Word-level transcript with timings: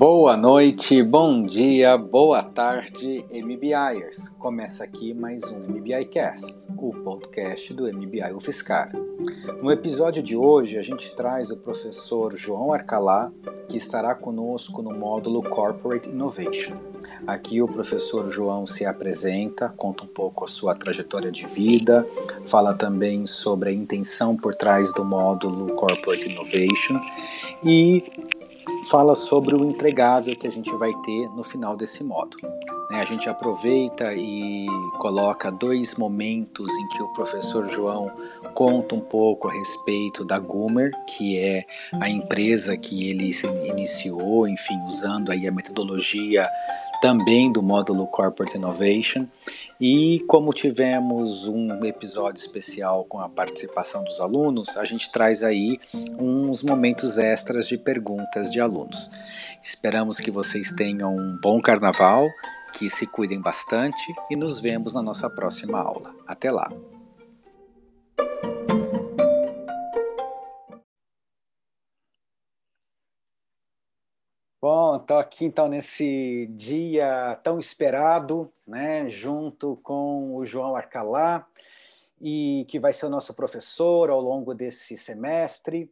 Boa 0.00 0.34
noite, 0.34 1.02
bom 1.02 1.44
dia, 1.44 1.98
boa 1.98 2.42
tarde, 2.42 3.22
MBIers. 3.30 4.30
Começa 4.38 4.82
aqui 4.82 5.12
mais 5.12 5.42
um 5.52 5.58
MBI 5.58 6.06
Cast, 6.06 6.66
o 6.74 6.90
podcast 6.90 7.74
do 7.74 7.82
MBI 7.82 8.32
UFSCar. 8.32 8.92
No 9.62 9.70
episódio 9.70 10.22
de 10.22 10.34
hoje, 10.34 10.78
a 10.78 10.82
gente 10.82 11.14
traz 11.14 11.50
o 11.50 11.58
professor 11.58 12.34
João 12.34 12.72
Arcalá, 12.72 13.30
que 13.68 13.76
estará 13.76 14.14
conosco 14.14 14.80
no 14.80 14.96
módulo 14.96 15.42
Corporate 15.42 16.08
Innovation. 16.08 16.78
Aqui 17.26 17.60
o 17.60 17.68
professor 17.68 18.30
João 18.30 18.64
se 18.64 18.86
apresenta, 18.86 19.68
conta 19.76 20.04
um 20.04 20.08
pouco 20.08 20.46
a 20.46 20.48
sua 20.48 20.74
trajetória 20.74 21.30
de 21.30 21.44
vida, 21.44 22.08
fala 22.46 22.72
também 22.72 23.26
sobre 23.26 23.68
a 23.68 23.72
intenção 23.72 24.34
por 24.34 24.54
trás 24.54 24.94
do 24.94 25.04
módulo 25.04 25.74
Corporate 25.74 26.26
Innovation 26.26 26.98
e 27.62 28.02
fala 28.90 29.14
sobre 29.14 29.54
o 29.54 29.64
entregável 29.64 30.36
que 30.36 30.48
a 30.48 30.50
gente 30.50 30.70
vai 30.76 30.92
ter 31.02 31.28
no 31.30 31.42
final 31.42 31.76
desse 31.76 32.02
módulo. 32.02 32.42
Né? 32.90 33.00
A 33.00 33.04
gente 33.04 33.28
aproveita 33.28 34.12
e 34.14 34.66
coloca 34.98 35.50
dois 35.50 35.94
momentos 35.94 36.70
em 36.76 36.88
que 36.88 37.02
o 37.02 37.12
professor 37.12 37.68
João 37.68 38.10
conta 38.54 38.94
um 38.94 39.00
pouco 39.00 39.48
a 39.48 39.52
respeito 39.52 40.24
da 40.24 40.38
Gumer, 40.38 40.90
que 41.06 41.38
é 41.38 41.64
a 42.00 42.10
empresa 42.10 42.76
que 42.76 43.10
ele 43.10 43.30
iniciou, 43.68 44.48
enfim, 44.48 44.78
usando 44.86 45.30
aí 45.30 45.46
a 45.46 45.52
metodologia 45.52 46.48
também 47.00 47.50
do 47.50 47.62
módulo 47.62 48.06
Corporate 48.06 48.56
Innovation. 48.56 49.26
E 49.80 50.20
como 50.28 50.52
tivemos 50.52 51.48
um 51.48 51.84
episódio 51.84 52.40
especial 52.40 53.04
com 53.04 53.18
a 53.20 53.28
participação 53.28 54.04
dos 54.04 54.20
alunos, 54.20 54.76
a 54.76 54.84
gente 54.84 55.10
traz 55.10 55.42
aí 55.42 55.78
uns 56.18 56.62
momentos 56.62 57.18
extras 57.18 57.66
de 57.66 57.78
perguntas 57.78 58.50
de 58.50 58.60
alunos. 58.60 59.10
Esperamos 59.62 60.18
que 60.18 60.30
vocês 60.30 60.72
tenham 60.72 61.16
um 61.16 61.38
bom 61.42 61.60
carnaval, 61.60 62.28
que 62.72 62.88
se 62.90 63.06
cuidem 63.06 63.40
bastante 63.40 64.12
e 64.30 64.36
nos 64.36 64.60
vemos 64.60 64.94
na 64.94 65.02
nossa 65.02 65.28
próxima 65.28 65.80
aula. 65.80 66.14
Até 66.26 66.50
lá! 66.50 66.89
Bom, 74.90 74.96
estou 74.96 75.18
aqui 75.18 75.44
então 75.44 75.68
nesse 75.68 76.48
dia 76.48 77.38
tão 77.44 77.60
esperado, 77.60 78.52
né, 78.66 79.08
junto 79.08 79.76
com 79.84 80.34
o 80.34 80.44
João 80.44 80.74
Arcalá, 80.74 81.46
e 82.20 82.66
que 82.68 82.80
vai 82.80 82.92
ser 82.92 83.06
o 83.06 83.08
nosso 83.08 83.32
professor 83.34 84.10
ao 84.10 84.20
longo 84.20 84.52
desse 84.52 84.96
semestre. 84.96 85.88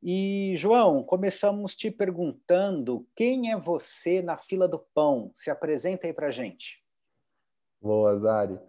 E 0.00 0.52
João, 0.54 1.02
começamos 1.02 1.74
te 1.74 1.90
perguntando 1.90 3.04
quem 3.16 3.50
é 3.50 3.56
você 3.56 4.22
na 4.22 4.38
fila 4.38 4.68
do 4.68 4.78
pão? 4.94 5.32
Se 5.34 5.50
apresenta 5.50 6.06
aí 6.06 6.12
para 6.12 6.30
gente. 6.30 6.84
Boa, 7.82 8.14
Zari. 8.14 8.60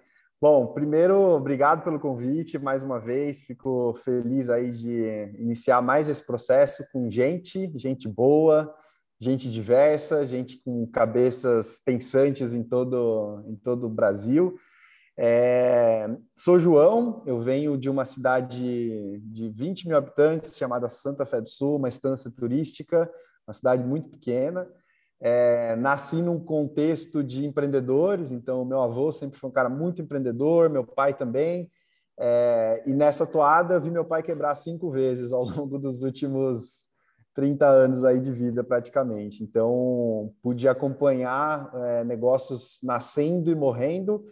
Bom, 0.42 0.74
primeiro, 0.74 1.20
obrigado 1.36 1.84
pelo 1.84 2.00
convite 2.00 2.58
mais 2.58 2.82
uma 2.82 3.00
vez. 3.00 3.44
Fico 3.44 3.94
feliz 4.04 4.50
aí 4.50 4.72
de 4.72 5.36
iniciar 5.38 5.84
mais 5.84 6.10
esse 6.10 6.26
processo 6.26 6.84
com 6.92 7.12
gente, 7.12 7.72
gente 7.76 8.08
boa, 8.08 8.76
gente 9.20 9.50
diversa, 9.52 10.26
gente 10.26 10.62
com 10.64 10.86
cabeças 10.88 11.80
pensantes 11.84 12.54
em 12.54 12.64
todo, 12.64 13.44
em 13.48 13.56
todo 13.56 13.88
o 13.88 13.90
Brasil. 13.90 14.58
É, 15.20 16.08
sou 16.36 16.60
João, 16.60 17.24
eu 17.26 17.42
venho 17.42 17.76
de 17.76 17.90
uma 17.90 18.06
cidade 18.06 19.20
de 19.20 19.50
20 19.50 19.88
mil 19.88 19.98
habitantes 19.98 20.56
chamada 20.56 20.88
Santa 20.90 21.26
Fé 21.26 21.42
do 21.42 21.50
Sul, 21.50 21.78
uma 21.78 21.90
estância 21.90 22.30
turística, 22.30 23.10
uma 23.48 23.54
cidade 23.54 23.84
muito 23.84 24.10
pequena. 24.10 24.70
É, 25.20 25.76
nasci 25.78 26.18
num 26.18 26.40
contexto 26.40 27.24
de 27.24 27.44
empreendedores, 27.44 28.32
então 28.32 28.64
meu 28.64 28.80
avô 28.80 29.12
sempre 29.12 29.40
foi 29.40 29.50
um 29.50 29.54
cara 29.54 29.70
muito 29.70 30.04
empreendedor, 30.04 30.70
meu 30.70 30.86
pai 30.86 31.16
também. 31.16 31.72
É, 32.20 32.84
e 32.86 32.94
nessa 32.94 33.26
toada 33.26 33.80
vi 33.80 33.90
meu 33.90 34.06
pai 34.06 34.22
quebrar 34.22 34.54
cinco 34.54 34.92
vezes 34.92 35.32
ao 35.32 35.44
longo 35.44 35.80
dos 35.80 36.04
últimos 36.04 36.88
30 37.38 37.68
anos 37.68 38.04
aí 38.04 38.20
de 38.20 38.32
vida 38.32 38.64
praticamente. 38.64 39.44
Então, 39.44 40.34
pude 40.42 40.68
acompanhar 40.68 41.72
é, 41.76 42.04
negócios 42.04 42.80
nascendo 42.82 43.52
e 43.52 43.56
morrendo 43.56 44.26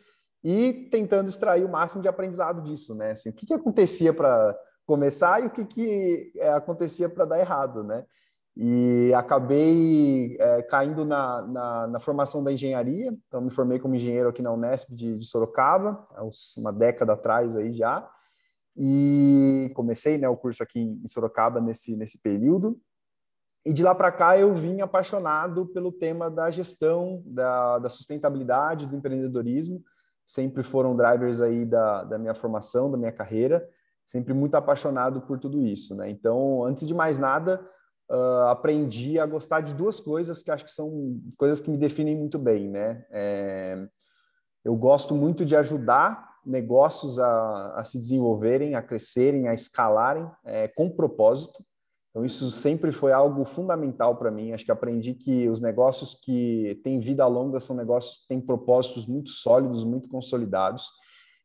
e 0.44 0.90
tentando 0.90 1.30
extrair 1.30 1.64
o 1.64 1.70
máximo 1.70 2.02
de 2.02 2.08
aprendizado 2.08 2.64
disso, 2.64 2.96
né? 2.96 3.12
Assim, 3.12 3.30
o 3.30 3.34
que, 3.34 3.46
que 3.46 3.54
acontecia 3.54 4.12
para 4.12 4.58
começar 4.88 5.40
e 5.44 5.46
o 5.46 5.52
que, 5.52 5.66
que 5.66 6.34
é, 6.36 6.52
acontecia 6.52 7.08
para 7.08 7.26
dar 7.26 7.40
errado, 7.40 7.84
né? 7.84 8.06
E 8.58 9.14
acabei 9.14 10.36
é, 10.40 10.64
caindo 10.64 11.06
na, 11.06 11.44
na, 11.44 11.88
na, 11.88 12.00
formação 12.00 12.44
da 12.44 12.52
engenharia, 12.52 13.16
então 13.28 13.40
me 13.40 13.52
formei 13.52 13.78
como 13.78 13.94
engenheiro 13.94 14.30
aqui 14.30 14.42
na 14.42 14.52
Unesp 14.52 14.96
de, 14.96 15.20
de 15.20 15.28
Sorocaba, 15.28 16.08
há 16.16 16.24
uma 16.58 16.74
década 16.74 17.14
atrás 17.14 17.56
aí 17.56 17.72
já, 17.72 18.10
e 18.76 19.72
comecei 19.76 20.18
né, 20.18 20.28
o 20.28 20.36
curso 20.36 20.64
aqui 20.64 20.80
em 20.80 21.08
Sorocaba 21.08 21.62
nesse, 21.62 21.96
nesse 21.96 22.20
período, 22.20 22.82
e 23.66 23.74
de 23.74 23.84
lá 23.84 23.96
para 23.96 24.12
cá 24.12 24.38
eu 24.38 24.54
vim 24.54 24.82
apaixonado 24.82 25.66
pelo 25.68 25.92
tema 25.92 26.30
da 26.30 26.52
gestão, 26.52 27.24
da, 27.26 27.80
da, 27.80 27.90
sustentabilidade, 27.90 28.86
do 28.86 28.96
empreendedorismo. 28.96 29.84
Sempre 30.24 30.62
foram 30.62 30.96
drivers 30.96 31.42
aí 31.42 31.66
da, 31.66 32.04
da 32.04 32.18
minha 32.18 32.36
formação, 32.36 32.92
da 32.92 32.98
minha 32.98 33.12
carreira. 33.12 33.68
Sempre 34.06 34.34
muito 34.34 34.56
apaixonado 34.56 35.22
por 35.22 35.40
tudo 35.40 35.64
isso, 35.64 35.96
né? 35.96 36.10
Então, 36.10 36.64
antes 36.64 36.88
de 36.88 36.94
mais 36.94 37.18
nada, 37.18 37.60
uh, 38.12 38.48
aprendi 38.50 39.20
a 39.20 39.26
gostar 39.26 39.62
de 39.62 39.74
duas 39.74 40.00
coisas 40.00 40.44
que 40.44 40.52
acho 40.52 40.64
que 40.64 40.72
são 40.72 41.20
coisas 41.36 41.60
que 41.60 41.72
me 41.72 41.78
definem 41.78 42.16
muito 42.16 42.38
bem, 42.38 42.70
né? 42.70 43.04
É, 43.10 43.88
eu 44.64 44.76
gosto 44.76 45.16
muito 45.16 45.44
de 45.44 45.56
ajudar 45.56 46.36
negócios 46.46 47.18
a, 47.18 47.80
a, 47.80 47.84
se 47.84 47.98
desenvolverem, 47.98 48.76
a 48.76 48.82
crescerem, 48.82 49.48
a 49.48 49.54
escalarem 49.56 50.30
é, 50.44 50.68
com 50.68 50.90
propósito. 50.90 51.66
Então, 52.16 52.24
isso 52.24 52.50
sempre 52.50 52.94
foi 52.94 53.12
algo 53.12 53.44
fundamental 53.44 54.16
para 54.16 54.32
mim. 54.32 54.54
Acho 54.54 54.64
que 54.64 54.72
aprendi 54.72 55.14
que 55.14 55.50
os 55.50 55.60
negócios 55.60 56.14
que 56.16 56.80
têm 56.82 56.98
vida 56.98 57.28
longa 57.28 57.60
são 57.60 57.76
negócios 57.76 58.20
que 58.20 58.28
têm 58.30 58.40
propósitos 58.40 59.06
muito 59.06 59.32
sólidos, 59.32 59.84
muito 59.84 60.08
consolidados. 60.08 60.86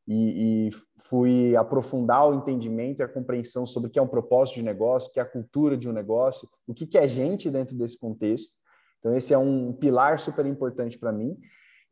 E, 0.07 0.69
e, 0.69 0.71
fui 1.09 1.57
aprofundar 1.57 2.29
o 2.29 2.35
entendimento 2.35 3.01
e 3.01 3.03
a 3.03 3.09
compreensão 3.09 3.67
sobre 3.67 3.89
o 3.89 3.91
que 3.93 3.99
é 3.99 4.03
um 4.03 4.07
propósito 4.07 4.57
de 4.57 4.63
negócio, 4.63 5.11
o 5.11 5.13
que 5.13 5.19
é 5.19 5.25
a 5.25 5.29
cultura 5.29 5.77
de 5.77 5.89
um 5.89 5.93
negócio, 5.93 6.49
o 6.69 6.73
que, 6.73 6.87
que 6.87 6.97
é 6.97 7.09
gente 7.09 7.51
dentro 7.51 7.77
desse 7.77 7.99
contexto. 7.99 8.53
Então, 9.01 9.13
esse 9.13 9.35
é 9.35 9.39
um 9.39 9.73
pilar 9.73 10.21
super 10.21 10.47
importante 10.47 10.97
para 10.97 11.11
mim. 11.11 11.37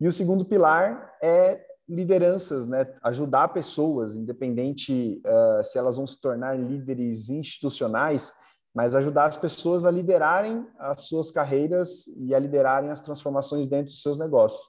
E 0.00 0.06
o 0.06 0.12
segundo 0.12 0.44
pilar 0.44 1.16
é 1.20 1.60
lideranças, 1.88 2.64
né? 2.64 2.86
ajudar 3.02 3.48
pessoas, 3.48 4.14
independente 4.14 5.20
uh, 5.26 5.64
se 5.64 5.76
elas 5.76 5.96
vão 5.96 6.06
se 6.06 6.20
tornar 6.20 6.56
líderes 6.56 7.28
institucionais, 7.28 8.32
mas 8.74 8.94
ajudar 8.94 9.24
as 9.24 9.36
pessoas 9.36 9.84
a 9.84 9.90
liderarem 9.90 10.66
as 10.78 11.02
suas 11.02 11.30
carreiras 11.30 12.06
e 12.18 12.34
a 12.34 12.38
liderarem 12.38 12.90
as 12.90 13.00
transformações 13.00 13.66
dentro 13.66 13.86
dos 13.86 14.02
seus 14.02 14.18
negócios. 14.18 14.62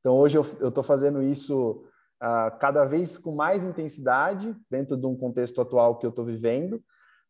Então, 0.00 0.16
hoje 0.16 0.38
eu 0.38 0.68
estou 0.68 0.84
fazendo 0.84 1.22
isso 1.22 1.84
uh, 2.22 2.56
cada 2.58 2.84
vez 2.84 3.18
com 3.18 3.34
mais 3.34 3.64
intensidade, 3.64 4.56
dentro 4.70 4.96
de 4.96 5.06
um 5.06 5.16
contexto 5.16 5.60
atual 5.60 5.98
que 5.98 6.06
eu 6.06 6.10
estou 6.10 6.24
vivendo, 6.24 6.74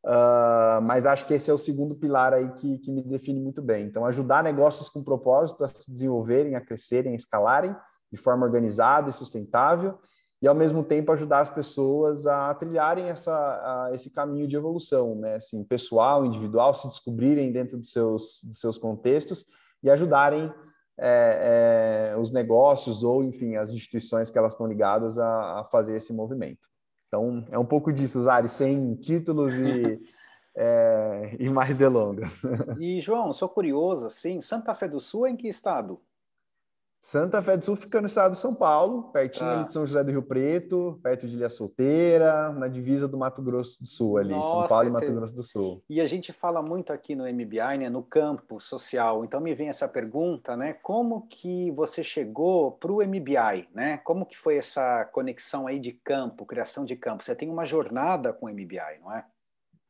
uh, 0.04 0.82
mas 0.82 1.06
acho 1.06 1.26
que 1.26 1.34
esse 1.34 1.50
é 1.50 1.54
o 1.54 1.58
segundo 1.58 1.94
pilar 1.94 2.34
aí 2.34 2.50
que, 2.52 2.78
que 2.78 2.92
me 2.92 3.02
define 3.02 3.40
muito 3.40 3.62
bem. 3.62 3.86
Então, 3.86 4.04
ajudar 4.04 4.42
negócios 4.42 4.88
com 4.88 5.02
propósito 5.02 5.64
a 5.64 5.68
se 5.68 5.90
desenvolverem, 5.90 6.56
a 6.56 6.60
crescerem, 6.60 7.12
a 7.12 7.16
escalarem 7.16 7.74
de 8.12 8.18
forma 8.18 8.44
organizada 8.44 9.10
e 9.10 9.12
sustentável, 9.12 9.98
e 10.40 10.46
ao 10.46 10.54
mesmo 10.54 10.84
tempo 10.84 11.12
ajudar 11.12 11.40
as 11.40 11.50
pessoas 11.50 12.26
a 12.26 12.54
trilharem 12.54 13.08
essa, 13.08 13.32
a, 13.32 13.90
esse 13.92 14.10
caminho 14.10 14.46
de 14.46 14.56
evolução, 14.56 15.16
né? 15.16 15.34
Assim, 15.34 15.64
pessoal, 15.64 16.24
individual, 16.24 16.74
se 16.74 16.86
descobrirem 16.88 17.50
dentro 17.50 17.76
dos 17.76 17.90
seus, 17.90 18.40
dos 18.44 18.60
seus 18.60 18.78
contextos 18.78 19.46
e 19.82 19.90
ajudarem 19.90 20.52
é, 20.96 22.10
é, 22.12 22.18
os 22.18 22.30
negócios 22.30 23.02
ou, 23.02 23.24
enfim, 23.24 23.56
as 23.56 23.70
instituições 23.70 24.30
que 24.30 24.38
elas 24.38 24.52
estão 24.52 24.66
ligadas 24.66 25.18
a, 25.18 25.60
a, 25.60 25.64
fazer 25.64 25.96
esse 25.96 26.12
movimento. 26.12 26.68
Então, 27.06 27.44
é 27.50 27.58
um 27.58 27.64
pouco 27.64 27.92
disso, 27.92 28.20
Zari, 28.20 28.48
sem 28.48 28.94
títulos 28.96 29.54
e, 29.54 30.00
é, 30.56 31.36
e 31.38 31.48
mais 31.48 31.76
delongas. 31.76 32.42
E, 32.78 33.00
João, 33.00 33.32
sou 33.32 33.48
curioso, 33.48 34.06
assim, 34.06 34.40
Santa 34.40 34.74
Fé 34.74 34.88
do 34.88 35.00
Sul 35.00 35.26
é 35.26 35.30
em 35.30 35.36
que 35.36 35.48
estado? 35.48 36.00
Santa 37.00 37.40
Fé 37.40 37.56
do 37.56 37.64
Sul 37.64 37.76
fica 37.76 38.00
no 38.00 38.08
estado 38.08 38.32
de 38.32 38.38
São 38.38 38.54
Paulo, 38.54 39.04
pertinho 39.12 39.50
ah. 39.50 39.62
de 39.62 39.72
São 39.72 39.86
José 39.86 40.02
do 40.02 40.10
Rio 40.10 40.22
Preto, 40.22 40.98
perto 41.00 41.28
de 41.28 41.36
Ilha 41.36 41.48
Solteira, 41.48 42.50
na 42.50 42.66
divisa 42.66 43.06
do 43.06 43.16
Mato 43.16 43.40
Grosso 43.40 43.80
do 43.80 43.86
Sul 43.86 44.18
ali, 44.18 44.30
Nossa, 44.30 44.50
São 44.50 44.66
Paulo 44.66 44.88
e 44.88 44.92
Mato 44.92 45.12
Grosso 45.12 45.34
do 45.34 45.42
Sul. 45.44 45.82
E 45.88 46.00
a 46.00 46.06
gente 46.06 46.32
fala 46.32 46.60
muito 46.60 46.92
aqui 46.92 47.14
no 47.14 47.24
MBI, 47.24 47.78
né, 47.78 47.88
no 47.88 48.02
campo 48.02 48.58
social. 48.58 49.24
Então 49.24 49.40
me 49.40 49.54
vem 49.54 49.68
essa 49.68 49.86
pergunta, 49.86 50.56
né, 50.56 50.72
como 50.72 51.28
que 51.28 51.70
você 51.70 52.02
chegou 52.02 52.72
para 52.72 52.90
o 52.90 52.98
MBI, 52.98 53.68
né? 53.72 53.98
Como 53.98 54.26
que 54.26 54.36
foi 54.36 54.56
essa 54.56 55.04
conexão 55.04 55.66
aí 55.66 55.78
de 55.78 55.92
campo, 55.92 56.44
criação 56.44 56.84
de 56.84 56.96
campo? 56.96 57.22
Você 57.22 57.34
tem 57.34 57.48
uma 57.48 57.64
jornada 57.64 58.32
com 58.32 58.46
o 58.46 58.48
MBI, 58.48 59.00
não 59.00 59.12
é? 59.12 59.24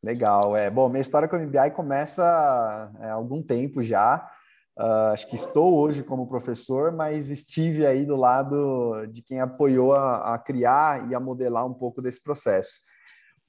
Legal, 0.03 0.57
é. 0.57 0.71
Bom, 0.71 0.89
minha 0.89 1.01
história 1.01 1.27
com 1.27 1.37
o 1.37 1.41
MBI 1.41 1.71
começa 1.73 2.93
é, 3.01 3.09
há 3.09 3.15
algum 3.15 3.43
tempo 3.43 3.83
já. 3.83 4.31
Uh, 4.79 5.11
acho 5.13 5.27
que 5.27 5.35
estou 5.35 5.77
hoje 5.77 6.05
como 6.05 6.29
professor, 6.29 6.93
mas 6.93 7.33
estive 7.33 7.85
aí 7.85 8.07
do 8.07 8.15
lado 8.15 9.05
de 9.11 9.23
quem 9.23 9.41
apoiou 9.41 9.93
a, 9.93 10.35
a 10.35 10.39
criar 10.39 11.11
e 11.11 11.17
a 11.17 11.21
modelar 11.21 11.67
um 11.67 11.75
pouco 11.75 12.01
desse 12.01 12.23
processo. 12.23 12.79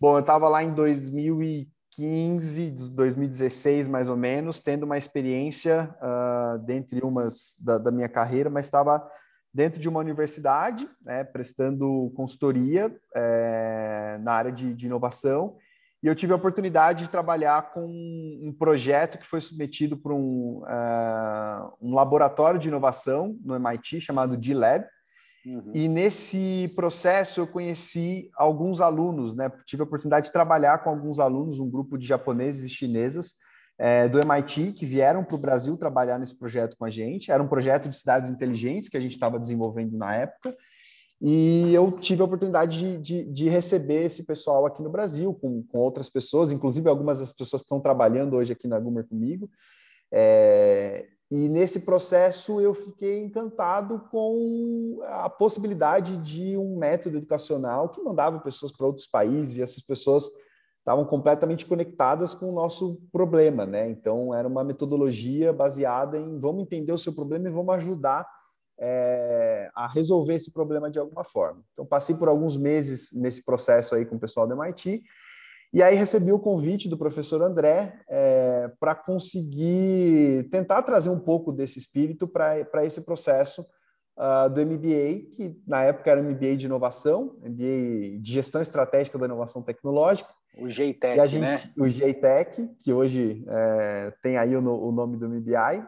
Bom, 0.02 0.16
eu 0.16 0.22
estava 0.22 0.50
lá 0.50 0.64
em 0.64 0.74
2015, 0.74 2.96
2016 2.96 3.88
mais 3.88 4.10
ou 4.10 4.18
menos, 4.18 4.60
tendo 4.60 4.88
uma 4.88 4.98
experiência 4.98 5.96
uh, 6.02 6.58
dentre 6.66 7.00
umas 7.02 7.56
da, 7.64 7.78
da 7.78 7.92
minha 7.92 8.10
carreira, 8.10 8.50
mas 8.50 8.66
estava 8.66 9.08
dentro 9.54 9.80
de 9.80 9.88
uma 9.88 10.00
universidade, 10.00 10.90
né, 11.04 11.24
prestando 11.24 12.12
consultoria 12.16 12.92
é, 13.16 14.18
na 14.22 14.34
área 14.34 14.52
de, 14.52 14.74
de 14.74 14.88
inovação 14.88 15.58
e 16.02 16.08
eu 16.08 16.16
tive 16.16 16.32
a 16.32 16.36
oportunidade 16.38 17.04
de 17.04 17.12
trabalhar 17.12 17.74
com 17.74 17.86
um 17.86 18.56
projeto 18.58 19.18
que 19.18 19.28
foi 19.28 19.42
submetido 19.42 19.98
por 19.98 20.14
um, 20.14 20.62
uh, 20.64 21.74
um 21.82 21.94
laboratório 21.94 22.60
de 22.60 22.70
inovação 22.70 23.38
no 23.44 23.54
MIT 23.56 24.00
chamado 24.00 24.38
D-Lab. 24.38 24.86
Uhum. 25.46 25.72
E 25.74 25.88
nesse 25.88 26.72
processo 26.76 27.42
eu 27.42 27.48
conheci 27.48 28.30
alguns 28.36 28.80
alunos, 28.80 29.36
né? 29.36 29.52
Tive 29.66 29.84
a 29.84 29.86
oportunidade 29.86 30.28
de 30.28 30.32
trabalhar 30.32 30.80
com 30.80 30.90
alguns 30.90 31.20
alunos, 31.20 31.60
um 31.60 31.70
grupo 31.70 31.98
de 31.98 32.08
japoneses 32.08 32.64
e 32.64 32.74
chinesas 32.74 33.36
é, 33.78 34.08
do 34.08 34.20
MIT 34.20 34.74
que 34.74 34.86
vieram 34.86 35.24
para 35.24 35.36
o 35.36 35.40
Brasil 35.40 35.78
trabalhar 35.78 36.18
nesse 36.18 36.38
projeto 36.38 36.78
com 36.78 36.86
a 36.86 36.90
gente. 36.90 37.32
Era 37.32 37.42
um 37.44 37.48
projeto 37.48 37.90
de 37.90 37.98
cidades 37.98 38.30
inteligentes 38.30 38.88
que 38.88 38.98
a 38.98 39.02
gente 39.02 39.14
estava 39.14 39.40
desenvolvendo 39.40 39.98
na 39.98 40.16
época. 40.16 40.56
E 41.22 41.74
eu 41.74 41.92
tive 41.92 42.22
a 42.22 42.26
oportunidade 42.26 42.80
de, 42.80 42.98
de, 42.98 43.24
de, 43.26 43.50
receber 43.50 44.06
esse 44.06 44.24
pessoal 44.26 44.66
aqui 44.66 44.82
no 44.82 44.90
Brasil, 44.90 45.34
com, 45.34 45.64
com 45.64 45.80
outras 45.80 46.10
pessoas, 46.10 46.52
inclusive 46.52 46.88
algumas 46.88 47.20
das 47.20 47.34
pessoas 47.34 47.62
que 47.62 47.66
estão 47.66 47.82
trabalhando 47.82 48.38
hoje 48.38 48.54
aqui 48.54 48.68
na 48.68 48.80
Gumer 48.80 49.06
comigo. 49.06 49.50
É, 50.12 51.08
e 51.30 51.50
nesse 51.50 51.82
processo 51.82 52.60
eu 52.62 52.74
fiquei 52.74 53.22
encantado 53.22 54.00
com 54.10 55.00
a 55.04 55.30
possibilidade 55.30 56.18
de 56.18 56.58
um 56.58 56.78
método 56.78 57.18
educacional 57.18 57.90
que 57.90 58.02
mandava 58.02 58.40
pessoas 58.40 58.72
para 58.72 58.88
outros 58.88 59.06
países 59.06 59.58
e 59.58 59.62
essas 59.62 59.84
pessoas 59.84 60.32
estavam 60.80 61.06
completamente 61.06 61.66
conectadas 61.66 62.34
com 62.34 62.50
o 62.50 62.56
nosso 62.56 63.00
problema, 63.12 63.66
né? 63.66 63.88
Então 63.90 64.34
era 64.34 64.48
uma 64.48 64.64
metodologia 64.64 65.54
baseada 65.54 66.18
em 66.18 66.40
vamos 66.40 66.64
entender 66.64 66.94
o 66.94 66.98
seu 66.98 67.14
problema 67.14 67.48
e 67.48 67.52
vamos 67.52 67.76
ajudar 67.76 68.26
é, 68.80 69.70
a 69.76 69.88
resolver 69.88 70.36
esse 70.36 70.52
problema 70.52 70.90
de 70.90 70.98
alguma 70.98 71.24
forma. 71.24 71.62
Então, 71.74 71.86
passei 71.86 72.16
por 72.16 72.28
alguns 72.28 72.58
meses 72.58 73.12
nesse 73.14 73.44
processo 73.44 73.94
aí 73.94 74.06
com 74.06 74.16
o 74.16 74.20
pessoal 74.20 74.48
do 74.48 74.54
MIT, 74.54 75.04
e 75.72 75.84
aí 75.84 75.96
recebi 75.96 76.32
o 76.32 76.40
convite 76.40 76.90
do 76.90 76.98
professor 76.98 77.44
André 77.44 77.94
é, 78.10 78.72
para 78.80 78.96
conseguir 78.96 80.48
tentar 80.50 80.82
trazer 80.82 81.10
um 81.10 81.20
pouco 81.20 81.52
desse 81.52 81.78
espírito 81.78 82.28
para 82.28 82.84
esse 82.84 83.02
processo 83.02 83.64
uh, 84.18 84.50
do 84.50 84.66
MBA, 84.66 85.30
que 85.32 85.62
na 85.68 85.84
época 85.84 86.10
era 86.10 86.24
MBA 86.24 86.58
de 86.58 86.66
inovação, 86.66 87.38
MBA 87.44 88.20
de 88.20 88.34
gestão 88.34 88.62
estratégica 88.62 89.18
da 89.20 89.26
inovação 89.26 89.62
tecnológica. 89.62 90.30
O 90.58 90.68
GTEC, 90.68 91.40
né? 91.40 91.58
O 91.78 91.88
GTEC, 91.88 92.76
que 92.80 92.92
hoje 92.92 93.46
é, 93.48 94.12
tem 94.24 94.38
aí 94.38 94.56
o, 94.56 94.60
o 94.60 94.92
nome 94.92 95.18
do 95.18 95.30
MBI, 95.30 95.86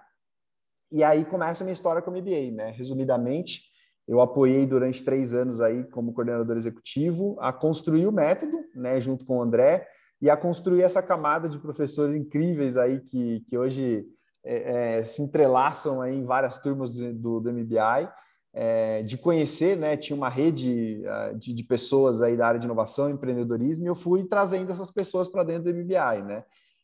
e 0.92 1.04
aí 1.04 1.24
começa 1.26 1.64
a 1.64 1.66
minha 1.66 1.74
história 1.74 2.02
com 2.02 2.12
o 2.12 2.14
MBA, 2.14 2.52
né? 2.52 2.72
Resumidamente, 2.72 3.62
eu 4.08 4.20
apoiei 4.20 4.66
durante 4.66 5.04
três 5.04 5.34
anos 5.34 5.62
aí 5.62 5.84
como 5.86 6.14
coordenador 6.14 6.58
executivo 6.58 7.38
a 7.40 7.54
construir 7.54 8.08
o 8.08 8.12
método, 8.12 8.58
né, 8.76 9.00
junto 9.00 9.26
com 9.26 9.38
o 9.38 9.42
André, 9.42 9.88
e 10.22 10.30
a 10.30 10.36
construir 10.36 10.84
essa 10.84 11.02
camada 11.02 11.48
de 11.48 11.58
professores 11.58 12.14
incríveis 12.14 12.78
aí 12.78 13.00
que, 13.00 13.40
que 13.48 13.58
hoje 13.58 14.06
é, 14.44 15.00
é, 15.00 15.06
se 15.06 15.22
entrelaçam 15.22 16.02
aí 16.02 16.16
em 16.16 16.26
várias 16.26 16.58
turmas 16.60 16.94
do, 16.94 17.14
do, 17.14 17.40
do 17.40 17.54
MBI, 17.54 18.10
é, 18.54 19.02
de 19.04 19.18
conhecer, 19.18 19.78
né, 19.78 19.96
tinha 19.96 20.16
uma 20.16 20.28
rede 20.28 21.02
uh, 21.06 21.38
de, 21.38 21.54
de, 21.54 21.64
pessoas 21.64 22.22
aí 22.22 22.36
da 22.36 22.48
área 22.48 22.60
de 22.60 22.66
inovação 22.66 23.10
e 23.10 23.14
empreendedorismo, 23.14 23.86
e 23.86 23.88
eu 23.88 23.96
fui 23.96 24.26
trazendo 24.26 24.70
essas 24.72 24.92
pessoas 24.92 25.30
para 25.30 25.44
dentro 25.44 25.72
do 25.72 25.80
MBI, 25.80 26.22
né, 26.24 26.44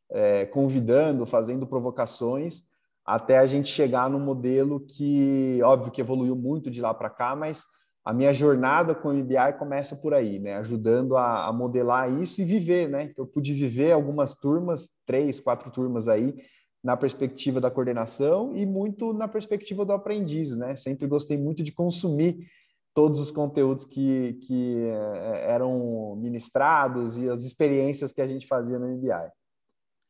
é, 0.10 0.46
convidando, 0.46 1.26
fazendo 1.26 1.68
provocações, 1.68 2.77
até 3.08 3.38
a 3.38 3.48
gente 3.48 3.70
chegar 3.70 4.10
num 4.10 4.20
modelo 4.20 4.82
que, 4.82 5.62
óbvio 5.64 5.92
que 5.94 6.02
evoluiu 6.02 6.36
muito 6.36 6.70
de 6.70 6.82
lá 6.82 6.94
para 6.94 7.10
cá, 7.10 7.34
mas 7.38 7.64
a 8.04 8.12
minha 8.12 8.34
jornada 8.34 8.94
com 8.94 9.08
o 9.08 9.14
MBI 9.14 9.58
começa 9.58 9.96
por 9.96 10.14
aí, 10.14 10.40
né? 10.40 10.58
Ajudando 10.58 11.16
a, 11.16 11.48
a, 11.48 11.54
modelar 11.54 12.12
isso 12.22 12.42
e 12.42 12.46
viver, 12.46 12.90
né? 12.90 13.14
Eu 13.18 13.26
pude 13.26 13.54
viver 13.54 13.94
algumas 13.94 14.36
turmas, 14.36 14.90
três, 15.06 15.40
quatro 15.40 15.72
turmas 15.72 16.10
aí, 16.10 16.36
na 16.84 16.98
perspectiva 16.98 17.62
da 17.62 17.72
coordenação 17.72 18.54
e 18.56 18.66
muito 18.66 19.14
na 19.14 19.28
perspectiva 19.28 19.86
do 19.86 19.94
aprendiz, 19.94 20.56
né? 20.56 20.76
Sempre 20.76 21.08
gostei 21.08 21.38
muito 21.38 21.64
de 21.64 21.72
consumir 21.72 22.46
todos 22.94 23.22
os 23.22 23.32
conteúdos 23.32 23.86
que, 23.86 24.34
que 24.46 24.84
eh, 24.84 25.46
eram 25.50 26.16
ministrados 26.18 27.18
e 27.18 27.30
as 27.30 27.44
experiências 27.44 28.12
que 28.12 28.22
a 28.22 28.28
gente 28.28 28.48
fazia 28.48 28.78
no 28.78 28.88
MBI. 28.88 29.30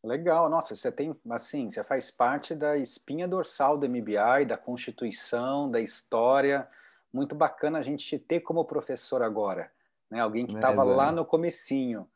Legal, 0.04 0.50
nossa, 0.50 0.76
você 0.76 0.92
tem, 0.92 1.16
assim, 1.30 1.70
você 1.70 1.84
faz 1.84 2.12
parte 2.12 2.54
da 2.54 2.78
espinha 2.78 3.28
dorsal 3.28 3.78
do 3.78 3.90
MBI, 3.90 4.46
da 4.48 4.58
Constituição, 4.58 5.70
da 5.70 5.82
história. 5.82 6.68
Muito 7.12 7.36
bacana 7.36 7.80
a 7.80 7.82
gente 7.82 8.06
te 8.06 8.20
ter 8.20 8.42
como 8.42 8.64
professor 8.64 9.22
agora, 9.22 9.72
né? 10.10 10.20
Alguém 10.20 10.46
que 10.46 10.56
estava 10.56 10.84
é, 10.84 10.86
lá 10.86 11.12
no 11.12 11.26
comecinho. 11.26 12.08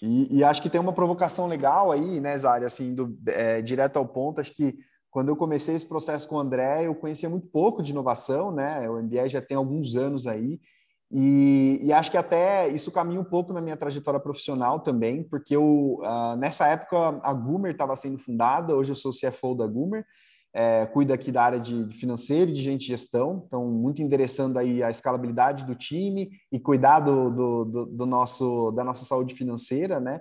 E, 0.00 0.38
e, 0.38 0.44
acho 0.44 0.62
que 0.62 0.70
tem 0.70 0.80
uma 0.80 0.92
provocação 0.92 1.46
legal 1.46 1.90
aí, 1.90 2.20
né, 2.20 2.38
Zari, 2.38 2.64
assim, 2.64 2.94
do, 2.94 3.18
é, 3.26 3.60
direto 3.60 3.96
ao 3.96 4.06
ponto, 4.06 4.40
acho 4.40 4.54
que 4.54 4.78
quando 5.10 5.28
eu 5.28 5.36
comecei 5.36 5.74
esse 5.74 5.86
processo 5.86 6.28
com 6.28 6.36
o 6.36 6.40
André, 6.40 6.86
eu 6.86 6.94
conhecia 6.94 7.28
muito 7.28 7.48
pouco 7.48 7.82
de 7.82 7.90
inovação, 7.90 8.52
né? 8.52 8.88
O 8.88 9.02
MBI 9.02 9.28
já 9.28 9.40
tem 9.40 9.56
alguns 9.56 9.96
anos 9.96 10.26
aí, 10.26 10.60
e, 11.10 11.80
e, 11.82 11.92
acho 11.92 12.10
que 12.10 12.18
até 12.18 12.68
isso 12.68 12.92
caminha 12.92 13.20
um 13.20 13.24
pouco 13.24 13.52
na 13.52 13.62
minha 13.62 13.76
trajetória 13.76 14.20
profissional 14.20 14.80
também, 14.80 15.22
porque 15.22 15.56
eu, 15.56 16.00
uh, 16.02 16.36
nessa 16.36 16.66
época 16.66 17.18
a 17.22 17.32
Gumer 17.32 17.72
estava 17.72 17.96
sendo 17.96 18.18
fundada, 18.18 18.76
hoje 18.76 18.92
eu 18.92 18.96
sou 18.96 19.12
CFO 19.12 19.54
da 19.54 19.66
Gumer, 19.66 20.04
é, 20.52 20.86
cuido 20.86 21.12
aqui 21.12 21.30
da 21.30 21.42
área 21.42 21.60
de 21.60 21.86
financeiro 21.94 22.50
e 22.50 22.54
de 22.54 22.60
gente 22.60 22.80
de 22.80 22.88
gestão, 22.88 23.44
então 23.46 23.66
muito 23.66 24.02
endereçando 24.02 24.58
aí 24.58 24.82
a 24.82 24.90
escalabilidade 24.90 25.64
do 25.64 25.74
time 25.74 26.30
e 26.50 26.58
cuidar 26.58 27.00
do, 27.00 27.30
do, 27.30 27.64
do, 27.64 27.86
do 27.86 28.06
nosso, 28.06 28.70
da 28.72 28.82
nossa 28.82 29.04
saúde 29.04 29.34
financeira, 29.34 30.00
né? 30.00 30.20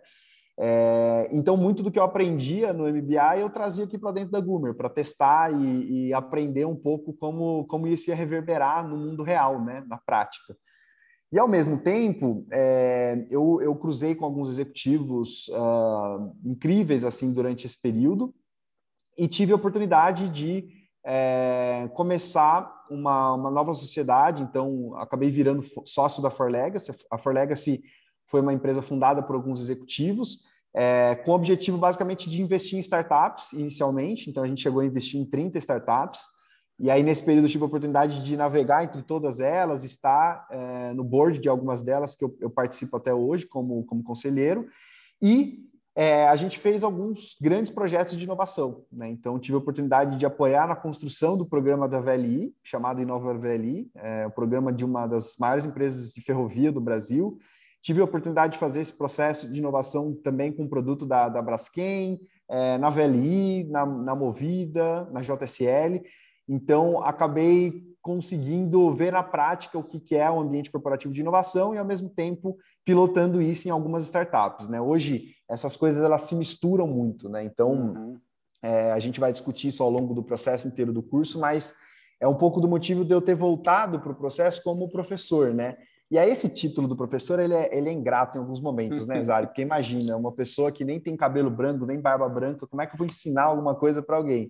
É, 0.60 1.30
então, 1.32 1.56
muito 1.56 1.84
do 1.84 1.92
que 1.92 2.00
eu 2.00 2.04
aprendia 2.04 2.74
no 2.74 2.88
MBA 2.92 3.38
eu 3.38 3.50
trazia 3.50 3.84
aqui 3.84 3.96
para 3.96 4.12
dentro 4.12 4.32
da 4.32 4.40
Gumer, 4.40 4.74
para 4.74 4.90
testar 4.90 5.54
e, 5.54 6.08
e, 6.08 6.14
aprender 6.14 6.66
um 6.66 6.76
pouco 6.76 7.14
como, 7.14 7.66
como 7.66 7.88
isso 7.88 8.10
ia 8.10 8.16
reverberar 8.16 8.88
no 8.88 8.98
mundo 8.98 9.22
real, 9.22 9.64
né, 9.64 9.84
na 9.88 9.98
prática. 9.98 10.58
E, 11.32 11.38
ao 11.38 11.48
mesmo 11.48 11.78
tempo, 11.80 12.46
é, 12.52 13.28
eu, 13.30 13.60
eu 13.62 13.76
cruzei 13.76 14.16
com 14.16 14.24
alguns 14.24 14.50
executivos 14.50 15.50
uh, 15.50 16.34
incríveis 16.46 17.04
assim 17.04 17.34
durante 17.34 17.66
esse 17.66 17.82
período 17.82 18.34
e 19.18 19.28
tive 19.28 19.52
a 19.52 19.56
oportunidade 19.56 20.30
de 20.30 20.70
é, 21.06 21.90
começar 21.94 22.86
uma, 22.90 23.34
uma 23.34 23.52
nova 23.52 23.74
sociedade. 23.74 24.44
Então, 24.44 24.96
acabei 24.98 25.30
virando 25.32 25.64
sócio 25.86 26.22
da 26.22 26.30
For 26.30 26.52
Legacy. 26.52 26.94
A 27.12 27.18
For 27.18 27.34
Legacy 27.34 27.82
foi 28.28 28.42
uma 28.42 28.54
empresa 28.54 28.82
fundada 28.82 29.24
por 29.24 29.36
alguns 29.36 29.60
executivos, 29.60 30.46
é, 30.74 31.16
com 31.16 31.32
o 31.32 31.36
objetivo 31.36 31.78
basicamente 31.78 32.30
de 32.30 32.42
investir 32.42 32.78
em 32.78 32.82
startups 32.82 33.54
inicialmente. 33.54 34.30
Então, 34.30 34.44
a 34.44 34.48
gente 34.48 34.62
chegou 34.62 34.82
a 34.82 34.86
investir 34.86 35.20
em 35.20 35.26
30 35.26 35.58
startups. 35.58 36.37
E 36.80 36.92
aí, 36.92 37.02
nesse 37.02 37.24
período, 37.24 37.46
eu 37.46 37.50
tive 37.50 37.64
a 37.64 37.68
oportunidade 37.68 38.24
de 38.24 38.38
navegar 38.38 38.84
entre 38.84 39.02
todas 39.02 39.40
elas, 39.40 39.84
estar 39.84 40.48
é, 40.52 40.94
no 40.94 41.04
board 41.04 41.40
de 41.40 41.50
algumas 41.50 41.82
delas, 41.82 42.16
que 42.16 42.24
eu, 42.24 42.38
eu, 42.40 42.50
participo 42.52 42.98
até 42.98 43.12
hoje 43.14 43.48
como, 43.48 43.84
como 43.86 44.04
conselheiro. 44.04 44.68
E 45.20 45.68
é, 45.96 46.28
a 46.28 46.36
gente 46.36 46.60
fez 46.60 46.84
alguns 46.84 47.36
grandes 47.42 47.72
projetos 47.72 48.16
de 48.16 48.24
inovação. 48.24 48.86
Né? 48.92 49.10
Então, 49.10 49.40
tive 49.40 49.56
a 49.56 49.58
oportunidade 49.58 50.20
de 50.20 50.26
apoiar 50.28 50.68
na 50.68 50.76
construção 50.76 51.36
do 51.36 51.48
programa 51.48 51.90
da 51.90 52.00
VLI, 52.00 52.54
chamado 52.64 53.02
Inova 53.02 53.34
VLI, 53.34 53.90
é, 53.96 54.28
o 54.28 54.32
programa 54.32 54.72
de 54.72 54.86
uma 54.86 55.08
das 55.08 55.36
maiores 55.40 55.66
empresas 55.66 56.14
de 56.14 56.22
ferrovia 56.22 56.72
do 56.72 56.80
Brasil. 56.80 57.40
Tive 57.82 58.02
a 58.02 58.04
oportunidade 58.04 58.54
de 58.54 58.60
fazer 58.60 58.82
esse 58.82 58.96
processo 58.96 59.52
de 59.52 59.58
inovação 59.58 60.14
também 60.24 60.52
com 60.52 60.66
o 60.66 60.70
produto 60.70 61.04
da, 61.04 61.28
da 61.28 61.42
Braskem, 61.42 62.20
é, 62.48 62.78
na 62.78 62.92
VLI, 62.92 63.64
na, 63.64 63.84
na 63.84 64.16
Movida, 64.16 65.10
na 65.12 65.22
JSL. 65.22 66.04
Então, 66.48 67.02
acabei 67.04 67.88
conseguindo 68.02 68.94
ver 68.94 69.12
na 69.12 69.22
prática 69.22 69.78
o 69.78 69.84
que 69.84 70.16
é 70.16 70.32
o 70.32 70.40
ambiente 70.40 70.72
corporativo 70.72 71.14
de 71.14 71.20
inovação 71.20 71.76
e, 71.76 71.78
ao 71.78 71.84
mesmo 71.84 72.10
tempo, 72.10 72.58
pilotando 72.86 73.42
isso 73.42 73.68
em 73.68 73.72
algumas 73.72 74.04
startups. 74.04 74.70
Né? 74.70 74.80
Hoje, 74.80 75.36
essas 75.50 75.76
coisas 75.76 76.02
elas 76.02 76.22
se 76.22 76.34
misturam 76.34 76.88
muito. 76.88 77.28
Né? 77.28 77.44
Então, 77.44 77.74
uhum. 77.74 78.18
é, 78.64 78.94
a 78.94 79.00
gente 79.00 79.20
vai 79.20 79.32
discutir 79.32 79.68
isso 79.68 79.84
ao 79.84 79.90
longo 79.90 80.14
do 80.14 80.24
processo 80.24 80.70
inteiro 80.70 80.94
do 80.94 81.04
curso, 81.04 81.38
mas 81.38 81.76
é 82.22 82.28
um 82.28 82.36
pouco 82.36 82.62
do 82.62 82.68
motivo 82.68 83.04
de 83.04 83.14
eu 83.14 83.22
ter 83.22 83.36
voltado 83.36 84.00
para 84.00 84.14
o 84.14 84.16
processo 84.16 84.64
como 84.64 84.90
professor. 84.90 85.54
Né? 85.54 85.76
E 86.10 86.18
aí, 86.18 86.30
esse 86.30 86.48
título 86.48 86.88
do 86.88 86.96
professor, 86.96 87.38
ele 87.42 87.54
é, 87.54 87.78
ele 87.78 87.90
é 87.90 87.92
ingrato 87.92 88.38
em 88.38 88.42
alguns 88.42 88.62
momentos, 88.62 89.06
né, 89.06 89.22
Zari? 89.22 89.48
Porque 89.48 89.62
imagina, 89.62 90.16
uma 90.16 90.32
pessoa 90.32 90.72
que 90.72 90.86
nem 90.86 90.98
tem 90.98 91.18
cabelo 91.18 91.52
branco, 91.52 91.86
nem 91.86 92.00
barba 92.00 92.30
branca, 92.30 92.66
como 92.66 92.82
é 92.82 92.88
que 92.88 92.94
eu 92.94 92.98
vou 92.98 93.06
ensinar 93.06 93.44
alguma 93.44 93.76
coisa 93.76 94.02
para 94.02 94.16
alguém? 94.16 94.50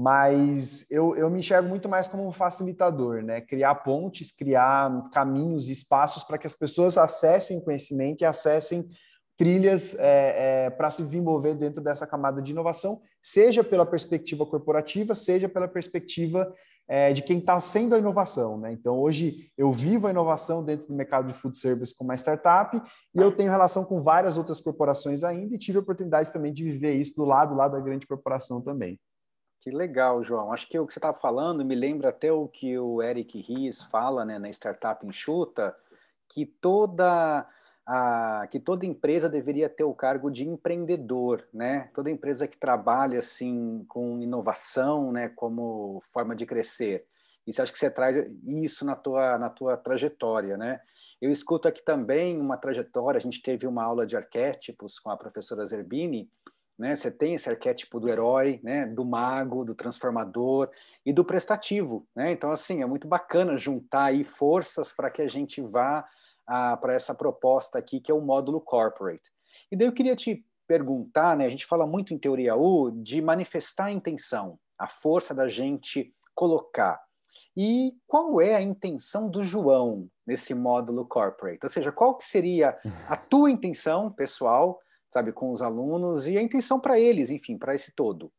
Mas 0.00 0.88
eu, 0.92 1.16
eu 1.16 1.28
me 1.28 1.40
enxergo 1.40 1.68
muito 1.68 1.88
mais 1.88 2.06
como 2.06 2.24
um 2.24 2.30
facilitador, 2.30 3.20
né? 3.20 3.40
Criar 3.40 3.74
pontes, 3.74 4.30
criar 4.30 5.10
caminhos 5.10 5.68
e 5.68 5.72
espaços 5.72 6.22
para 6.22 6.38
que 6.38 6.46
as 6.46 6.54
pessoas 6.54 6.96
acessem 6.96 7.64
conhecimento 7.64 8.20
e 8.20 8.24
acessem 8.24 8.88
trilhas 9.36 9.96
é, 9.98 10.66
é, 10.66 10.70
para 10.70 10.88
se 10.88 11.02
desenvolver 11.02 11.54
dentro 11.54 11.82
dessa 11.82 12.06
camada 12.06 12.40
de 12.40 12.52
inovação, 12.52 13.00
seja 13.20 13.64
pela 13.64 13.84
perspectiva 13.84 14.46
corporativa, 14.46 15.16
seja 15.16 15.48
pela 15.48 15.66
perspectiva 15.66 16.54
é, 16.86 17.12
de 17.12 17.20
quem 17.20 17.38
está 17.38 17.60
sendo 17.60 17.96
a 17.96 17.98
inovação. 17.98 18.56
Né? 18.56 18.72
Então, 18.72 19.00
hoje 19.00 19.50
eu 19.58 19.72
vivo 19.72 20.06
a 20.06 20.10
inovação 20.10 20.64
dentro 20.64 20.86
do 20.86 20.94
mercado 20.94 21.26
de 21.26 21.34
food 21.34 21.58
service 21.58 21.92
com 21.96 22.04
uma 22.04 22.14
startup 22.14 22.80
e 23.12 23.18
eu 23.18 23.32
tenho 23.32 23.50
relação 23.50 23.84
com 23.84 24.00
várias 24.00 24.38
outras 24.38 24.60
corporações 24.60 25.24
ainda 25.24 25.56
e 25.56 25.58
tive 25.58 25.78
a 25.78 25.80
oportunidade 25.80 26.32
também 26.32 26.52
de 26.52 26.62
viver 26.62 26.92
isso 26.94 27.16
do 27.16 27.24
lado 27.24 27.56
lá 27.56 27.66
da 27.66 27.80
grande 27.80 28.06
corporação 28.06 28.62
também. 28.62 28.96
Que 29.68 29.76
legal, 29.76 30.24
João. 30.24 30.50
Acho 30.50 30.66
que 30.66 30.78
o 30.78 30.86
que 30.86 30.94
você 30.94 30.98
estava 30.98 31.18
falando 31.18 31.62
me 31.62 31.74
lembra 31.74 32.08
até 32.08 32.32
o 32.32 32.48
que 32.48 32.78
o 32.78 33.02
Eric 33.02 33.38
Ries 33.38 33.82
fala 33.82 34.24
né, 34.24 34.38
na 34.38 34.48
Startup 34.48 35.06
Enxuta, 35.06 35.76
que 36.26 36.46
toda 36.46 37.46
a, 37.86 38.46
que 38.50 38.58
toda 38.58 38.86
empresa 38.86 39.28
deveria 39.28 39.68
ter 39.68 39.84
o 39.84 39.92
cargo 39.92 40.30
de 40.30 40.48
empreendedor, 40.48 41.46
né? 41.52 41.90
Toda 41.92 42.10
empresa 42.10 42.48
que 42.48 42.56
trabalha 42.56 43.18
assim 43.18 43.84
com 43.88 44.18
inovação, 44.18 45.12
né, 45.12 45.28
como 45.28 46.00
forma 46.14 46.34
de 46.34 46.46
crescer. 46.46 47.04
E 47.46 47.52
você 47.52 47.60
acha 47.60 47.72
que 47.72 47.78
você 47.78 47.90
traz 47.90 48.16
isso 48.46 48.86
na 48.86 48.96
tua 48.96 49.36
na 49.36 49.50
tua 49.50 49.76
trajetória, 49.76 50.56
né? 50.56 50.80
Eu 51.20 51.30
escuto 51.30 51.68
aqui 51.68 51.84
também 51.84 52.40
uma 52.40 52.56
trajetória. 52.56 53.18
A 53.18 53.22
gente 53.22 53.42
teve 53.42 53.66
uma 53.66 53.84
aula 53.84 54.06
de 54.06 54.16
arquétipos 54.16 54.98
com 54.98 55.10
a 55.10 55.16
professora 55.16 55.66
Zerbini, 55.66 56.30
né? 56.78 56.94
Você 56.94 57.10
tem 57.10 57.34
esse 57.34 57.50
arquétipo 57.50 57.98
do 57.98 58.08
herói, 58.08 58.60
né? 58.62 58.86
Do 58.86 59.04
mago, 59.04 59.64
do 59.64 59.74
transformador 59.74 60.70
e 61.04 61.12
do 61.12 61.24
prestativo, 61.24 62.06
né? 62.14 62.30
Então 62.32 62.50
assim 62.50 62.82
é 62.82 62.86
muito 62.86 63.08
bacana 63.08 63.56
juntar 63.56 64.04
aí 64.04 64.22
forças 64.22 64.92
para 64.92 65.10
que 65.10 65.22
a 65.22 65.28
gente 65.28 65.60
vá 65.60 66.06
para 66.80 66.94
essa 66.94 67.14
proposta 67.14 67.78
aqui, 67.78 68.00
que 68.00 68.10
é 68.10 68.14
o 68.14 68.22
módulo 68.22 68.60
corporate. 68.60 69.30
E 69.70 69.76
daí 69.76 69.86
eu 69.86 69.92
queria 69.92 70.16
te 70.16 70.46
perguntar, 70.66 71.36
né, 71.36 71.44
a 71.44 71.48
gente 71.48 71.66
fala 71.66 71.86
muito 71.86 72.14
em 72.14 72.18
teoria 72.18 72.56
U 72.56 72.90
de 72.90 73.20
manifestar 73.20 73.86
a 73.86 73.90
intenção, 73.90 74.58
a 74.78 74.86
força 74.86 75.34
da 75.34 75.48
gente 75.48 76.12
colocar. 76.34 77.02
E 77.56 77.92
qual 78.06 78.40
é 78.40 78.54
a 78.54 78.62
intenção 78.62 79.28
do 79.28 79.42
João 79.42 80.08
nesse 80.26 80.54
módulo 80.54 81.04
corporate? 81.04 81.58
Ou 81.62 81.68
seja, 81.68 81.90
qual 81.90 82.16
que 82.16 82.24
seria 82.24 82.78
a 83.08 83.16
tua 83.16 83.50
intenção 83.50 84.12
pessoal, 84.12 84.78
sabe, 85.10 85.32
com 85.32 85.50
os 85.50 85.62
alunos 85.62 86.26
e 86.26 86.36
a 86.36 86.42
intenção 86.42 86.78
para 86.78 86.98
eles, 86.98 87.30
enfim, 87.30 87.56
para 87.56 87.74
esse 87.74 87.92
todo? 87.94 88.30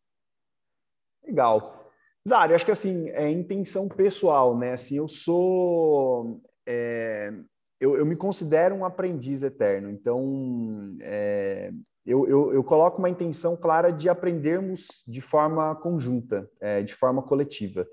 Legal. 1.23 1.91
Zari, 2.27 2.53
acho 2.53 2.65
que 2.65 2.71
assim, 2.71 3.09
é 3.09 3.29
intenção 3.29 3.87
pessoal, 3.87 4.57
né? 4.57 4.73
Assim, 4.73 4.97
eu 4.97 5.07
sou 5.07 6.41
é, 6.67 7.33
eu, 7.79 7.95
eu 7.95 8.05
me 8.05 8.15
considero 8.15 8.75
um 8.75 8.83
aprendiz 8.83 9.41
eterno, 9.41 9.89
então 9.89 10.97
é, 11.01 11.71
eu, 12.05 12.27
eu, 12.27 12.53
eu, 12.53 12.63
coloco 12.63 12.99
uma 12.99 13.09
intenção 13.09 13.55
clara 13.55 13.91
de 13.91 14.09
aprendermos 14.09 15.03
de 15.07 15.21
forma 15.21 15.75
conjunta, 15.75 16.49
é, 16.59 16.83
de 16.83 16.93
forma 16.93 17.21
coletiva. 17.21 17.87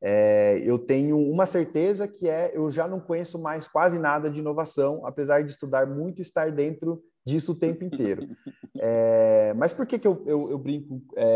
É, 0.00 0.60
eu 0.64 0.78
tenho 0.78 1.18
uma 1.18 1.46
certeza 1.46 2.08
que 2.08 2.28
é 2.28 2.50
eu 2.54 2.70
já 2.70 2.86
não 2.86 3.00
conheço 3.00 3.40
mais 3.40 3.68
quase 3.68 3.98
nada 3.98 4.30
de 4.30 4.40
inovação, 4.40 5.04
apesar 5.06 5.42
de 5.42 5.50
estudar 5.50 5.86
muito 5.86 6.18
e 6.18 6.22
estar 6.22 6.50
dentro 6.50 7.02
disso 7.24 7.52
o 7.52 7.58
tempo 7.58 7.84
inteiro. 7.84 8.28
É, 8.84 9.52
mas 9.54 9.72
por 9.72 9.86
que, 9.86 9.96
que 9.96 10.08
eu, 10.08 10.24
eu, 10.26 10.50
eu 10.50 10.58
brinco 10.58 11.00
é, 11.14 11.24
é, 11.24 11.28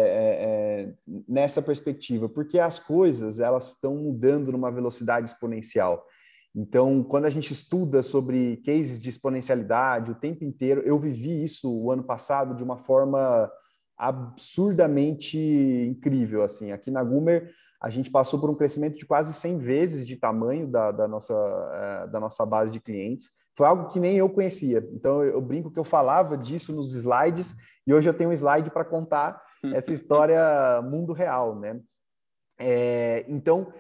é, 0.80 0.94
nessa 1.28 1.62
perspectiva? 1.62 2.28
Porque 2.28 2.58
as 2.58 2.80
coisas 2.80 3.38
elas 3.38 3.74
estão 3.74 3.94
mudando 3.94 4.50
numa 4.50 4.72
velocidade 4.72 5.28
exponencial. 5.28 6.04
Então, 6.52 7.04
quando 7.04 7.26
a 7.26 7.30
gente 7.30 7.52
estuda 7.52 8.02
sobre 8.02 8.56
cases 8.64 8.98
de 8.98 9.10
exponencialidade 9.10 10.10
o 10.10 10.14
tempo 10.14 10.42
inteiro, 10.42 10.80
eu 10.86 10.98
vivi 10.98 11.44
isso 11.44 11.70
o 11.70 11.92
ano 11.92 12.02
passado 12.02 12.56
de 12.56 12.64
uma 12.64 12.78
forma 12.78 13.48
absurdamente 13.96 15.38
incrível. 15.38 16.42
Assim, 16.42 16.72
aqui 16.72 16.90
na 16.90 17.04
Gumer, 17.04 17.50
a 17.80 17.90
gente 17.90 18.10
passou 18.10 18.40
por 18.40 18.50
um 18.50 18.54
crescimento 18.54 18.96
de 18.96 19.06
quase 19.06 19.34
100 19.34 19.58
vezes 19.58 20.06
de 20.06 20.16
tamanho 20.16 20.66
da, 20.66 20.90
da 20.90 21.06
nossa, 21.06 21.34
uh, 21.34 22.10
da 22.10 22.18
nossa 22.18 22.44
base 22.44 22.72
de 22.72 22.80
clientes. 22.80 23.30
Foi 23.56 23.66
algo 23.66 23.88
que 23.88 23.98
nem 23.98 24.16
eu 24.18 24.28
conhecia. 24.28 24.86
Então, 24.92 25.24
eu, 25.24 25.40
brinco 25.40 25.70
que 25.70 25.78
eu 25.78 25.84
falava 25.84 26.36
disso 26.36 26.74
nos 26.74 26.94
slides 26.94 27.54
e 27.86 27.94
hoje 27.94 28.08
eu 28.08 28.14
tenho 28.14 28.30
um 28.30 28.32
slide 28.34 28.70
para 28.70 28.84
contar 28.84 29.42
essa 29.72 29.92
história 29.92 30.82
mundo 30.82 31.12
real, 31.12 31.58
né? 31.58 31.80
É, 32.58 33.24
então, 33.28 33.72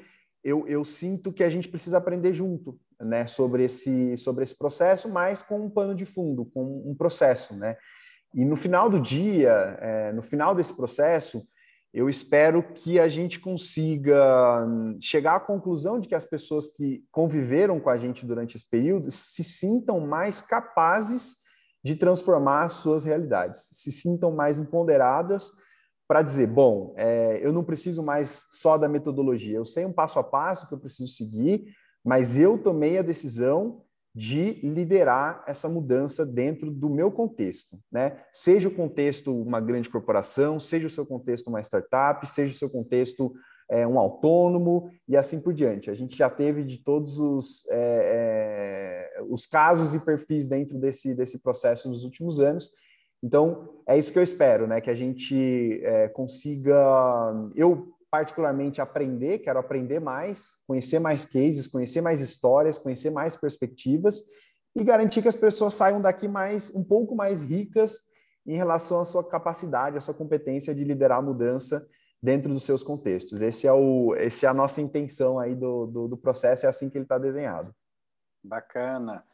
eu, 0.42 0.66
eu 0.66 0.84
sinto 0.84 1.32
que 1.32 1.44
a 1.44 1.48
gente 1.48 1.68
precisa 1.68 1.98
aprender 1.98 2.32
junto, 2.32 2.78
né, 3.00 3.26
sobre 3.26 3.64
esse, 3.64 4.16
sobre 4.16 4.44
esse 4.44 4.56
processo, 4.56 5.08
mas 5.08 5.42
com 5.42 5.60
um 5.60 5.70
pano 5.70 5.94
de 5.94 6.06
fundo, 6.06 6.46
com 6.46 6.82
um 6.86 6.94
processo, 6.94 7.56
né? 7.56 7.76
E 8.34 8.44
no 8.44 8.56
final 8.56 8.88
do 8.88 9.00
dia, 9.00 9.78
é, 9.80 10.12
no 10.12 10.22
final 10.22 10.54
desse 10.54 10.74
processo, 10.74 11.42
eu 11.96 12.10
espero 12.10 12.62
que 12.62 13.00
a 13.00 13.08
gente 13.08 13.40
consiga 13.40 14.66
chegar 15.00 15.36
à 15.36 15.40
conclusão 15.40 15.98
de 15.98 16.06
que 16.06 16.14
as 16.14 16.26
pessoas 16.26 16.68
que 16.68 17.02
conviveram 17.10 17.80
com 17.80 17.88
a 17.88 17.96
gente 17.96 18.26
durante 18.26 18.54
esse 18.54 18.68
período 18.68 19.10
se 19.10 19.42
sintam 19.42 19.98
mais 19.98 20.42
capazes 20.42 21.36
de 21.82 21.96
transformar 21.96 22.68
suas 22.68 23.06
realidades, 23.06 23.70
se 23.72 23.90
sintam 23.90 24.30
mais 24.30 24.58
empoderadas 24.58 25.50
para 26.06 26.20
dizer, 26.20 26.48
bom, 26.48 26.92
é, 26.98 27.40
eu 27.42 27.50
não 27.50 27.64
preciso 27.64 28.02
mais 28.02 28.46
só 28.50 28.76
da 28.76 28.90
metodologia, 28.90 29.56
eu 29.56 29.64
sei 29.64 29.86
um 29.86 29.92
passo 29.92 30.18
a 30.18 30.22
passo 30.22 30.68
que 30.68 30.74
eu 30.74 30.78
preciso 30.78 31.08
seguir, 31.08 31.64
mas 32.04 32.36
eu 32.36 32.58
tomei 32.58 32.98
a 32.98 33.02
decisão 33.02 33.85
de 34.16 34.54
liderar 34.62 35.44
essa 35.46 35.68
mudança 35.68 36.24
dentro 36.24 36.70
do 36.70 36.88
meu 36.88 37.12
contexto, 37.12 37.78
né? 37.92 38.18
Seja 38.32 38.68
o 38.68 38.74
contexto 38.74 39.30
uma 39.30 39.60
grande 39.60 39.90
corporação, 39.90 40.58
seja 40.58 40.86
o 40.86 40.90
seu 40.90 41.04
contexto 41.04 41.48
uma 41.48 41.60
startup, 41.60 42.26
seja 42.26 42.52
o 42.52 42.56
seu 42.56 42.70
contexto 42.70 43.30
é, 43.70 43.86
um 43.86 43.98
autônomo 43.98 44.90
e 45.06 45.16
assim 45.16 45.40
por 45.40 45.52
diante. 45.52 45.90
A 45.90 45.94
gente 45.94 46.16
já 46.16 46.30
teve 46.30 46.64
de 46.64 46.82
todos 46.82 47.18
os, 47.18 47.68
é, 47.68 49.12
é, 49.18 49.22
os 49.28 49.46
casos 49.46 49.92
e 49.92 50.00
perfis 50.00 50.46
dentro 50.46 50.78
desse, 50.78 51.14
desse 51.14 51.42
processo 51.42 51.88
nos 51.88 52.02
últimos 52.02 52.40
anos 52.40 52.70
então, 53.22 53.70
é 53.88 53.98
isso 53.98 54.12
que 54.12 54.18
eu 54.18 54.22
espero, 54.22 54.66
né? 54.66 54.80
Que 54.80 54.90
a 54.90 54.94
gente 54.94 55.80
é, 55.82 56.08
consiga, 56.08 56.76
eu 57.54 57.95
particularmente 58.10 58.80
aprender, 58.80 59.38
quero 59.38 59.58
aprender 59.58 60.00
mais, 60.00 60.62
conhecer 60.66 60.98
mais 60.98 61.24
cases, 61.24 61.66
conhecer 61.66 62.00
mais 62.00 62.20
histórias, 62.20 62.78
conhecer 62.78 63.10
mais 63.10 63.36
perspectivas 63.36 64.22
e 64.74 64.84
garantir 64.84 65.22
que 65.22 65.28
as 65.28 65.36
pessoas 65.36 65.74
saiam 65.74 66.00
daqui 66.00 66.28
mais 66.28 66.74
um 66.74 66.84
pouco 66.84 67.14
mais 67.14 67.42
ricas 67.42 68.04
em 68.46 68.56
relação 68.56 69.00
à 69.00 69.04
sua 69.04 69.28
capacidade, 69.28 69.96
à 69.96 70.00
sua 70.00 70.14
competência 70.14 70.74
de 70.74 70.84
liderar 70.84 71.18
a 71.18 71.22
mudança 71.22 71.86
dentro 72.22 72.52
dos 72.52 72.64
seus 72.64 72.82
contextos. 72.82 73.42
Esse 73.42 73.66
é 73.66 73.72
o, 73.72 74.14
esse 74.16 74.46
é 74.46 74.48
a 74.48 74.54
nossa 74.54 74.80
intenção 74.80 75.38
aí 75.38 75.54
do, 75.54 75.86
do, 75.86 76.08
do 76.08 76.16
processo, 76.16 76.66
é 76.66 76.68
assim 76.68 76.88
que 76.88 76.96
ele 76.96 77.04
está 77.04 77.18
desenhado. 77.18 77.74
Bacana. 78.42 79.24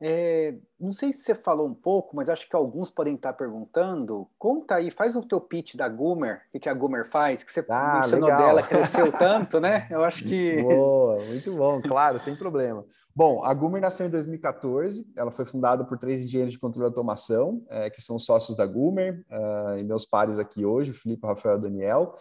É, 0.00 0.54
não 0.78 0.92
sei 0.92 1.12
se 1.12 1.20
você 1.20 1.34
falou 1.34 1.66
um 1.66 1.74
pouco, 1.74 2.14
mas 2.14 2.28
acho 2.28 2.48
que 2.48 2.54
alguns 2.54 2.90
podem 2.90 3.14
estar 3.14 3.32
perguntando. 3.32 4.28
Conta 4.38 4.76
aí, 4.76 4.90
faz 4.90 5.16
o 5.16 5.22
teu 5.22 5.40
pitch 5.40 5.74
da 5.74 5.88
Gumer, 5.88 6.42
o 6.54 6.60
que 6.60 6.68
a 6.68 6.74
Gumer 6.74 7.08
faz, 7.08 7.42
que 7.42 7.50
você 7.50 7.64
ah, 7.70 7.94
mencionou 7.94 8.28
legal. 8.28 8.46
dela, 8.46 8.62
cresceu 8.62 9.10
tanto, 9.16 9.58
né? 9.58 9.86
Eu 9.90 10.04
acho 10.04 10.24
que. 10.24 10.62
Boa, 10.62 11.24
muito 11.24 11.54
bom, 11.54 11.80
claro, 11.86 12.18
sem 12.18 12.36
problema. 12.36 12.84
Bom, 13.14 13.42
a 13.42 13.54
Gumer 13.54 13.80
nasceu 13.80 14.06
em 14.06 14.10
2014, 14.10 15.10
ela 15.16 15.30
foi 15.30 15.46
fundada 15.46 15.82
por 15.82 15.96
três 15.96 16.20
engenheiros 16.20 16.52
de 16.52 16.60
controle 16.60 16.90
de 16.90 16.94
automação, 16.94 17.64
é, 17.70 17.88
que 17.88 18.02
são 18.02 18.18
sócios 18.18 18.54
da 18.54 18.66
Gumer, 18.66 19.24
uh, 19.30 19.78
e 19.78 19.84
meus 19.84 20.04
pares 20.04 20.38
aqui 20.38 20.66
hoje, 20.66 20.90
o 20.90 20.94
Felipe, 20.94 21.24
o 21.24 21.28
Rafael 21.28 21.54
e 21.54 21.58
o 21.58 21.62
Daniel. 21.62 22.14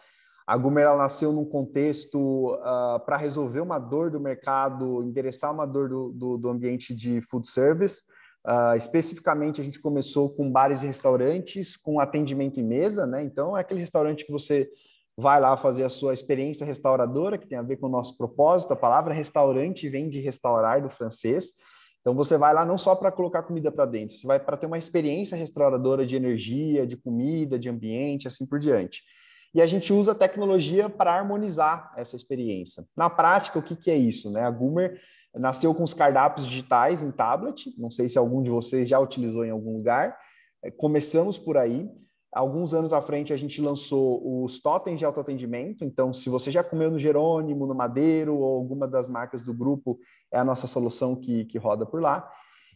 A 0.48 0.56
Gumer 0.58 0.96
nasceu 0.96 1.34
num 1.34 1.44
contexto 1.44 2.54
uh, 2.54 2.60
ah, 2.62 3.04
para 3.04 3.18
resolver 3.18 3.62
uma 3.62 3.80
dor 3.80 4.12
do 4.12 4.20
mercado, 4.20 5.04
endereçar 5.04 5.52
uma 5.52 5.66
dor 5.66 5.90
do, 5.90 6.12
do, 6.12 6.38
do 6.38 6.50
ambiente 6.50 6.94
de 6.94 7.20
food 7.22 7.50
service. 7.50 8.04
Uh, 8.46 8.78
especificamente, 8.78 9.60
a 9.60 9.64
gente 9.64 9.82
começou 9.82 10.30
com 10.30 10.52
bares 10.52 10.84
e 10.84 10.86
restaurantes, 10.86 11.75
com 11.75 12.00
atendimento 12.00 12.60
em 12.60 12.64
mesa, 12.64 13.08
né? 13.08 13.24
Então, 13.24 13.58
é 13.58 13.62
aquele 13.62 13.80
restaurante 13.80 14.24
que 14.24 14.32
você 14.32 14.70
vai 15.18 15.40
lá 15.40 15.58
fazer 15.58 15.84
a 15.84 15.90
sua 15.90 16.14
experiência 16.14 16.64
restauradora, 16.64 17.40
que 17.40 17.48
tem 17.48 17.58
a 17.58 17.64
ver 17.64 17.78
com 17.78 17.88
o 17.88 17.90
nosso 17.90 18.16
propósito. 18.16 18.72
A 18.72 18.75
palavra 18.75 19.16
restaurante 19.16 19.90
vem 19.90 20.08
de 20.10 20.20
restaurar, 20.20 20.80
do 20.80 20.92
francês. 20.92 21.54
Então, 22.02 22.14
você 22.14 22.38
vai 22.38 22.54
lá 22.54 22.64
não 22.64 22.78
só 22.78 22.94
para 22.94 23.12
colocar 23.12 23.42
comida 23.42 23.72
para 23.72 23.88
dentro, 23.88 24.16
você 24.16 24.28
vai 24.28 24.40
para 24.40 24.58
ter 24.58 24.68
uma 24.68 24.78
experiência 24.78 25.36
restauradora 25.36 26.06
de 26.06 26.16
energia, 26.16 26.86
de 26.86 26.98
comida, 26.98 27.58
de 27.58 27.68
ambiente, 27.68 28.28
assim 28.28 28.46
por 28.46 28.60
diante 28.60 29.02
e 29.56 29.62
a 29.62 29.66
gente 29.66 29.94
usa 29.94 30.12
a 30.12 30.16
tecnologia 30.16 30.90
para 30.90 31.16
harmonizar 31.16 31.94
essa 31.96 32.18
experiência. 32.18 32.86
Na 32.94 33.10
prática, 33.10 33.58
o 33.58 33.64
que, 33.64 33.74
que 33.74 33.90
é 33.90 33.96
isso? 33.96 34.30
Né? 34.30 34.42
A 34.42 34.52
Goomer 34.52 35.00
nasceu 35.34 35.74
com 35.74 35.82
os 35.82 35.94
cardápios 35.94 36.46
digitais 36.46 37.02
em 37.02 37.10
tablet, 37.10 37.74
não 37.78 37.90
sei 37.90 38.10
se 38.10 38.18
algum 38.18 38.44
de 38.44 38.50
vocês 38.50 38.90
já 38.90 39.00
utilizou 39.00 39.46
em 39.46 39.52
algum 39.52 39.78
lugar, 39.78 40.18
é, 40.62 40.70
começamos 40.70 41.38
por 41.38 41.58
aí. 41.58 41.90
Alguns 42.34 42.74
anos 42.74 42.92
à 42.92 43.02
frente, 43.02 43.32
a 43.32 43.38
gente 43.38 43.62
lançou 43.62 44.44
os 44.44 44.62
totens 44.62 45.00
de 45.00 45.06
autoatendimento. 45.06 45.86
Então, 45.86 46.14
se 46.14 46.30
você 46.30 46.52
já 46.52 46.62
comeu 46.62 46.92
no 46.92 47.00
Jerônimo, 47.00 47.66
no 47.66 47.74
Madeiro 47.74 48.36
ou 48.36 48.58
alguma 48.58 48.86
das 48.86 49.08
marcas 49.08 49.42
do 49.42 49.54
grupo, 49.54 49.98
é 50.34 50.38
a 50.38 50.44
nossa 50.44 50.68
solução 50.68 51.16
que, 51.16 51.46
que 51.46 51.58
roda 51.58 51.86
por 51.86 52.02
lá. 52.02 52.30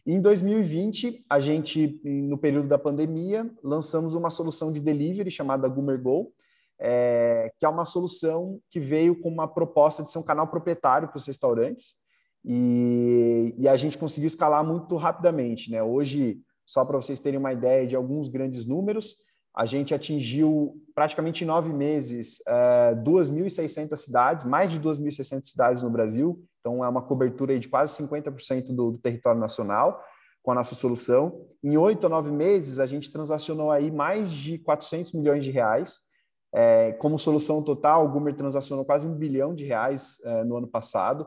E 0.06 0.14
em 0.14 0.20
2020, 0.20 1.26
a 1.28 1.38
gente, 1.40 2.00
no 2.02 2.38
período 2.38 2.68
da 2.68 2.78
pandemia, 2.78 3.50
lançamos 3.62 4.14
uma 4.14 4.30
solução 4.30 4.72
de 4.72 4.80
delivery 4.80 5.30
chamada 5.30 5.68
Goomer 5.68 6.00
Go, 6.00 6.32
é, 6.80 7.52
que 7.58 7.66
é 7.66 7.68
uma 7.68 7.84
solução 7.84 8.58
que 8.70 8.80
veio 8.80 9.20
com 9.20 9.28
uma 9.28 9.46
proposta 9.46 10.02
de 10.02 10.10
ser 10.10 10.18
um 10.18 10.24
canal 10.24 10.48
proprietário 10.48 11.08
para 11.08 11.18
os 11.18 11.26
restaurantes. 11.26 11.96
E, 12.44 13.54
e, 13.58 13.68
a 13.68 13.76
gente 13.76 13.98
conseguiu 13.98 14.26
escalar 14.26 14.64
muito 14.64 14.96
rapidamente. 14.96 15.70
Né? 15.70 15.82
Hoje, 15.82 16.40
só 16.64 16.84
para 16.84 16.96
vocês 16.96 17.20
terem 17.20 17.38
uma 17.38 17.52
ideia 17.52 17.86
de 17.86 17.94
alguns 17.94 18.28
grandes 18.28 18.64
números, 18.64 19.16
a 19.54 19.66
gente 19.66 19.92
atingiu 19.92 20.74
praticamente 20.94 21.44
em 21.44 21.46
nove 21.46 21.72
meses 21.72 22.38
uh, 22.48 22.92
é, 22.92 22.94
2.600 22.94 23.96
cidades, 23.96 24.44
mais 24.44 24.70
de 24.72 24.80
2.600 24.80 25.42
cidades 25.42 25.82
no 25.82 25.90
Brasil, 25.90 26.42
então 26.60 26.84
é 26.84 26.88
uma 26.88 27.02
cobertura 27.02 27.58
de 27.58 27.68
quase 27.68 28.00
50% 28.02 28.66
do, 28.74 28.92
do, 28.92 28.98
território 28.98 29.40
nacional 29.40 30.00
com 30.42 30.52
a 30.52 30.54
nossa 30.54 30.74
solução. 30.74 31.44
Em 31.62 31.76
oito 31.76 32.06
a 32.06 32.08
nove 32.08 32.30
meses, 32.30 32.78
a 32.78 32.86
gente 32.86 33.12
transacionou 33.12 33.70
aí 33.70 33.90
mais 33.90 34.30
de 34.30 34.58
400 34.58 35.12
milhões 35.12 35.44
de 35.44 35.50
reais. 35.50 36.09
É, 36.52 36.92
como 36.92 37.18
solução 37.18 37.62
total, 37.62 38.04
o 38.04 38.08
Gumer 38.10 38.34
transacionou 38.34 38.84
quase 38.84 39.06
um 39.06 39.14
bilhão 39.14 39.54
de 39.54 39.64
reais 39.64 40.18
é, 40.24 40.44
no 40.44 40.56
ano 40.56 40.66
passado. 40.66 41.26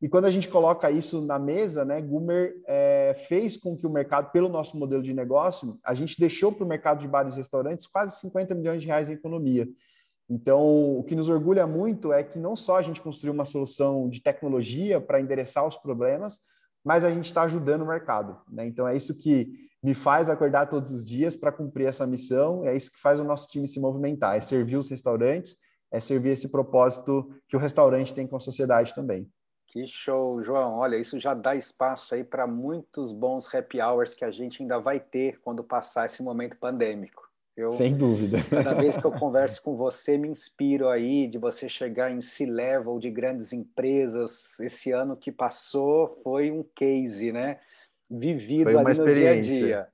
E 0.00 0.08
quando 0.08 0.24
a 0.24 0.30
gente 0.30 0.48
coloca 0.48 0.90
isso 0.90 1.24
na 1.24 1.38
mesa, 1.38 1.84
né, 1.84 2.00
Gumer 2.00 2.54
é, 2.66 3.14
fez 3.28 3.56
com 3.56 3.76
que 3.76 3.86
o 3.86 3.90
mercado, 3.90 4.32
pelo 4.32 4.48
nosso 4.48 4.76
modelo 4.76 5.02
de 5.02 5.14
negócio, 5.14 5.78
a 5.84 5.94
gente 5.94 6.18
deixou 6.18 6.50
para 6.50 6.64
o 6.64 6.68
mercado 6.68 7.00
de 7.00 7.06
bares 7.06 7.34
e 7.34 7.36
restaurantes 7.36 7.86
quase 7.86 8.18
50 8.18 8.54
milhões 8.54 8.80
de 8.80 8.88
reais 8.88 9.08
em 9.08 9.12
economia. 9.12 9.68
Então, 10.28 10.98
o 10.98 11.04
que 11.04 11.14
nos 11.14 11.28
orgulha 11.28 11.66
muito 11.66 12.12
é 12.12 12.24
que 12.24 12.38
não 12.38 12.56
só 12.56 12.78
a 12.78 12.82
gente 12.82 13.00
construiu 13.00 13.32
uma 13.32 13.44
solução 13.44 14.08
de 14.08 14.20
tecnologia 14.20 15.00
para 15.00 15.20
endereçar 15.20 15.66
os 15.66 15.76
problemas, 15.76 16.40
mas 16.84 17.04
a 17.04 17.10
gente 17.10 17.26
está 17.26 17.42
ajudando 17.42 17.82
o 17.82 17.86
mercado. 17.86 18.40
Né? 18.50 18.66
Então, 18.66 18.88
é 18.88 18.96
isso 18.96 19.16
que 19.16 19.61
me 19.82 19.94
faz 19.94 20.30
acordar 20.30 20.68
todos 20.68 20.92
os 20.92 21.04
dias 21.04 21.34
para 21.34 21.50
cumprir 21.50 21.86
essa 21.86 22.06
missão, 22.06 22.64
é 22.64 22.76
isso 22.76 22.92
que 22.92 23.00
faz 23.00 23.18
o 23.18 23.24
nosso 23.24 23.48
time 23.48 23.66
se 23.66 23.80
movimentar, 23.80 24.36
é 24.36 24.40
servir 24.40 24.76
os 24.76 24.88
restaurantes, 24.88 25.56
é 25.90 25.98
servir 25.98 26.30
esse 26.30 26.48
propósito 26.48 27.28
que 27.48 27.56
o 27.56 27.58
restaurante 27.58 28.14
tem 28.14 28.26
com 28.26 28.36
a 28.36 28.40
sociedade 28.40 28.94
também. 28.94 29.28
Que 29.66 29.86
show, 29.86 30.42
João. 30.42 30.74
Olha, 30.74 30.96
isso 30.96 31.18
já 31.18 31.32
dá 31.32 31.56
espaço 31.56 32.14
aí 32.14 32.22
para 32.22 32.46
muitos 32.46 33.10
bons 33.10 33.52
happy 33.52 33.80
hours 33.80 34.12
que 34.12 34.24
a 34.24 34.30
gente 34.30 34.62
ainda 34.62 34.78
vai 34.78 35.00
ter 35.00 35.40
quando 35.40 35.64
passar 35.64 36.06
esse 36.06 36.22
momento 36.22 36.58
pandêmico. 36.58 37.22
Eu, 37.56 37.70
Sem 37.70 37.96
dúvida. 37.96 38.38
Cada 38.48 38.74
vez 38.74 38.96
que 38.96 39.04
eu 39.04 39.12
converso 39.18 39.62
com 39.62 39.76
você, 39.76 40.16
me 40.16 40.28
inspiro 40.28 40.88
aí 40.88 41.26
de 41.26 41.38
você 41.38 41.68
chegar 41.68 42.10
em 42.10 42.20
C-level 42.20 42.98
de 42.98 43.10
grandes 43.10 43.52
empresas. 43.52 44.58
Esse 44.60 44.92
ano 44.92 45.16
que 45.16 45.32
passou 45.32 46.08
foi 46.22 46.50
um 46.50 46.62
case, 46.74 47.32
né? 47.32 47.58
Vivido 48.18 48.68
ali 48.68 48.98
no 48.98 49.12
dia 49.12 49.30
a 49.30 49.40
dia. 49.40 49.88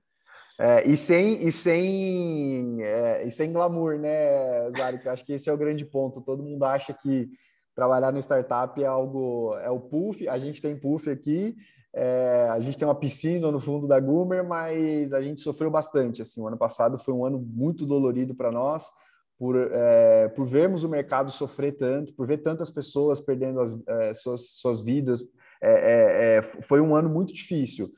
É, 0.61 0.89
e 0.89 0.97
sem, 0.97 1.47
e 1.47 1.53
sem, 1.53 2.83
é, 2.83 3.25
e 3.25 3.31
sem 3.31 3.53
glamour, 3.53 3.97
né, 3.97 4.69
Zari? 4.77 4.99
Eu 5.05 5.13
acho 5.13 5.25
que 5.25 5.33
esse 5.33 5.49
é 5.49 5.53
o 5.53 5.57
grande 5.57 5.85
ponto. 5.85 6.21
Todo 6.21 6.43
mundo 6.43 6.65
acha 6.65 6.93
que 6.93 7.31
trabalhar 7.77 8.13
no 8.13 8.19
startup 8.19 8.83
é 8.83 8.87
algo, 8.87 9.57
é 9.59 9.71
o 9.71 9.79
puff, 9.79 10.29
a 10.29 10.37
gente 10.37 10.61
tem 10.61 10.77
puff 10.77 11.09
aqui, 11.09 11.55
é, 11.95 12.49
a 12.51 12.59
gente 12.59 12.77
tem 12.77 12.89
uma 12.89 12.95
piscina 12.95 13.53
no 13.53 13.61
fundo 13.61 13.87
da 13.87 14.01
Gumer, 14.01 14.43
mas 14.43 15.13
a 15.13 15.23
gente 15.23 15.41
sofreu 15.41 15.71
bastante, 15.71 16.21
assim, 16.21 16.41
o 16.41 16.49
ano 16.49 16.59
passado 16.59 16.99
foi 16.99 17.15
um 17.15 17.25
ano 17.25 17.39
muito 17.39 17.87
dolorido 17.87 18.35
para 18.35 18.51
nós, 18.51 18.91
por, 19.39 19.55
é, 19.57 20.27
por 20.27 20.45
vermos 20.45 20.83
o 20.83 20.89
mercado 20.89 21.31
sofrer 21.31 21.77
tanto, 21.77 22.13
por 22.15 22.27
ver 22.27 22.39
tantas 22.39 22.69
pessoas 22.69 23.21
perdendo 23.21 23.61
as, 23.61 23.79
é, 23.87 24.13
suas, 24.13 24.51
suas 24.57 24.81
vidas, 24.81 25.23
é, 25.63 26.43
foi 26.43 26.81
um 26.81 26.97
ano 26.97 27.09
muito 27.09 27.33
difícil. 27.33 27.89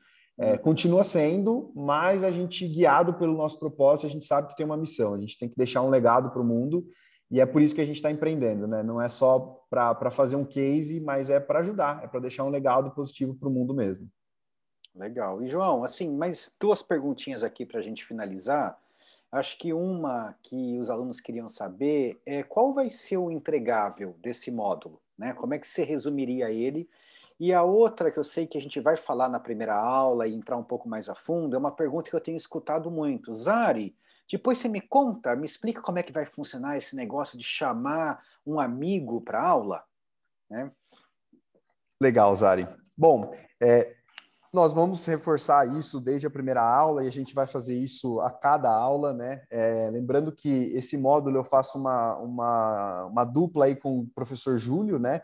Continua 0.63 1.03
sendo, 1.03 1.71
mas 1.75 2.23
a 2.23 2.31
gente, 2.31 2.67
guiado 2.67 3.13
pelo 3.13 3.37
nosso 3.37 3.59
propósito, 3.59 4.07
a 4.07 4.09
gente 4.09 4.25
sabe 4.25 4.47
que 4.47 4.55
tem 4.55 4.65
uma 4.65 4.77
missão, 4.77 5.13
a 5.13 5.19
gente 5.19 5.37
tem 5.37 5.49
que 5.49 5.55
deixar 5.55 5.81
um 5.81 5.89
legado 5.89 6.31
para 6.31 6.41
o 6.41 6.45
mundo 6.45 6.85
e 7.31 7.39
é 7.39 7.45
por 7.45 7.61
isso 7.61 7.73
que 7.73 7.79
a 7.79 7.85
gente 7.85 7.95
está 7.95 8.11
empreendendo, 8.11 8.67
né? 8.67 8.83
Não 8.83 9.01
é 9.01 9.07
só 9.07 9.63
para 9.69 10.11
fazer 10.11 10.35
um 10.35 10.43
case, 10.43 10.99
mas 10.99 11.29
é 11.29 11.39
para 11.39 11.59
ajudar, 11.59 12.03
é 12.03 12.07
para 12.07 12.19
deixar 12.19 12.43
um 12.43 12.49
legado 12.49 12.91
positivo 12.91 13.33
para 13.33 13.47
o 13.47 13.51
mundo 13.51 13.73
mesmo. 13.73 14.09
Legal. 14.93 15.41
E 15.41 15.47
João, 15.47 15.85
assim, 15.85 16.13
mais 16.13 16.53
duas 16.59 16.81
perguntinhas 16.81 17.41
aqui 17.41 17.65
para 17.65 17.79
a 17.79 17.81
gente 17.81 18.03
finalizar. 18.03 18.77
Acho 19.31 19.57
que 19.57 19.71
uma 19.71 20.35
que 20.43 20.77
os 20.77 20.89
alunos 20.89 21.21
queriam 21.21 21.47
saber 21.47 22.19
é 22.25 22.43
qual 22.43 22.73
vai 22.73 22.89
ser 22.89 23.15
o 23.15 23.31
entregável 23.31 24.13
desse 24.21 24.51
módulo, 24.51 25.01
né? 25.17 25.31
Como 25.33 25.53
é 25.53 25.59
que 25.59 25.65
você 25.65 25.83
resumiria 25.83 26.51
ele? 26.51 26.89
E 27.41 27.51
a 27.51 27.63
outra 27.63 28.11
que 28.11 28.19
eu 28.19 28.23
sei 28.23 28.45
que 28.45 28.55
a 28.55 28.61
gente 28.61 28.79
vai 28.79 28.95
falar 28.95 29.27
na 29.27 29.39
primeira 29.39 29.73
aula 29.73 30.27
e 30.27 30.35
entrar 30.35 30.55
um 30.57 30.63
pouco 30.63 30.87
mais 30.87 31.09
a 31.09 31.15
fundo 31.15 31.55
é 31.55 31.57
uma 31.57 31.71
pergunta 31.71 32.07
que 32.07 32.15
eu 32.15 32.21
tenho 32.21 32.37
escutado 32.37 32.91
muito. 32.91 33.33
Zari, 33.33 33.97
depois 34.31 34.59
você 34.59 34.67
me 34.67 34.79
conta, 34.79 35.35
me 35.35 35.47
explica 35.47 35.81
como 35.81 35.97
é 35.97 36.03
que 36.03 36.13
vai 36.13 36.23
funcionar 36.23 36.77
esse 36.77 36.95
negócio 36.95 37.39
de 37.39 37.43
chamar 37.43 38.21
um 38.45 38.59
amigo 38.59 39.21
para 39.21 39.41
aula. 39.41 39.83
Né? 40.47 40.71
Legal, 41.99 42.35
Zari. 42.35 42.67
Bom, 42.95 43.33
é, 43.59 43.95
nós 44.53 44.71
vamos 44.71 45.03
reforçar 45.07 45.67
isso 45.67 45.99
desde 45.99 46.27
a 46.27 46.31
primeira 46.31 46.61
aula 46.61 47.03
e 47.03 47.07
a 47.07 47.11
gente 47.11 47.33
vai 47.33 47.47
fazer 47.47 47.75
isso 47.75 48.21
a 48.21 48.29
cada 48.29 48.69
aula, 48.69 49.13
né? 49.13 49.41
É, 49.49 49.89
lembrando 49.89 50.31
que 50.31 50.47
esse 50.75 50.95
módulo 50.95 51.37
eu 51.37 51.43
faço 51.43 51.79
uma, 51.79 52.17
uma, 52.17 53.05
uma 53.05 53.25
dupla 53.25 53.65
aí 53.65 53.75
com 53.75 54.01
o 54.01 54.07
professor 54.13 54.59
Júlio, 54.59 54.99
né? 54.99 55.23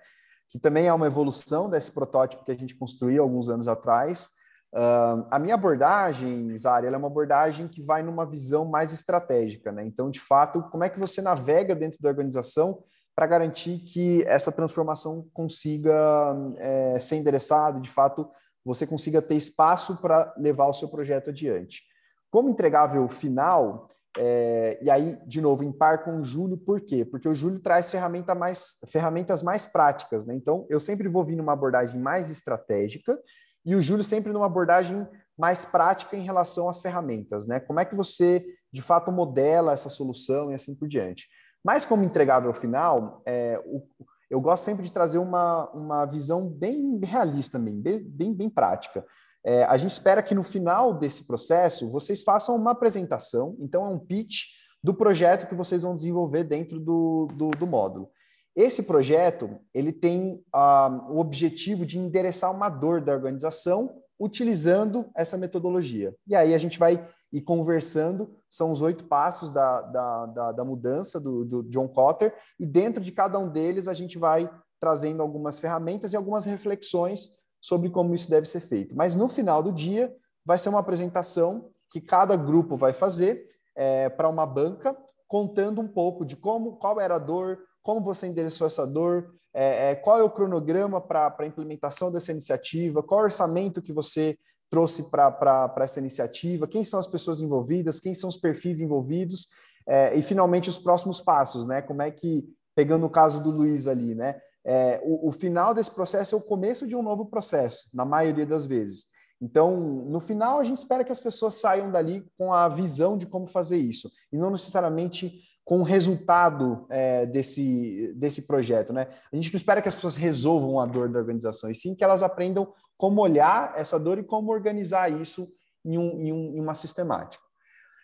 Que 0.50 0.60
também 0.60 0.88
é 0.88 0.94
uma 0.94 1.08
evolução 1.08 1.70
desse 1.70 1.92
protótipo 1.92 2.44
que 2.44 2.52
a 2.52 2.58
gente 2.58 2.76
construiu 2.76 3.24
alguns 3.24 3.50
anos 3.50 3.68
atrás. 3.68 4.30
Uh, 4.74 5.26
a 5.32 5.40
minha 5.40 5.56
abordagem, 5.56 6.56
Zari, 6.58 6.88
é 6.88 6.98
uma 6.98 7.08
abordagem 7.08 7.68
que 7.68 7.82
vai 7.82 8.04
numa 8.04 8.26
visão 8.26 8.66
mais 8.66 8.94
estratégica, 8.94 9.72
né? 9.72 9.86
Então, 9.86 10.10
de 10.10 10.20
fato, 10.20 10.62
como 10.70 10.84
é 10.84 10.90
que 10.90 11.00
você 11.00 11.22
navega 11.22 11.76
dentro 11.76 12.00
da 12.02 12.10
organização 12.10 12.78
para 13.16 13.26
garantir 13.26 13.80
que 13.80 14.24
essa 14.28 14.52
transformação 14.52 15.28
consiga 15.34 16.36
é, 16.58 17.00
ser 17.00 17.16
endereçada, 17.16 17.80
de 17.80 17.90
fato, 17.90 18.30
você 18.64 18.86
consiga 18.86 19.22
ter 19.22 19.36
espaço 19.36 19.98
para 20.02 20.32
levar 20.38 20.68
o 20.68 20.74
seu 20.74 20.88
projeto 20.88 21.32
adiante. 21.32 21.82
Como 22.30 22.50
entregável 22.50 23.08
final, 23.10 23.90
é, 24.18 24.80
e 24.82 24.90
aí, 24.90 25.18
de 25.26 25.40
novo, 25.40 25.64
em 25.64 25.72
par 25.72 26.04
com 26.04 26.20
o 26.20 26.24
Júlio, 26.24 26.58
por 26.58 26.82
quê? 26.82 27.06
Porque 27.06 27.30
o 27.30 27.36
Júlio 27.36 27.60
traz 27.60 27.92
ferramenta 27.92 28.34
mais, 28.34 28.78
ferramentas 28.92 29.44
mais 29.44 29.68
práticas, 29.68 30.26
né? 30.26 30.34
Então, 30.36 30.66
eu 30.70 30.80
sempre 30.80 31.08
vou 31.08 31.24
vir 31.24 31.36
numa 31.36 31.54
abordagem 31.54 32.00
mais 32.00 32.32
estratégica, 32.32 33.18
e 33.66 33.76
o 33.76 33.82
Júlio 33.82 34.04
sempre 34.04 34.32
numa 34.32 34.46
abordagem 34.46 35.08
mais 35.38 35.66
prática 35.66 36.18
em 36.18 36.24
relação 36.24 36.68
às 36.68 36.82
ferramentas, 36.82 37.46
né? 37.46 37.60
Como 37.60 37.80
é 37.80 37.86
que 37.86 37.96
você, 37.96 38.44
de 38.72 38.82
fato, 38.82 39.12
modela 39.12 39.74
essa 39.74 39.90
solução 39.90 40.52
e 40.52 40.56
assim 40.56 40.74
por 40.74 40.88
diante. 40.88 41.28
Mas 41.64 41.86
como 41.86 42.04
entregável 42.04 42.54
final, 42.54 43.22
é, 43.26 43.62
o, 43.66 43.84
eu 44.30 44.42
gosto 44.42 44.64
sempre 44.64 44.84
de 44.84 44.92
trazer 44.92 45.20
uma, 45.20 45.70
uma 45.72 46.06
visão 46.06 46.48
bem 46.48 47.00
realista, 47.04 47.60
bem, 47.60 47.82
bem, 47.82 48.34
bem 48.34 48.50
prática. 48.50 49.06
É, 49.48 49.64
a 49.64 49.78
gente 49.78 49.92
espera 49.92 50.22
que 50.22 50.36
no 50.36 50.44
final 50.44 50.94
desse 50.94 51.26
processo 51.26 51.90
vocês 51.90 52.22
façam 52.22 52.54
uma 52.54 52.72
apresentação, 52.72 53.56
então 53.62 53.86
é 53.86 53.88
um 53.88 53.98
pitch 53.98 54.42
do 54.84 54.94
projeto 54.94 55.48
que 55.48 55.56
vocês 55.56 55.84
vão 55.84 55.96
desenvolver 55.96 56.44
dentro 56.44 56.82
do, 56.82 57.30
do, 57.34 57.52
do 57.52 57.66
módulo. 57.66 58.10
Esse 58.54 58.84
projeto 58.84 59.58
ele 59.74 59.94
tem 59.94 60.44
uh, 60.54 61.14
o 61.14 61.20
objetivo 61.20 61.86
de 61.86 61.98
endereçar 61.98 62.54
uma 62.54 62.68
dor 62.68 63.00
da 63.00 63.14
organização 63.14 64.02
utilizando 64.20 65.10
essa 65.16 65.38
metodologia. 65.38 66.14
E 66.28 66.36
aí 66.36 66.54
a 66.54 66.58
gente 66.58 66.78
vai 66.78 67.08
ir 67.32 67.42
conversando, 67.42 68.36
são 68.50 68.70
os 68.70 68.82
oito 68.82 69.06
passos 69.06 69.50
da, 69.50 69.82
da, 69.82 70.26
da, 70.26 70.52
da 70.52 70.66
mudança 70.66 71.22
do, 71.22 71.46
do, 71.46 71.64
John 71.70 71.88
Cotter, 71.88 72.36
e 72.60 72.66
dentro 72.66 73.02
de 73.02 73.14
cada 73.14 73.40
um 73.40 73.48
deles 73.50 73.88
a 73.88 73.94
gente 73.94 74.18
vai 74.18 74.50
trazendo 74.78 75.22
algumas 75.22 75.58
ferramentas 75.58 76.12
e 76.12 76.18
algumas 76.18 76.44
reflexões 76.44 77.47
sobre 77.68 77.90
como 77.90 78.16
isso 78.16 78.30
deve 78.30 78.48
ser 78.48 78.62
feito. 78.62 78.96
Mas 78.96 79.14
no 79.14 79.28
final 79.28 79.62
do 79.62 79.74
dia 79.74 80.16
vai 80.46 80.58
ser 80.58 80.70
uma 80.70 80.80
apresentação 80.80 81.70
que 81.92 82.00
cada 82.00 82.38
grupo 82.38 82.78
vai 82.78 82.94
fazer 82.94 83.46
é, 83.76 84.08
para 84.08 84.30
uma 84.30 84.46
banca, 84.46 84.96
contando 85.28 85.82
um 85.82 85.88
pouco 85.88 86.26
de 86.26 86.38
como, 86.38 86.78
qual 86.78 87.02
era 87.02 87.16
a 87.16 87.20
dor, 87.20 87.60
como 87.84 88.02
você 88.02 88.26
endereçou 88.26 88.66
essa 88.66 88.88
dor, 88.88 89.34
é, 89.54 89.92
é, 89.92 89.96
qual 89.96 90.18
é 90.18 90.24
o 90.24 90.30
cronograma 90.30 91.02
para 91.02 91.36
a 91.38 91.46
implementação 91.46 92.10
dessa 92.10 92.32
iniciativa, 92.32 93.04
qual 93.04 93.22
é 93.22 93.24
orçamento 93.26 93.82
que 93.82 93.92
você 93.92 94.38
trouxe 94.70 95.04
para 95.10 95.74
essa 95.80 96.00
iniciativa, 96.00 96.68
quem 96.68 96.86
são 96.86 97.00
as 97.00 97.08
pessoas 97.08 97.42
envolvidas, 97.42 98.00
quem 98.00 98.16
são 98.16 98.30
os 98.30 98.38
perfis 98.38 98.80
envolvidos, 98.80 99.50
é, 99.86 100.18
e 100.18 100.22
finalmente 100.22 100.70
os 100.70 100.78
próximos 100.78 101.20
passos, 101.20 101.68
né? 101.68 101.82
Como 101.82 102.02
é 102.02 102.12
que, 102.12 102.48
pegando 102.74 103.06
o 103.06 103.10
caso 103.10 103.44
do 103.44 103.50
Luiz 103.50 103.88
ali, 103.88 104.16
né? 104.16 104.40
É, 104.70 105.00
o, 105.02 105.30
o, 105.30 105.32
final 105.32 105.74
desse 105.74 105.90
processo 105.90 106.36
é 106.36 106.38
o 106.38 106.42
começo 106.42 106.86
de 106.86 106.94
um 106.94 107.02
novo 107.02 107.26
processo, 107.28 107.90
na 107.94 108.04
maioria 108.04 108.46
das 108.46 108.66
vezes. 108.66 109.06
Então, 109.42 109.78
no 109.80 110.20
final, 110.20 110.60
a 110.60 110.64
gente 110.66 110.80
espera 110.80 111.06
que 111.06 111.12
as 111.12 111.22
pessoas 111.22 111.56
saiam 111.56 111.90
dali 111.90 112.26
com 112.38 112.52
a 112.52 112.68
visão 112.68 113.18
de 113.18 113.26
como 113.26 113.48
fazer 113.48 113.78
isso, 113.78 114.12
e 114.30 114.38
não 114.38 114.52
necessariamente 114.52 115.40
com 115.64 115.80
o 115.80 115.84
resultado 115.84 116.86
é, 116.90 117.26
desse, 117.26 118.14
desse 118.18 118.46
projeto. 118.46 118.92
Né? 118.92 119.08
A 119.32 119.36
gente 119.36 119.54
não 119.54 119.58
espera 119.58 119.82
que 119.82 119.88
as 119.88 119.96
pessoas 119.96 120.18
resolvam 120.18 120.80
a 120.82 120.86
dor 120.86 121.10
da 121.10 121.20
organização, 121.20 121.70
e 121.70 121.76
sim 121.76 121.96
que 121.96 122.04
elas 122.04 122.22
aprendam 122.22 122.72
como 122.98 123.22
olhar 123.22 123.74
essa 123.78 123.98
dor 123.98 124.18
e 124.18 124.24
como 124.24 124.52
organizar 124.52 125.10
isso 125.10 125.48
em, 125.86 125.98
um, 125.98 126.22
em, 126.22 126.34
um, 126.34 126.58
em 126.58 126.60
uma 126.60 126.74
sistemática. 126.74 127.44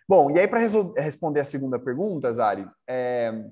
Bom, 0.07 0.31
e 0.31 0.39
aí 0.39 0.47
para 0.47 0.59
responder 0.97 1.39
a 1.39 1.45
segunda 1.45 1.79
pergunta, 1.79 2.31
Zari, 2.31 2.65
é, 2.87 3.49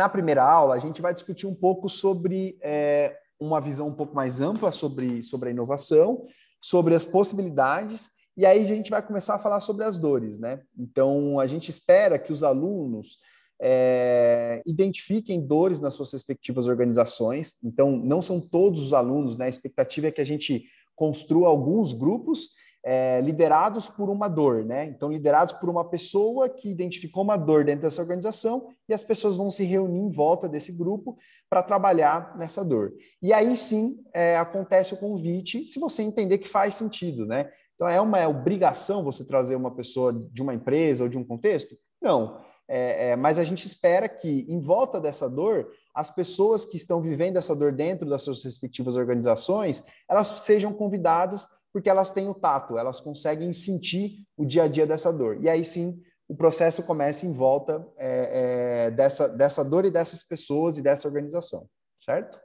na 0.00 0.08
primeira 0.08 0.42
aula 0.42 0.74
a 0.74 0.78
gente 0.78 1.02
vai 1.02 1.12
discutir 1.12 1.46
um 1.46 1.54
pouco 1.54 1.86
sobre 1.86 2.58
é, 2.62 3.14
uma 3.38 3.60
visão 3.60 3.88
um 3.88 3.94
pouco 3.94 4.14
mais 4.14 4.40
ampla 4.40 4.72
sobre, 4.72 5.22
sobre 5.22 5.50
a 5.50 5.52
inovação, 5.52 6.24
sobre 6.58 6.94
as 6.94 7.04
possibilidades, 7.04 8.08
e 8.34 8.46
aí 8.46 8.64
a 8.64 8.66
gente 8.66 8.90
vai 8.90 9.02
começar 9.02 9.34
a 9.34 9.38
falar 9.38 9.60
sobre 9.60 9.84
as 9.84 9.98
dores, 9.98 10.38
né? 10.38 10.62
Então 10.78 11.38
a 11.38 11.46
gente 11.46 11.68
espera 11.68 12.18
que 12.18 12.32
os 12.32 12.42
alunos 12.42 13.18
é, 13.60 14.62
identifiquem 14.64 15.46
dores 15.46 15.80
nas 15.80 15.92
suas 15.92 16.10
respectivas 16.14 16.66
organizações. 16.66 17.58
Então, 17.62 17.90
não 17.94 18.22
são 18.22 18.40
todos 18.40 18.80
os 18.80 18.94
alunos, 18.94 19.36
né? 19.36 19.44
A 19.44 19.50
expectativa 19.50 20.06
é 20.06 20.10
que 20.10 20.22
a 20.22 20.24
gente 20.24 20.64
construa 20.96 21.48
alguns 21.48 21.92
grupos 21.92 22.52
é, 22.84 23.20
liderados 23.20 23.88
por 23.88 24.08
uma 24.08 24.28
dor, 24.28 24.64
né? 24.64 24.86
Então, 24.86 25.12
liderados 25.12 25.54
por 25.54 25.68
uma 25.68 25.84
pessoa 25.88 26.48
que 26.48 26.70
identificou 26.70 27.22
uma 27.22 27.36
dor 27.36 27.64
dentro 27.64 27.82
dessa 27.82 28.00
organização 28.00 28.68
e 28.88 28.94
as 28.94 29.04
pessoas 29.04 29.36
vão 29.36 29.50
se 29.50 29.64
reunir 29.64 30.00
em 30.00 30.10
volta 30.10 30.48
desse 30.48 30.72
grupo 30.72 31.16
para 31.48 31.62
trabalhar 31.62 32.36
nessa 32.38 32.64
dor. 32.64 32.92
E 33.22 33.32
aí 33.32 33.56
sim 33.56 34.02
é, 34.14 34.36
acontece 34.38 34.94
o 34.94 34.96
convite, 34.96 35.66
se 35.66 35.78
você 35.78 36.02
entender 36.02 36.38
que 36.38 36.48
faz 36.48 36.74
sentido, 36.74 37.26
né? 37.26 37.50
Então, 37.74 37.88
é 37.88 38.00
uma 38.00 38.26
obrigação 38.28 39.02
você 39.02 39.24
trazer 39.24 39.56
uma 39.56 39.74
pessoa 39.74 40.12
de 40.12 40.42
uma 40.42 40.54
empresa 40.54 41.04
ou 41.04 41.08
de 41.08 41.16
um 41.16 41.24
contexto? 41.24 41.74
Não. 42.00 42.38
É, 42.68 43.10
é, 43.10 43.16
mas 43.16 43.38
a 43.38 43.44
gente 43.44 43.66
espera 43.66 44.08
que, 44.08 44.46
em 44.48 44.60
volta 44.60 45.00
dessa 45.00 45.28
dor, 45.28 45.68
as 45.94 46.08
pessoas 46.08 46.64
que 46.64 46.76
estão 46.76 47.02
vivendo 47.02 47.36
essa 47.36 47.54
dor 47.54 47.72
dentro 47.72 48.08
das 48.08 48.22
suas 48.22 48.44
respectivas 48.44 48.96
organizações, 48.96 49.82
elas 50.08 50.28
sejam 50.28 50.72
convidadas 50.72 51.48
porque 51.72 51.88
elas 51.88 52.10
têm 52.10 52.28
o 52.28 52.34
tato, 52.34 52.78
elas 52.78 53.00
conseguem 53.00 53.52
sentir 53.52 54.26
o 54.36 54.44
dia 54.44 54.64
a 54.64 54.68
dia 54.68 54.86
dessa 54.86 55.12
dor. 55.12 55.38
E 55.40 55.48
aí 55.48 55.64
sim, 55.64 56.02
o 56.28 56.36
processo 56.36 56.84
começa 56.84 57.26
em 57.26 57.32
volta 57.32 57.86
é, 57.96 58.84
é, 58.86 58.90
dessa, 58.90 59.28
dessa 59.28 59.64
dor 59.64 59.84
e 59.84 59.90
dessas 59.90 60.22
pessoas 60.22 60.78
e 60.78 60.82
dessa 60.82 61.08
organização, 61.08 61.66
certo? 62.00 62.40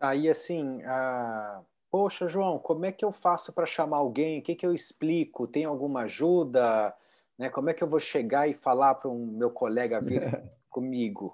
Aí, 0.00 0.28
assim, 0.28 0.82
a... 0.82 1.62
poxa, 1.88 2.28
João, 2.28 2.58
como 2.58 2.84
é 2.84 2.90
que 2.90 3.04
eu 3.04 3.12
faço 3.12 3.52
para 3.52 3.64
chamar 3.64 3.98
alguém? 3.98 4.40
O 4.40 4.42
que, 4.42 4.56
que 4.56 4.66
eu 4.66 4.74
explico? 4.74 5.46
Tem 5.46 5.64
alguma 5.64 6.02
ajuda? 6.02 6.92
Né? 7.38 7.48
Como 7.48 7.70
é 7.70 7.74
que 7.74 7.84
eu 7.84 7.88
vou 7.88 8.00
chegar 8.00 8.48
e 8.48 8.54
falar 8.54 8.96
para 8.96 9.08
um 9.08 9.24
meu 9.26 9.52
colega 9.52 10.00
vir 10.00 10.22
comigo? 10.68 11.32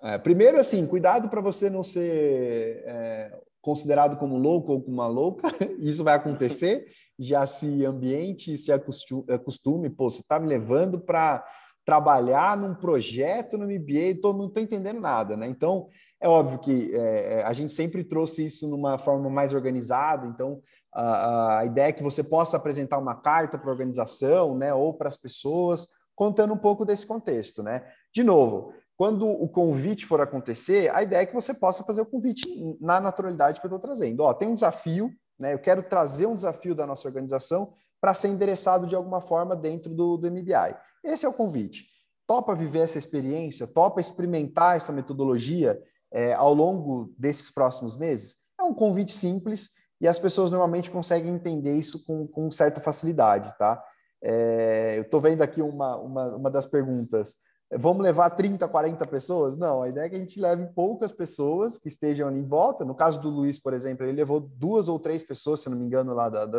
É, 0.00 0.18
primeiro, 0.18 0.60
assim, 0.60 0.86
cuidado 0.86 1.28
para 1.28 1.40
você 1.40 1.68
não 1.68 1.82
ser 1.82 2.84
é, 2.86 3.40
considerado 3.66 4.16
como 4.16 4.38
louco 4.38 4.70
ou 4.70 4.80
como 4.80 4.94
uma 4.94 5.08
louca, 5.08 5.48
isso 5.80 6.04
vai 6.04 6.14
acontecer, 6.14 6.86
já 7.18 7.44
se 7.48 7.84
ambiente, 7.84 8.56
se 8.56 8.70
acostume, 8.70 9.90
pô, 9.90 10.08
você 10.08 10.20
está 10.20 10.38
me 10.38 10.46
levando 10.46 11.00
para 11.00 11.44
trabalhar 11.84 12.56
num 12.56 12.76
projeto 12.76 13.58
no 13.58 13.64
MBA, 13.64 14.20
tô, 14.22 14.32
não 14.32 14.46
estou 14.46 14.62
entendendo 14.62 15.00
nada, 15.00 15.36
né? 15.36 15.48
Então, 15.48 15.88
é 16.20 16.28
óbvio 16.28 16.60
que 16.60 16.94
é, 16.94 17.38
é, 17.38 17.42
a 17.42 17.52
gente 17.52 17.72
sempre 17.72 18.04
trouxe 18.04 18.44
isso 18.44 18.68
numa 18.68 18.98
forma 18.98 19.28
mais 19.28 19.52
organizada, 19.52 20.28
então 20.28 20.60
a, 20.94 21.58
a 21.58 21.66
ideia 21.66 21.88
é 21.88 21.92
que 21.92 22.04
você 22.04 22.22
possa 22.22 22.56
apresentar 22.56 22.98
uma 22.98 23.16
carta 23.16 23.58
para 23.58 23.68
a 23.68 23.72
organização, 23.72 24.56
né, 24.56 24.72
ou 24.72 24.94
para 24.94 25.08
as 25.08 25.16
pessoas, 25.16 25.88
contando 26.14 26.54
um 26.54 26.58
pouco 26.58 26.84
desse 26.84 27.04
contexto, 27.04 27.64
né? 27.64 27.84
De 28.14 28.22
novo, 28.22 28.72
quando 28.96 29.28
o 29.28 29.48
convite 29.48 30.06
for 30.06 30.20
acontecer, 30.20 30.90
a 30.94 31.02
ideia 31.02 31.22
é 31.22 31.26
que 31.26 31.34
você 31.34 31.52
possa 31.52 31.84
fazer 31.84 32.00
o 32.00 32.06
convite 32.06 32.42
na 32.80 32.98
naturalidade 33.00 33.60
que 33.60 33.66
eu 33.66 33.68
estou 33.68 33.80
trazendo. 33.80 34.22
Ó, 34.22 34.32
tem 34.32 34.48
um 34.48 34.54
desafio, 34.54 35.10
né? 35.38 35.52
Eu 35.52 35.58
quero 35.58 35.82
trazer 35.82 36.26
um 36.26 36.34
desafio 36.34 36.74
da 36.74 36.86
nossa 36.86 37.06
organização 37.06 37.70
para 38.00 38.14
ser 38.14 38.28
endereçado 38.28 38.86
de 38.86 38.94
alguma 38.94 39.20
forma 39.20 39.54
dentro 39.54 39.94
do, 39.94 40.16
do 40.16 40.30
MBI. 40.30 40.76
Esse 41.04 41.26
é 41.26 41.28
o 41.28 41.34
convite. 41.34 41.86
Topa 42.26 42.54
viver 42.54 42.80
essa 42.80 42.98
experiência, 42.98 43.66
topa 43.66 44.00
experimentar 44.00 44.76
essa 44.76 44.92
metodologia 44.92 45.78
é, 46.10 46.32
ao 46.32 46.54
longo 46.54 47.14
desses 47.18 47.50
próximos 47.50 47.96
meses? 47.96 48.36
É 48.58 48.64
um 48.64 48.74
convite 48.74 49.12
simples 49.12 49.72
e 50.00 50.08
as 50.08 50.18
pessoas 50.18 50.50
normalmente 50.50 50.90
conseguem 50.90 51.34
entender 51.34 51.74
isso 51.74 52.04
com, 52.04 52.26
com 52.26 52.50
certa 52.50 52.80
facilidade, 52.80 53.56
tá? 53.58 53.82
É, 54.22 54.98
eu 54.98 55.02
estou 55.02 55.20
vendo 55.20 55.42
aqui 55.42 55.60
uma, 55.60 55.96
uma, 55.96 56.36
uma 56.36 56.50
das 56.50 56.66
perguntas. 56.66 57.36
Vamos 57.72 58.02
levar 58.02 58.30
30, 58.30 58.68
40 58.68 59.06
pessoas? 59.06 59.56
Não, 59.56 59.82
a 59.82 59.88
ideia 59.88 60.06
é 60.06 60.08
que 60.08 60.14
a 60.14 60.18
gente 60.20 60.38
leve 60.38 60.66
poucas 60.66 61.10
pessoas 61.10 61.76
que 61.76 61.88
estejam 61.88 62.28
ali 62.28 62.38
em 62.38 62.44
volta. 62.44 62.84
No 62.84 62.94
caso 62.94 63.20
do 63.20 63.28
Luiz, 63.28 63.58
por 63.58 63.72
exemplo, 63.72 64.06
ele 64.06 64.16
levou 64.16 64.38
duas 64.38 64.88
ou 64.88 65.00
três 65.00 65.24
pessoas, 65.24 65.60
se 65.60 65.68
não 65.68 65.76
me 65.76 65.84
engano, 65.84 66.14
lá 66.14 66.28
da, 66.28 66.46
da. 66.46 66.58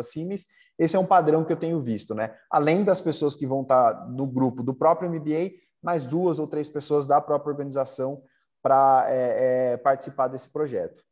Esse 0.78 0.96
é 0.96 0.98
um 0.98 1.06
padrão 1.06 1.44
que 1.44 1.52
eu 1.52 1.56
tenho 1.56 1.80
visto, 1.80 2.14
né? 2.14 2.36
Além 2.50 2.84
das 2.84 3.00
pessoas 3.00 3.34
que 3.34 3.46
vão 3.46 3.62
estar 3.62 4.06
no 4.10 4.26
grupo 4.26 4.62
do 4.62 4.74
próprio 4.74 5.10
MBA, 5.10 5.52
mais 5.82 6.04
duas 6.04 6.38
ou 6.38 6.46
três 6.46 6.68
pessoas 6.68 7.06
da 7.06 7.20
própria 7.22 7.52
organização 7.52 8.22
para 8.62 9.06
é, 9.08 9.72
é, 9.72 9.76
participar 9.78 10.28
desse 10.28 10.52
projeto. 10.52 11.02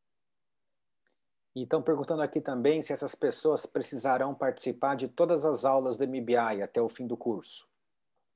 E 1.55 1.63
estão 1.63 1.81
perguntando 1.81 2.21
aqui 2.21 2.39
também 2.39 2.83
se 2.83 2.93
essas 2.93 3.15
pessoas 3.15 3.65
precisarão 3.65 4.35
participar 4.35 4.95
de 4.95 5.09
todas 5.09 5.47
as 5.47 5.65
aulas 5.65 5.97
do 5.97 6.07
MBI 6.07 6.61
até 6.63 6.83
o 6.83 6.89
fim 6.89 7.07
do 7.07 7.17
curso. 7.17 7.67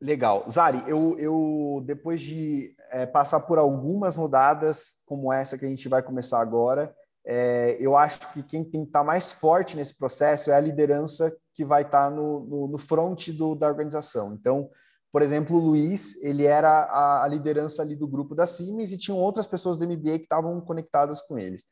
Legal. 0.00 0.46
Zari, 0.50 0.82
eu, 0.86 1.18
eu 1.18 1.82
depois 1.84 2.20
de 2.20 2.74
é, 2.90 3.04
passar 3.04 3.40
por 3.40 3.58
algumas 3.58 4.16
rodadas 4.16 5.02
como 5.06 5.32
essa 5.32 5.58
que 5.58 5.66
a 5.66 5.68
gente 5.68 5.88
vai 5.88 6.02
começar 6.02 6.40
agora, 6.40 6.94
é, 7.26 7.76
eu 7.78 7.96
acho 7.96 8.32
que 8.32 8.42
quem 8.42 8.64
tem 8.64 8.82
que 8.82 8.88
estar 8.88 9.04
mais 9.04 9.30
forte 9.30 9.76
nesse 9.76 9.98
processo 9.98 10.50
é 10.50 10.54
a 10.54 10.60
liderança 10.60 11.30
que 11.54 11.64
vai 11.64 11.82
estar 11.82 12.10
no, 12.10 12.40
no, 12.46 12.68
no 12.68 12.78
front 12.78 13.28
do, 13.28 13.54
da 13.54 13.68
organização. 13.68 14.32
Então, 14.32 14.70
por 15.12 15.22
exemplo, 15.22 15.56
o 15.56 15.60
Luiz, 15.60 16.22
ele 16.22 16.46
era 16.46 16.68
a, 16.68 17.24
a 17.24 17.28
liderança 17.28 17.82
ali 17.82 17.94
do 17.94 18.08
grupo 18.08 18.34
da 18.34 18.46
Siemens 18.46 18.92
e 18.92 18.98
tinham 18.98 19.18
outras 19.18 19.46
pessoas 19.46 19.76
do 19.76 19.86
MBA 19.86 20.18
que 20.18 20.24
estavam 20.24 20.60
conectadas 20.60 21.20
com 21.20 21.38
eles. 21.38 21.64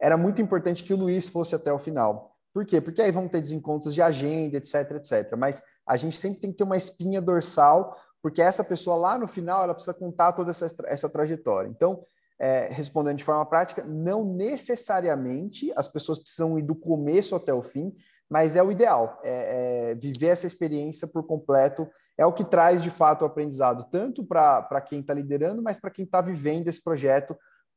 Era 0.00 0.16
muito 0.16 0.42
importante 0.42 0.82
que 0.82 0.92
o 0.92 0.96
Luiz 0.96 1.28
fosse 1.28 1.54
até 1.54 1.72
o 1.72 1.78
final. 1.78 2.35
Por 2.56 2.64
quê? 2.64 2.80
Porque 2.80 3.02
aí 3.02 3.12
vão 3.12 3.28
ter 3.28 3.42
desencontros 3.42 3.92
de 3.92 4.00
agenda, 4.00 4.56
etc, 4.56 4.92
etc. 4.92 5.36
Mas 5.36 5.62
a 5.86 5.94
gente 5.98 6.16
sempre 6.16 6.40
tem 6.40 6.50
que 6.50 6.56
ter 6.56 6.64
uma 6.64 6.78
espinha 6.78 7.20
dorsal, 7.20 7.94
porque 8.22 8.40
essa 8.40 8.64
pessoa 8.64 8.96
lá 8.96 9.18
no 9.18 9.28
final, 9.28 9.62
ela 9.62 9.74
precisa 9.74 9.92
contar 9.92 10.32
toda 10.32 10.52
essa, 10.52 10.74
essa 10.86 11.06
trajetória. 11.06 11.68
Então, 11.68 12.00
é, 12.38 12.68
respondendo 12.72 13.18
de 13.18 13.24
forma 13.24 13.44
prática, 13.44 13.84
não 13.84 14.24
necessariamente 14.24 15.70
as 15.76 15.86
pessoas 15.86 16.18
precisam 16.18 16.58
ir 16.58 16.62
do 16.62 16.74
começo 16.74 17.36
até 17.36 17.52
o 17.52 17.60
fim, 17.60 17.94
mas 18.26 18.56
é 18.56 18.62
o 18.62 18.72
ideal, 18.72 19.20
é, 19.22 19.90
é 19.90 19.94
viver 19.94 20.28
essa 20.28 20.46
experiência 20.46 21.06
por 21.06 21.24
completo, 21.26 21.86
é 22.16 22.24
o 22.24 22.32
que 22.32 22.42
traz 22.42 22.80
de 22.80 22.88
fato 22.88 23.20
o 23.20 23.26
aprendizado, 23.26 23.86
tanto 23.90 24.24
para 24.24 24.80
quem 24.80 25.00
está 25.00 25.12
liderando, 25.12 25.62
mas 25.62 25.78
para 25.78 25.90
quem 25.90 26.06
está 26.06 26.22
vivendo 26.22 26.68
esse 26.68 26.82
projeto 26.82 27.36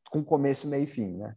com 0.09 0.23
começo, 0.23 0.69
meio 0.69 0.83
e 0.83 0.87
fim, 0.87 1.17
né? 1.17 1.35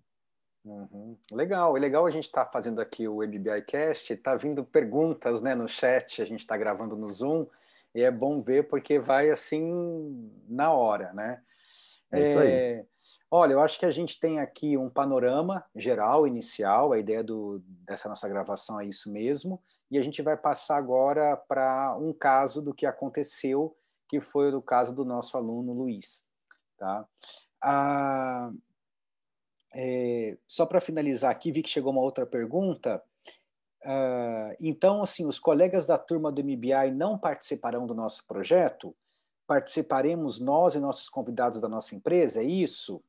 Uhum. 0.65 1.17
Legal, 1.33 1.77
é 1.77 1.81
legal 1.81 2.07
a 2.07 2.11
gente 2.11 2.25
estar 2.25 2.45
tá 2.45 2.53
fazendo 2.53 2.81
aqui 2.81 3.09
o 3.09 3.17
MBI 3.23 3.63
Cast, 3.67 4.17
tá 4.19 4.37
vindo 4.37 4.65
perguntas 4.65 5.43
né, 5.43 5.55
no 5.55 5.67
chat, 5.67 6.23
a 6.23 6.25
gente 6.25 6.41
está 6.41 6.57
gravando 6.57 6.97
no 6.97 7.09
Zoom, 7.09 7.47
e 7.95 8.03
é 8.03 8.11
bom 8.11 8.41
ver 8.41 8.69
porque 8.69 8.99
vai 8.99 9.31
assim 9.31 10.31
na 10.49 10.73
hora, 10.73 11.13
né? 11.13 11.43
É 12.13 12.23
isso 12.23 12.39
aí. 12.39 12.49
É, 12.49 12.87
olha, 13.31 13.55
eu 13.55 13.61
acho 13.61 13.79
que 13.79 13.87
a 13.87 13.91
gente 13.91 14.21
tem 14.21 14.39
aqui 14.39 14.77
um 14.77 14.89
panorama 14.89 15.65
geral, 15.75 16.27
inicial, 16.27 16.93
a 16.93 16.99
ideia 16.99 17.25
do, 17.25 17.61
dessa 17.67 18.09
nossa 18.09 18.29
gravação 18.29 18.81
é 18.81 18.87
isso 18.87 19.13
mesmo, 19.13 19.61
e 19.91 19.99
a 19.99 20.03
gente 20.03 20.23
vai 20.23 20.37
passar 20.37 20.77
agora 20.77 21.37
para 21.37 21.97
um 21.99 22.13
caso 22.13 22.63
do 22.63 22.73
que 22.73 22.87
aconteceu, 22.87 23.77
que 24.09 24.21
foi 24.21 24.55
o 24.55 24.63
caso 24.63 24.95
do 24.95 25.05
nosso 25.05 25.37
aluno 25.37 25.73
Luiz. 25.73 26.27
Tá? 26.79 27.07
Ah, 27.63 28.51
é, 29.75 30.37
só 30.47 30.67
para 30.67 30.81
finalizar 30.81 31.31
aqui, 31.31 31.51
vi 31.51 31.63
que 31.63 31.69
chegou 31.69 31.93
uma 31.93 32.03
outra 32.03 32.27
pergunta. 32.27 33.03
Uh, 33.85 34.55
então, 34.61 35.03
assim, 35.03 35.27
os 35.27 35.39
colegas 35.39 35.87
da 35.87 35.99
turma 35.99 36.31
do 36.31 36.43
MBI 36.43 36.93
não 36.95 37.19
participarão 37.19 37.87
do 37.87 37.95
nosso 37.95 38.27
projeto? 38.27 38.95
Participaremos 39.47 40.41
nós 40.41 40.75
e 40.75 40.81
nossos 40.81 41.09
convidados 41.09 41.61
da 41.61 41.69
nossa 41.69 41.95
empresa? 41.95 42.41
É 42.41 42.45
isso? 42.45 43.03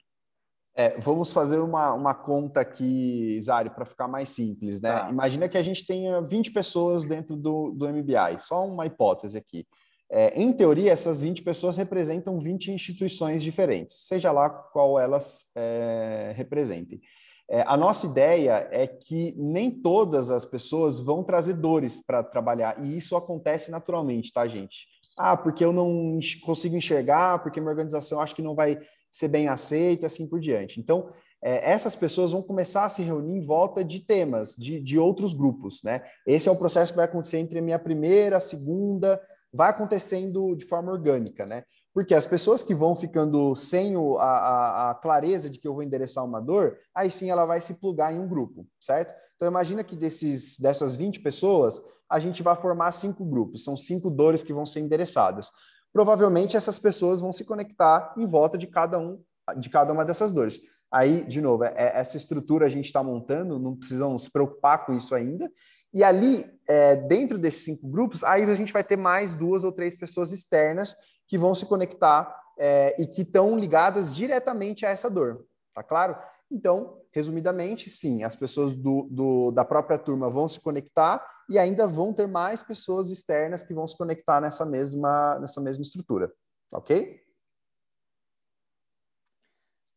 É, 0.75 0.97
vamos 0.99 1.31
fazer 1.31 1.59
uma, 1.59 1.93
uma 1.93 2.15
conta 2.15 2.59
aqui, 2.61 3.39
Zari, 3.41 3.69
para 3.69 3.85
ficar 3.85 4.07
mais 4.07 4.29
simples, 4.29 4.81
né? 4.81 4.91
Tá. 4.91 5.09
Imagina 5.09 5.47
que 5.47 5.57
a 5.57 5.61
gente 5.61 5.85
tenha 5.85 6.19
20 6.19 6.51
pessoas 6.51 7.05
dentro 7.05 7.35
do, 7.35 7.71
do 7.71 7.87
MBI, 7.87 8.41
só 8.41 8.65
uma 8.65 8.87
hipótese 8.87 9.37
aqui. 9.37 9.67
É, 10.11 10.39
em 10.39 10.53
teoria, 10.53 10.91
essas 10.91 11.21
20 11.21 11.41
pessoas 11.43 11.75
representam 11.75 12.39
20 12.39 12.71
instituições 12.71 13.41
diferentes, 13.41 14.07
seja 14.07 14.31
lá 14.31 14.49
qual 14.49 14.99
elas 14.99 15.51
é, 15.55 16.33
representem. 16.35 17.01
É, 17.49 17.61
a 17.67 17.75
nossa 17.75 18.07
ideia 18.07 18.67
é 18.71 18.87
que 18.87 19.33
nem 19.37 19.69
todas 19.69 20.31
as 20.31 20.45
pessoas 20.45 20.99
vão 20.99 21.23
trazer 21.23 21.55
dores 21.55 21.99
para 21.99 22.23
trabalhar, 22.23 22.83
e 22.83 22.95
isso 22.97 23.15
acontece 23.15 23.71
naturalmente, 23.71 24.31
tá, 24.31 24.47
gente? 24.47 24.87
Ah, 25.17 25.37
porque 25.37 25.63
eu 25.63 25.73
não 25.73 26.19
consigo 26.43 26.75
enxergar, 26.75 27.41
porque 27.43 27.59
minha 27.59 27.71
organização 27.71 28.19
acho 28.19 28.35
que 28.35 28.41
não 28.41 28.55
vai 28.55 28.79
ser 29.11 29.27
bem 29.27 29.47
aceita, 29.47 30.07
assim 30.07 30.27
por 30.27 30.39
diante. 30.39 30.79
Então, 30.79 31.09
é, 31.43 31.71
essas 31.71 31.95
pessoas 31.95 32.31
vão 32.31 32.41
começar 32.41 32.85
a 32.85 32.89
se 32.89 33.03
reunir 33.03 33.37
em 33.37 33.45
volta 33.45 33.83
de 33.83 33.99
temas, 33.99 34.55
de, 34.55 34.79
de 34.79 34.97
outros 34.97 35.33
grupos, 35.33 35.83
né? 35.83 36.01
Esse 36.25 36.47
é 36.47 36.51
o 36.51 36.57
processo 36.57 36.93
que 36.93 36.95
vai 36.95 37.05
acontecer 37.05 37.37
entre 37.37 37.59
a 37.59 37.61
minha 37.61 37.77
primeira, 37.77 38.39
segunda, 38.39 39.21
vai 39.53 39.69
acontecendo 39.69 40.55
de 40.55 40.65
forma 40.65 40.91
orgânica, 40.91 41.45
né? 41.45 41.63
Porque 41.93 42.15
as 42.15 42.25
pessoas 42.25 42.63
que 42.63 42.73
vão 42.73 42.95
ficando 42.95 43.53
sem 43.53 43.95
o, 43.95 44.17
a, 44.17 44.89
a, 44.89 44.95
clareza 44.95 45.47
de 45.47 45.59
que 45.59 45.67
eu 45.67 45.75
vou 45.75 45.83
endereçar 45.83 46.25
uma 46.25 46.41
dor, 46.41 46.75
aí 46.95 47.11
sim 47.11 47.29
ela 47.29 47.45
vai 47.45 47.61
se 47.61 47.75
plugar 47.75 48.11
em 48.11 48.19
um 48.19 48.27
grupo, 48.27 48.65
certo? 48.79 49.13
Então 49.35 49.47
imagina 49.47 49.83
que 49.83 49.95
desses, 49.95 50.59
dessas 50.59 50.95
20 50.95 51.21
pessoas, 51.21 51.79
a 52.09 52.17
gente 52.17 52.41
vai 52.41 52.55
formar 52.55 52.91
cinco 52.91 53.23
grupos, 53.23 53.63
são 53.63 53.77
cinco 53.77 54.09
dores 54.09 54.41
que 54.41 54.51
vão 54.51 54.65
ser 54.65 54.79
endereçadas. 54.79 55.51
Provavelmente 55.91 56.57
essas 56.57 56.79
pessoas 56.79 57.21
vão 57.21 57.31
se 57.31 57.45
conectar 57.45 58.15
em 58.17 58.25
volta 58.25 58.57
de 58.57 58.65
cada 58.65 58.97
um, 58.97 59.21
de 59.57 59.69
cada 59.69 59.93
uma 59.93 60.03
dessas 60.03 60.31
dores. 60.31 60.61
Aí, 60.91 61.25
de 61.25 61.41
novo, 61.41 61.63
é, 61.63 61.73
é 61.75 61.99
essa 61.99 62.17
estrutura 62.17 62.65
a 62.65 62.69
gente 62.69 62.85
está 62.85 63.03
montando, 63.03 63.59
não 63.59 63.75
precisamos 63.75 64.23
se 64.23 64.31
preocupar 64.31 64.85
com 64.85 64.93
isso 64.93 65.13
ainda. 65.13 65.49
E 65.93 66.03
ali, 66.03 66.45
é, 66.67 66.95
dentro 66.95 67.37
desses 67.37 67.63
cinco 67.63 67.89
grupos, 67.89 68.23
aí 68.23 68.43
a 68.43 68.55
gente 68.55 68.73
vai 68.73 68.83
ter 68.83 68.97
mais 68.97 69.33
duas 69.33 69.63
ou 69.63 69.71
três 69.71 69.95
pessoas 69.95 70.31
externas 70.31 70.95
que 71.27 71.37
vão 71.37 71.53
se 71.53 71.65
conectar 71.65 72.35
é, 72.57 73.01
e 73.01 73.05
que 73.05 73.21
estão 73.21 73.57
ligadas 73.57 74.13
diretamente 74.13 74.85
a 74.85 74.89
essa 74.89 75.09
dor, 75.09 75.45
tá 75.73 75.83
claro? 75.83 76.17
Então, 76.51 77.01
resumidamente, 77.11 77.89
sim, 77.89 78.23
as 78.23 78.35
pessoas 78.35 78.73
do, 78.73 79.07
do, 79.09 79.51
da 79.51 79.65
própria 79.65 79.97
turma 79.97 80.29
vão 80.29 80.47
se 80.47 80.59
conectar 80.59 81.25
e 81.49 81.57
ainda 81.57 81.87
vão 81.87 82.13
ter 82.13 82.27
mais 82.27 82.61
pessoas 82.61 83.09
externas 83.09 83.63
que 83.63 83.73
vão 83.73 83.87
se 83.87 83.97
conectar 83.97 84.39
nessa 84.41 84.65
mesma, 84.65 85.39
nessa 85.39 85.61
mesma 85.61 85.81
estrutura, 85.81 86.31
ok? 86.71 87.21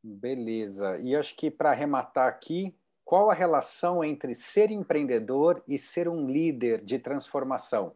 Beleza. 0.03 0.99
E 0.99 1.17
acho 1.17 1.37
que 1.37 1.51
para 1.51 1.71
arrematar 1.71 2.29
aqui, 2.29 2.79
qual 3.07 3.31
a 3.31 3.35
relação 3.35 4.03
entre 4.03 4.35
ser 4.35 4.73
empreendedor 4.73 5.63
e 5.67 5.79
ser 5.79 6.09
um 6.09 6.29
líder 6.29 6.85
de 6.85 6.99
transformação? 6.99 7.93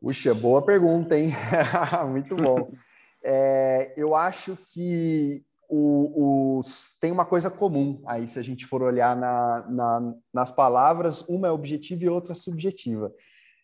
Puxa, 0.00 0.34
boa 0.34 0.62
pergunta, 0.62 1.18
hein? 1.18 1.30
Muito 2.10 2.34
bom. 2.34 2.72
É, 3.22 3.92
eu 3.94 4.14
acho 4.14 4.56
que 4.72 5.44
o, 5.68 6.60
os, 6.60 6.98
tem 6.98 7.12
uma 7.12 7.26
coisa 7.26 7.50
comum 7.50 8.02
aí, 8.06 8.26
se 8.26 8.38
a 8.38 8.42
gente 8.42 8.64
for 8.64 8.82
olhar 8.82 9.14
na, 9.14 9.66
na, 9.68 10.14
nas 10.32 10.50
palavras, 10.50 11.20
uma 11.28 11.48
é 11.48 11.50
objetiva 11.50 12.04
e 12.04 12.08
outra 12.08 12.34
subjetiva. 12.34 13.12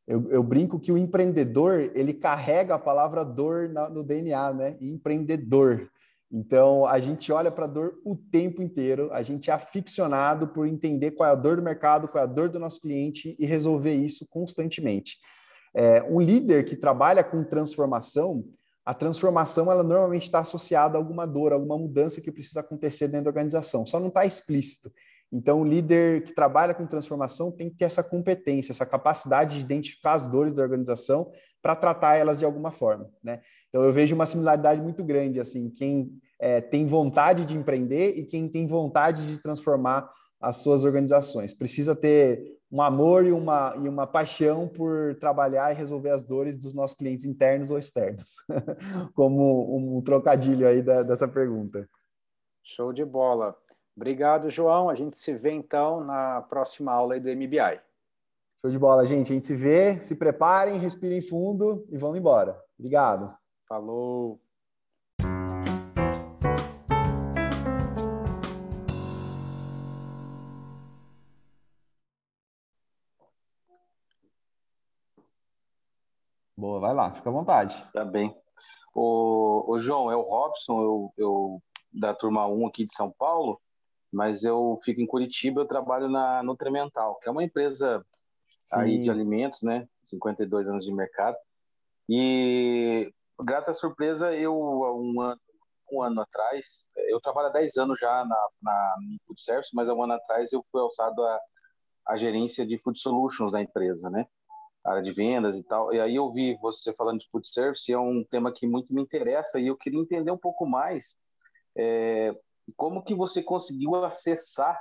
Eu, 0.06 0.30
eu, 0.30 0.42
brinco 0.42 0.78
que 0.78 0.92
o 0.92 0.98
empreendedor 0.98 1.90
ele 1.94 2.12
carrega 2.12 2.74
a 2.74 2.78
palavra 2.78 3.24
dor 3.24 3.70
na, 3.70 3.88
no 3.88 4.04
DNA, 4.04 4.52
né? 4.52 4.76
Empreendedor. 4.82 5.90
Então, 6.30 6.84
a 6.84 6.98
gente 6.98 7.30
olha 7.30 7.52
para 7.52 7.66
a 7.66 7.68
dor 7.68 8.00
o 8.04 8.16
tempo 8.16 8.60
inteiro, 8.60 9.08
a 9.12 9.22
gente 9.22 9.50
é 9.50 9.54
aficionado 9.54 10.48
por 10.48 10.66
entender 10.66 11.12
qual 11.12 11.28
é 11.28 11.32
a 11.32 11.36
dor 11.36 11.56
do 11.56 11.62
mercado, 11.62 12.08
qual 12.08 12.22
é 12.22 12.26
a 12.26 12.30
dor 12.30 12.48
do 12.48 12.58
nosso 12.58 12.80
cliente 12.80 13.36
e 13.38 13.46
resolver 13.46 13.94
isso 13.94 14.28
constantemente. 14.28 15.18
É, 15.74 16.02
um 16.02 16.20
líder 16.20 16.64
que 16.64 16.74
trabalha 16.74 17.22
com 17.22 17.44
transformação, 17.44 18.44
a 18.84 18.92
transformação 18.92 19.70
ela 19.70 19.84
normalmente 19.84 20.24
está 20.24 20.40
associada 20.40 20.96
a 20.96 21.00
alguma 21.00 21.26
dor, 21.26 21.52
alguma 21.52 21.78
mudança 21.78 22.20
que 22.20 22.32
precisa 22.32 22.60
acontecer 22.60 23.08
dentro 23.08 23.24
da 23.24 23.30
organização, 23.30 23.86
só 23.86 24.00
não 24.00 24.08
está 24.08 24.26
explícito. 24.26 24.90
Então, 25.32 25.60
o 25.60 25.64
líder 25.64 26.24
que 26.24 26.32
trabalha 26.32 26.72
com 26.72 26.86
transformação 26.86 27.50
tem 27.50 27.68
que 27.68 27.76
ter 27.76 27.84
essa 27.84 28.02
competência, 28.02 28.72
essa 28.72 28.86
capacidade 28.86 29.56
de 29.56 29.64
identificar 29.64 30.14
as 30.14 30.26
dores 30.28 30.52
da 30.52 30.62
organização 30.62 31.30
para 31.66 31.74
tratar 31.74 32.14
elas 32.14 32.38
de 32.38 32.44
alguma 32.44 32.70
forma, 32.70 33.10
né? 33.20 33.40
Então, 33.68 33.82
eu 33.82 33.92
vejo 33.92 34.14
uma 34.14 34.24
similaridade 34.24 34.80
muito 34.80 35.02
grande, 35.02 35.40
assim, 35.40 35.68
quem 35.68 36.12
é, 36.38 36.60
tem 36.60 36.86
vontade 36.86 37.44
de 37.44 37.56
empreender 37.56 38.10
e 38.10 38.24
quem 38.24 38.48
tem 38.48 38.68
vontade 38.68 39.26
de 39.26 39.42
transformar 39.42 40.08
as 40.40 40.58
suas 40.58 40.84
organizações. 40.84 41.52
Precisa 41.52 41.96
ter 41.96 42.40
um 42.70 42.80
amor 42.80 43.26
e 43.26 43.32
uma, 43.32 43.74
e 43.82 43.88
uma 43.88 44.06
paixão 44.06 44.68
por 44.68 45.16
trabalhar 45.16 45.72
e 45.72 45.74
resolver 45.74 46.10
as 46.10 46.22
dores 46.22 46.56
dos 46.56 46.72
nossos 46.72 46.96
clientes 46.96 47.24
internos 47.24 47.72
ou 47.72 47.80
externos, 47.80 48.36
como 49.12 49.76
um 49.76 50.00
trocadilho 50.02 50.68
aí 50.68 50.82
da, 50.82 51.02
dessa 51.02 51.26
pergunta. 51.26 51.88
Show 52.62 52.92
de 52.92 53.04
bola. 53.04 53.56
Obrigado, 53.96 54.48
João. 54.50 54.88
A 54.88 54.94
gente 54.94 55.18
se 55.18 55.34
vê 55.34 55.50
então 55.50 56.04
na 56.04 56.42
próxima 56.42 56.92
aula 56.92 57.18
do 57.18 57.28
MBI. 57.28 57.80
Show 58.60 58.70
de 58.70 58.78
bola, 58.78 59.04
gente. 59.04 59.32
A 59.32 59.34
gente 59.34 59.46
se 59.46 59.54
vê, 59.54 60.00
se 60.00 60.16
preparem, 60.16 60.78
respirem 60.78 61.20
fundo 61.20 61.86
e 61.90 61.98
vamos 61.98 62.18
embora. 62.18 62.60
Obrigado. 62.78 63.36
Falou. 63.68 64.40
Boa, 76.56 76.80
vai 76.80 76.94
lá, 76.94 77.12
fica 77.12 77.28
à 77.28 77.32
vontade. 77.32 77.86
Tá 77.92 78.04
bem. 78.04 78.34
O, 78.94 79.72
o 79.72 79.78
João, 79.78 80.10
é 80.10 80.16
o 80.16 80.22
Robson, 80.22 80.80
eu, 80.80 81.14
eu 81.18 81.62
da 81.92 82.14
turma 82.14 82.46
1 82.46 82.66
aqui 82.66 82.86
de 82.86 82.94
São 82.94 83.10
Paulo 83.10 83.60
mas 84.12 84.44
eu 84.44 84.78
fico 84.82 85.00
em 85.00 85.06
Curitiba, 85.06 85.60
eu 85.60 85.66
trabalho 85.66 86.08
na 86.08 86.42
Nutrimental, 86.42 87.16
que 87.16 87.28
é 87.28 87.30
uma 87.32 87.44
empresa 87.44 88.04
Sim. 88.66 88.80
aí 88.80 88.98
de 89.00 89.10
alimentos, 89.10 89.62
né? 89.62 89.88
52 90.02 90.68
anos 90.68 90.84
de 90.84 90.92
mercado. 90.92 91.36
E 92.08 93.12
grata 93.40 93.72
surpresa, 93.72 94.34
eu 94.34 94.54
um 94.54 95.20
ano, 95.20 95.40
um 95.92 96.02
ano 96.02 96.20
atrás, 96.20 96.88
eu 97.08 97.20
trabalho 97.20 97.48
há 97.48 97.52
10 97.52 97.76
anos 97.76 97.98
já 97.98 98.24
na, 98.24 98.48
na 98.62 98.96
no 99.00 99.18
Food 99.26 99.40
Service, 99.40 99.70
mas 99.72 99.88
há 99.88 99.94
um 99.94 100.02
ano 100.02 100.14
atrás 100.14 100.52
eu 100.52 100.64
fui 100.70 100.80
alçado 100.80 101.22
a, 101.22 101.40
a 102.08 102.16
gerência 102.16 102.66
de 102.66 102.78
Food 102.78 102.98
Solutions 102.98 103.52
da 103.52 103.62
empresa, 103.62 104.10
né? 104.10 104.26
área 104.84 105.02
de 105.02 105.12
vendas 105.12 105.58
e 105.58 105.64
tal. 105.64 105.92
E 105.92 106.00
aí 106.00 106.14
eu 106.14 106.30
vi 106.32 106.56
você 106.60 106.94
falando 106.94 107.20
de 107.20 107.28
food 107.28 107.46
service, 107.48 107.92
é 107.92 107.98
um 107.98 108.24
tema 108.24 108.52
que 108.52 108.66
muito 108.66 108.94
me 108.94 109.02
interessa 109.02 109.58
e 109.58 109.66
eu 109.66 109.76
queria 109.76 109.98
entender 109.98 110.30
um 110.30 110.38
pouco 110.38 110.64
mais 110.64 111.16
é, 111.76 112.32
como 112.76 113.02
que 113.02 113.14
você 113.14 113.42
conseguiu 113.42 113.96
acessar 114.04 114.80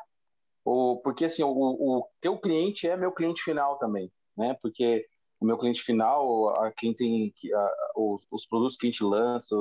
o 0.65 0.97
porque 1.03 1.25
assim 1.25 1.43
o, 1.43 1.49
o 1.49 2.07
teu 2.19 2.37
cliente 2.37 2.87
é 2.87 2.97
meu 2.97 3.11
cliente 3.11 3.41
final 3.43 3.77
também 3.77 4.11
né? 4.37 4.55
Porque 4.61 5.05
o 5.39 5.45
meu 5.45 5.57
cliente 5.57 5.81
final 5.81 6.49
a 6.59 6.71
quem 6.71 6.93
tem 6.93 7.33
a, 7.53 7.73
os, 7.95 8.25
os, 8.31 8.45
produtos 8.45 8.77
que 8.77 8.87
a 8.87 8.89
gente 8.89 9.03
lança 9.03 9.55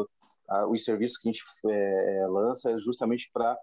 a, 0.49 0.67
os 0.67 0.85
serviços 0.85 1.19
que 1.19 1.29
a 1.29 1.33
gente 1.33 1.43
é, 1.67 2.19
é 2.19 2.27
lança 2.27 2.71
é 2.71 2.79
justamente 2.79 3.31
para 3.33 3.57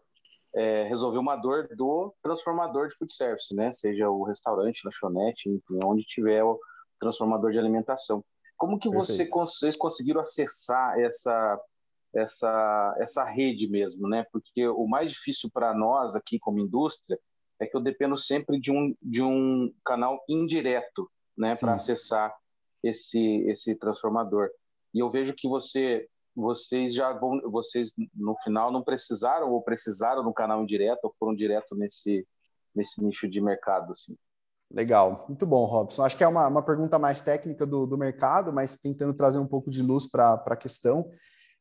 é, 0.53 0.83
resolver 0.83 1.17
uma 1.17 1.35
dor 1.35 1.67
do 1.75 2.13
transformador 2.21 2.89
de 2.89 2.95
food 2.95 3.13
service 3.13 3.53
né? 3.53 3.71
Seja 3.73 4.09
o 4.09 4.23
restaurante 4.23 4.81
lanchonete 4.85 5.49
enfim 5.49 5.79
onde 5.85 6.03
tiver 6.03 6.43
o 6.43 6.59
transformador 6.99 7.51
de 7.51 7.59
alimentação. 7.59 8.23
Como 8.57 8.77
que 8.77 8.89
você, 8.89 9.27
vocês 9.27 9.75
conseguiram 9.75 10.21
acessar 10.21 10.99
essa 10.99 11.59
essa, 12.13 12.95
essa 12.99 13.23
rede 13.23 13.69
mesmo, 13.69 14.05
né? 14.05 14.25
Porque 14.33 14.67
o 14.67 14.85
mais 14.85 15.11
difícil 15.11 15.49
para 15.51 15.73
nós 15.73 16.13
aqui 16.13 16.37
como 16.37 16.59
indústria 16.59 17.17
é 17.61 17.67
que 17.67 17.77
eu 17.77 17.81
dependo 17.81 18.17
sempre 18.17 18.59
de 18.59 18.71
um, 18.71 18.95
de 18.99 19.21
um 19.21 19.71
canal 19.85 20.23
indireto, 20.27 21.09
né, 21.37 21.55
para 21.55 21.75
acessar 21.75 22.35
esse 22.83 23.45
esse 23.47 23.75
transformador. 23.75 24.49
E 24.93 24.99
eu 24.99 25.09
vejo 25.09 25.33
que 25.35 25.47
você 25.47 26.07
vocês 26.35 26.93
já 26.93 27.13
vão, 27.13 27.39
vocês 27.51 27.93
no 28.15 28.35
final 28.43 28.71
não 28.71 28.81
precisaram 28.81 29.51
ou 29.51 29.61
precisaram 29.61 30.23
no 30.23 30.33
canal 30.33 30.63
indireto 30.63 31.03
ou 31.03 31.15
foram 31.19 31.35
direto 31.35 31.75
nesse 31.75 32.27
nesse 32.73 33.03
nicho 33.03 33.29
de 33.29 33.39
mercado, 33.39 33.93
assim. 33.93 34.17
Legal, 34.73 35.25
muito 35.27 35.45
bom, 35.45 35.65
Robson. 35.65 36.03
Acho 36.03 36.17
que 36.17 36.23
é 36.23 36.27
uma, 36.27 36.47
uma 36.47 36.63
pergunta 36.63 36.97
mais 36.97 37.21
técnica 37.21 37.65
do, 37.65 37.85
do 37.85 37.97
mercado, 37.97 38.53
mas 38.53 38.77
tentando 38.77 39.13
trazer 39.13 39.37
um 39.37 39.45
pouco 39.45 39.69
de 39.69 39.83
luz 39.83 40.09
para 40.09 40.41
a 40.47 40.55
questão. 40.55 41.11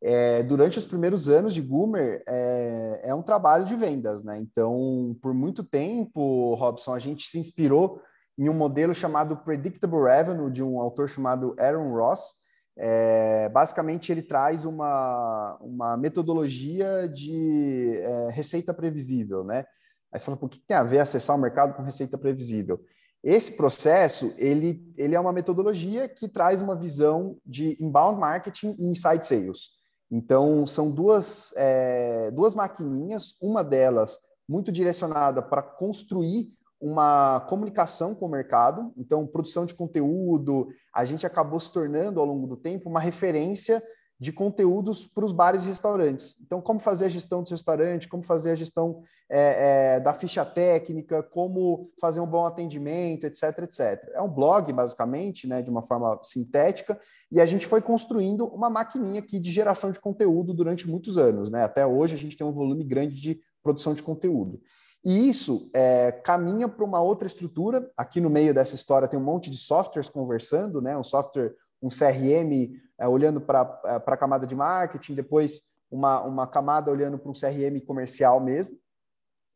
É, 0.02 0.42
durante 0.42 0.78
os 0.78 0.84
primeiros 0.84 1.28
anos 1.28 1.52
de 1.52 1.60
Goomer, 1.60 2.22
é, 2.26 3.10
é, 3.10 3.14
um 3.14 3.22
trabalho 3.22 3.66
de 3.66 3.76
vendas, 3.76 4.22
né? 4.22 4.40
Então, 4.40 5.14
por 5.20 5.34
muito 5.34 5.62
tempo, 5.62 6.54
Robson, 6.54 6.94
a 6.94 6.98
gente 6.98 7.26
se 7.26 7.38
inspirou 7.38 8.00
em 8.38 8.48
um 8.48 8.54
modelo 8.54 8.94
chamado 8.94 9.36
Predictable 9.36 10.04
Revenue, 10.04 10.50
de 10.50 10.62
um 10.62 10.80
autor 10.80 11.06
chamado 11.06 11.54
Aaron 11.58 11.92
Ross. 11.92 12.36
É, 12.78 13.50
basicamente, 13.50 14.10
ele 14.10 14.22
traz 14.22 14.64
uma, 14.64 15.58
uma 15.60 15.96
metodologia 15.98 17.06
de 17.06 17.92
é, 17.98 18.30
receita 18.30 18.72
previsível, 18.72 19.44
né? 19.44 19.66
Aí 20.10 20.18
você 20.18 20.24
fala, 20.24 20.38
o 20.40 20.48
que 20.48 20.60
tem 20.60 20.76
a 20.76 20.82
ver 20.82 21.00
acessar 21.00 21.36
o 21.36 21.40
mercado 21.40 21.74
com 21.74 21.82
receita 21.82 22.16
previsível? 22.16 22.80
Esse 23.22 23.54
processo, 23.54 24.32
ele, 24.38 24.82
ele 24.96 25.14
é 25.14 25.20
uma 25.20 25.32
metodologia 25.32 26.08
que 26.08 26.26
traz 26.26 26.62
uma 26.62 26.74
visão 26.74 27.36
de 27.44 27.76
inbound 27.78 28.18
marketing 28.18 28.74
e 28.78 28.86
inside 28.86 29.26
sales. 29.26 29.79
Então, 30.10 30.66
são 30.66 30.90
duas, 30.90 31.52
é, 31.56 32.30
duas 32.32 32.54
maquininhas, 32.54 33.36
uma 33.40 33.62
delas 33.62 34.18
muito 34.48 34.72
direcionada 34.72 35.40
para 35.40 35.62
construir 35.62 36.52
uma 36.80 37.40
comunicação 37.42 38.14
com 38.14 38.26
o 38.26 38.30
mercado. 38.30 38.92
Então, 38.96 39.26
produção 39.26 39.66
de 39.66 39.74
conteúdo, 39.74 40.66
a 40.92 41.04
gente 41.04 41.26
acabou 41.26 41.60
se 41.60 41.72
tornando, 41.72 42.18
ao 42.18 42.26
longo 42.26 42.46
do 42.46 42.56
tempo, 42.56 42.88
uma 42.88 43.00
referência 43.00 43.80
de 44.20 44.32
conteúdos 44.32 45.06
para 45.06 45.24
os 45.24 45.32
bares 45.32 45.64
e 45.64 45.68
restaurantes. 45.68 46.38
Então, 46.42 46.60
como 46.60 46.78
fazer 46.78 47.06
a 47.06 47.08
gestão 47.08 47.42
dos 47.42 47.50
restaurantes, 47.50 48.06
como 48.06 48.22
fazer 48.22 48.50
a 48.50 48.54
gestão 48.54 49.00
é, 49.30 49.94
é, 49.94 50.00
da 50.00 50.12
ficha 50.12 50.44
técnica, 50.44 51.22
como 51.22 51.86
fazer 51.98 52.20
um 52.20 52.26
bom 52.26 52.44
atendimento, 52.44 53.24
etc, 53.24 53.60
etc. 53.60 54.10
É 54.12 54.20
um 54.20 54.28
blog, 54.28 54.70
basicamente, 54.74 55.48
né, 55.48 55.62
de 55.62 55.70
uma 55.70 55.80
forma 55.80 56.20
sintética, 56.22 57.00
e 57.32 57.40
a 57.40 57.46
gente 57.46 57.66
foi 57.66 57.80
construindo 57.80 58.44
uma 58.44 58.68
maquininha 58.68 59.20
aqui 59.20 59.38
de 59.38 59.50
geração 59.50 59.90
de 59.90 59.98
conteúdo 59.98 60.52
durante 60.52 60.86
muitos 60.86 61.16
anos. 61.16 61.50
Né? 61.50 61.64
Até 61.64 61.86
hoje, 61.86 62.14
a 62.14 62.18
gente 62.18 62.36
tem 62.36 62.46
um 62.46 62.52
volume 62.52 62.84
grande 62.84 63.18
de 63.18 63.40
produção 63.62 63.94
de 63.94 64.02
conteúdo. 64.02 64.60
E 65.02 65.30
isso 65.30 65.70
é, 65.74 66.12
caminha 66.12 66.68
para 66.68 66.84
uma 66.84 67.00
outra 67.00 67.26
estrutura. 67.26 67.90
Aqui 67.96 68.20
no 68.20 68.28
meio 68.28 68.52
dessa 68.52 68.74
história 68.74 69.08
tem 69.08 69.18
um 69.18 69.24
monte 69.24 69.48
de 69.48 69.56
softwares 69.56 70.10
conversando, 70.10 70.82
né? 70.82 70.94
um 70.94 71.04
software, 71.04 71.54
um 71.82 71.88
CRM 71.88 72.76
é, 72.98 73.08
olhando 73.08 73.40
para 73.40 73.80
é, 73.84 73.96
a 73.96 74.16
camada 74.16 74.46
de 74.46 74.54
marketing, 74.54 75.14
depois 75.14 75.62
uma, 75.90 76.22
uma 76.22 76.46
camada 76.46 76.90
olhando 76.90 77.18
para 77.18 77.30
um 77.30 77.34
CRM 77.34 77.80
comercial 77.86 78.40
mesmo. 78.40 78.78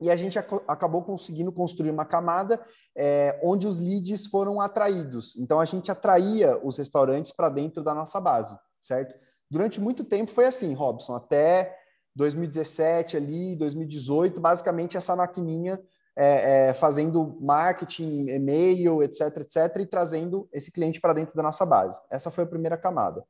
E 0.01 0.11
a 0.11 0.17
gente 0.17 0.39
ac 0.39 0.51
acabou 0.67 1.05
conseguindo 1.05 1.53
construir 1.53 1.91
uma 1.91 2.05
camada 2.05 2.61
é, 2.97 3.39
onde 3.43 3.67
os 3.67 3.79
leads 3.79 4.27
foram 4.27 4.61
atraídos. 4.61 5.37
Então, 5.37 5.61
a 5.61 5.65
gente 5.65 5.91
atraía 5.91 6.59
os 6.65 6.77
restaurantes 6.77 7.33
para 7.33 7.49
dentro 7.49 7.83
da 7.83 7.95
nossa 7.95 8.21
base, 8.21 8.59
certo? 8.81 9.15
Durante 9.51 9.81
muito 9.81 10.05
tempo 10.05 10.33
foi 10.33 10.47
assim, 10.47 10.75
Robson, 10.75 11.15
até 11.15 11.77
2017 12.17 13.17
ali, 13.17 13.57
2018, 13.57 14.41
basicamente 14.41 14.97
essa 14.97 15.15
maquininha 15.15 15.81
é, 16.17 16.69
é, 16.69 16.75
fazendo 16.75 17.37
marketing, 17.41 18.29
e-mail, 18.29 19.03
etc, 19.03 19.39
etc, 19.39 19.77
e 19.81 19.87
trazendo 19.87 20.49
esse 20.53 20.71
cliente 20.71 21.01
para 21.01 21.13
dentro 21.13 21.35
da 21.35 21.43
nossa 21.43 21.67
base. 21.67 22.01
Essa 22.11 22.31
foi 22.31 22.45
a 22.45 22.47
primeira 22.47 22.77
camada. 22.77 23.25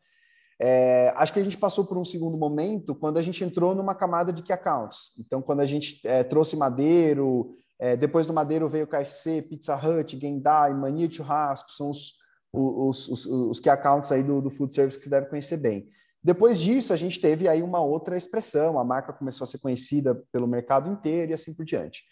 É, 0.61 1.13
acho 1.17 1.33
que 1.33 1.41
a 1.41 1.43
gente 1.43 1.59
passou 1.59 1.85
por 1.85 1.99
um 1.99 2.05
segundo 2.05 2.37
momento 2.37 2.95
quando 2.95 3.19
a 3.19 3.23
gente 3.23 3.43
entrou 3.43 3.75
numa 3.75 3.95
camada 3.95 4.33
de 4.33 4.43
key 4.43 4.53
accounts. 4.53 5.13
Então, 5.19 5.43
quando 5.43 5.61
a 5.61 5.67
gente 5.67 6.01
é, 6.05 6.23
trouxe 6.23 6.57
Madeiro, 6.57 7.55
é, 7.79 7.97
depois 7.97 8.27
do 8.27 8.33
Madeiro 8.33 8.69
veio 8.69 8.87
KFC, 8.87 9.43
Pizza 9.43 9.75
Hut, 9.75 10.19
Gendai, 10.19 10.73
Mania 10.75 11.11
Churrasco, 11.11 11.73
são 11.73 11.91
os, 11.91 12.13
os, 12.53 13.09
os, 13.09 13.27
os 13.27 13.61
key 13.61 13.71
accounts 13.71 14.13
aí 14.13 14.23
do, 14.23 14.41
do 14.41 14.51
food 14.51 14.75
service 14.75 14.97
que 14.97 15.05
você 15.05 15.11
deve 15.11 15.27
conhecer 15.27 15.57
bem. 15.57 15.89
Depois 16.23 16.59
disso, 16.59 16.93
a 16.93 16.97
gente 16.97 17.21
teve 17.21 17.49
aí 17.49 17.63
uma 17.63 17.83
outra 17.83 18.17
expressão, 18.17 18.79
a 18.79 18.85
marca 18.85 19.13
começou 19.13 19.45
a 19.45 19.49
ser 19.49 19.59
conhecida 19.59 20.15
pelo 20.33 20.47
mercado 20.47 20.91
inteiro 20.91 21.33
e 21.33 21.35
assim 21.35 21.53
por 21.53 21.65
diante. 21.65 22.05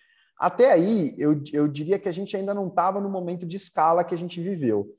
Até 0.43 0.73
aí, 0.73 1.15
eu, 1.17 1.41
eu 1.53 1.69
diria 1.69 2.01
que 2.01 2.09
a 2.09 2.13
gente 2.13 2.37
ainda 2.37 2.53
não 2.53 2.67
estava 2.67 3.01
no 3.01 3.09
momento 3.09 3.47
de 3.47 3.55
escala 3.55 4.03
que 4.03 4.13
a 4.13 4.19
gente 4.19 4.41
viveu. 4.41 4.93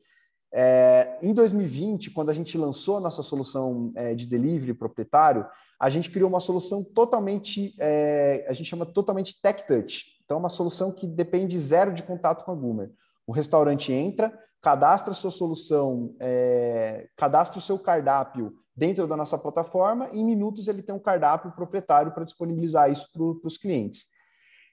É, 0.54 1.20
em 1.22 1.34
2020, 1.34 2.12
quando 2.12 2.30
a 2.30 2.34
gente 2.34 2.58
lançou 2.58 2.96
a 2.96 3.00
nossa 3.02 3.22
solução 3.22 3.92
é, 3.94 4.16
de 4.16 4.26
delivery 4.26 4.74
proprietário, 4.74 5.46
a 5.78 5.90
gente 5.90 6.10
criou 6.10 6.30
uma 6.30 6.40
solução 6.40 6.82
totalmente, 6.82 7.76
é, 7.78 8.46
a 8.48 8.54
gente 8.54 8.70
chama 8.70 8.86
totalmente 8.86 9.42
tech 9.42 9.68
touch. 9.68 10.14
Então, 10.24 10.38
uma 10.38 10.48
solução 10.48 10.94
que 10.94 11.06
depende 11.06 11.60
zero 11.60 11.94
de 11.94 12.04
contato 12.04 12.46
com 12.46 12.52
a 12.54 12.56
Goomer. 12.56 12.90
O 13.28 13.34
restaurante 13.34 13.92
entra, 13.92 14.34
cadastra 14.62 15.14
sua 15.14 15.30
solução, 15.30 16.16
é, 16.22 17.10
cadastra 17.18 17.60
o 17.60 17.62
seu 17.62 17.78
cardápio 17.78 18.54
dentro 18.74 19.06
da 19.08 19.18
nossa 19.18 19.38
plataforma, 19.38 20.08
e 20.14 20.22
em 20.22 20.26
minutos 20.26 20.70
ele 20.70 20.82
tem 20.82 20.96
um 20.96 21.00
cardápio 21.00 21.52
proprietário 21.52 22.14
para 22.14 22.24
disponibilizar 22.24 22.90
isso 22.90 23.12
para 23.12 23.46
os 23.46 23.58
clientes. 23.58 24.06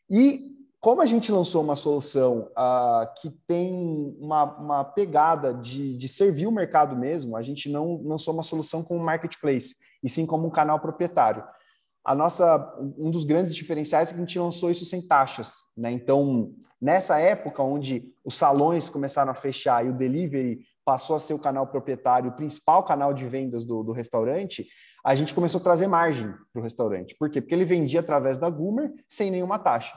E 0.08 0.59
como 0.80 1.02
a 1.02 1.06
gente 1.06 1.30
lançou 1.30 1.62
uma 1.62 1.76
solução 1.76 2.50
uh, 2.52 3.06
que 3.20 3.28
tem 3.46 4.16
uma, 4.18 4.44
uma 4.56 4.84
pegada 4.84 5.52
de, 5.52 5.94
de 5.96 6.08
servir 6.08 6.46
o 6.46 6.52
mercado 6.52 6.96
mesmo, 6.96 7.36
a 7.36 7.42
gente 7.42 7.68
não 7.68 8.00
lançou 8.02 8.32
uma 8.32 8.42
solução 8.42 8.82
como 8.82 9.04
marketplace, 9.04 9.76
e 10.02 10.08
sim 10.08 10.24
como 10.24 10.46
um 10.46 10.50
canal 10.50 10.80
proprietário. 10.80 11.44
A 12.02 12.14
nossa, 12.14 12.74
um 12.96 13.10
dos 13.10 13.24
grandes 13.24 13.54
diferenciais 13.54 14.08
é 14.08 14.12
que 14.12 14.16
a 14.16 14.24
gente 14.24 14.38
lançou 14.38 14.70
isso 14.70 14.86
sem 14.86 15.06
taxas, 15.06 15.56
né? 15.76 15.92
Então, 15.92 16.54
nessa 16.80 17.18
época 17.18 17.62
onde 17.62 18.14
os 18.24 18.38
salões 18.38 18.88
começaram 18.88 19.30
a 19.30 19.34
fechar 19.34 19.84
e 19.84 19.90
o 19.90 19.96
delivery 19.96 20.60
passou 20.82 21.14
a 21.14 21.20
ser 21.20 21.34
o 21.34 21.38
canal 21.38 21.66
proprietário, 21.66 22.30
o 22.30 22.36
principal 22.36 22.82
canal 22.84 23.12
de 23.12 23.28
vendas 23.28 23.64
do, 23.64 23.82
do 23.82 23.92
restaurante, 23.92 24.66
a 25.04 25.14
gente 25.14 25.34
começou 25.34 25.60
a 25.60 25.64
trazer 25.64 25.86
margem 25.86 26.32
para 26.50 26.60
o 26.60 26.62
restaurante. 26.62 27.14
Por 27.18 27.28
quê? 27.28 27.42
Porque 27.42 27.54
ele 27.54 27.66
vendia 27.66 28.00
através 28.00 28.38
da 28.38 28.48
Goomer 28.48 28.94
sem 29.06 29.30
nenhuma 29.30 29.58
taxa. 29.58 29.94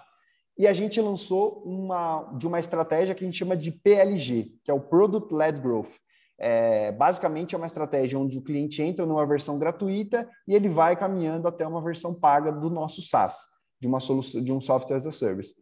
E 0.57 0.67
a 0.67 0.73
gente 0.73 1.01
lançou 1.01 1.63
uma 1.65 2.31
de 2.37 2.45
uma 2.45 2.59
estratégia 2.59 3.15
que 3.15 3.23
a 3.23 3.27
gente 3.27 3.37
chama 3.37 3.57
de 3.57 3.71
PLG, 3.71 4.53
que 4.63 4.69
é 4.69 4.73
o 4.73 4.79
Product 4.79 5.33
Led 5.33 5.59
Growth. 5.59 5.95
É, 6.37 6.91
basicamente 6.91 7.55
é 7.55 7.57
uma 7.57 7.67
estratégia 7.67 8.19
onde 8.19 8.37
o 8.37 8.41
cliente 8.41 8.81
entra 8.81 9.05
numa 9.05 9.25
versão 9.25 9.57
gratuita 9.57 10.29
e 10.47 10.53
ele 10.53 10.67
vai 10.67 10.95
caminhando 10.95 11.47
até 11.47 11.65
uma 11.65 11.81
versão 11.81 12.13
paga 12.19 12.51
do 12.51 12.69
nosso 12.69 13.01
SaaS, 13.01 13.45
de 13.79 13.87
uma 13.87 13.99
solução 13.99 14.43
de 14.43 14.51
um 14.51 14.59
software 14.59 14.97
as 14.97 15.07
a 15.07 15.11
service. 15.11 15.55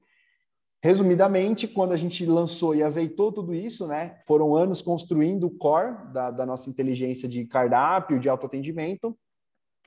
Resumidamente, 0.84 1.67
quando 1.67 1.91
a 1.91 1.97
gente 1.97 2.25
lançou 2.25 2.73
e 2.73 2.82
azeitou 2.82 3.32
tudo 3.32 3.54
isso, 3.54 3.86
né, 3.86 4.19
foram 4.25 4.56
anos 4.56 4.82
construindo 4.82 5.45
o 5.45 5.51
core 5.51 6.12
da, 6.12 6.32
da 6.32 6.45
nossa 6.45 6.69
inteligência 6.69 7.30
de 7.30 7.45
cardápio, 7.45 8.19
de 8.19 8.27
autoatendimento. 8.27 9.15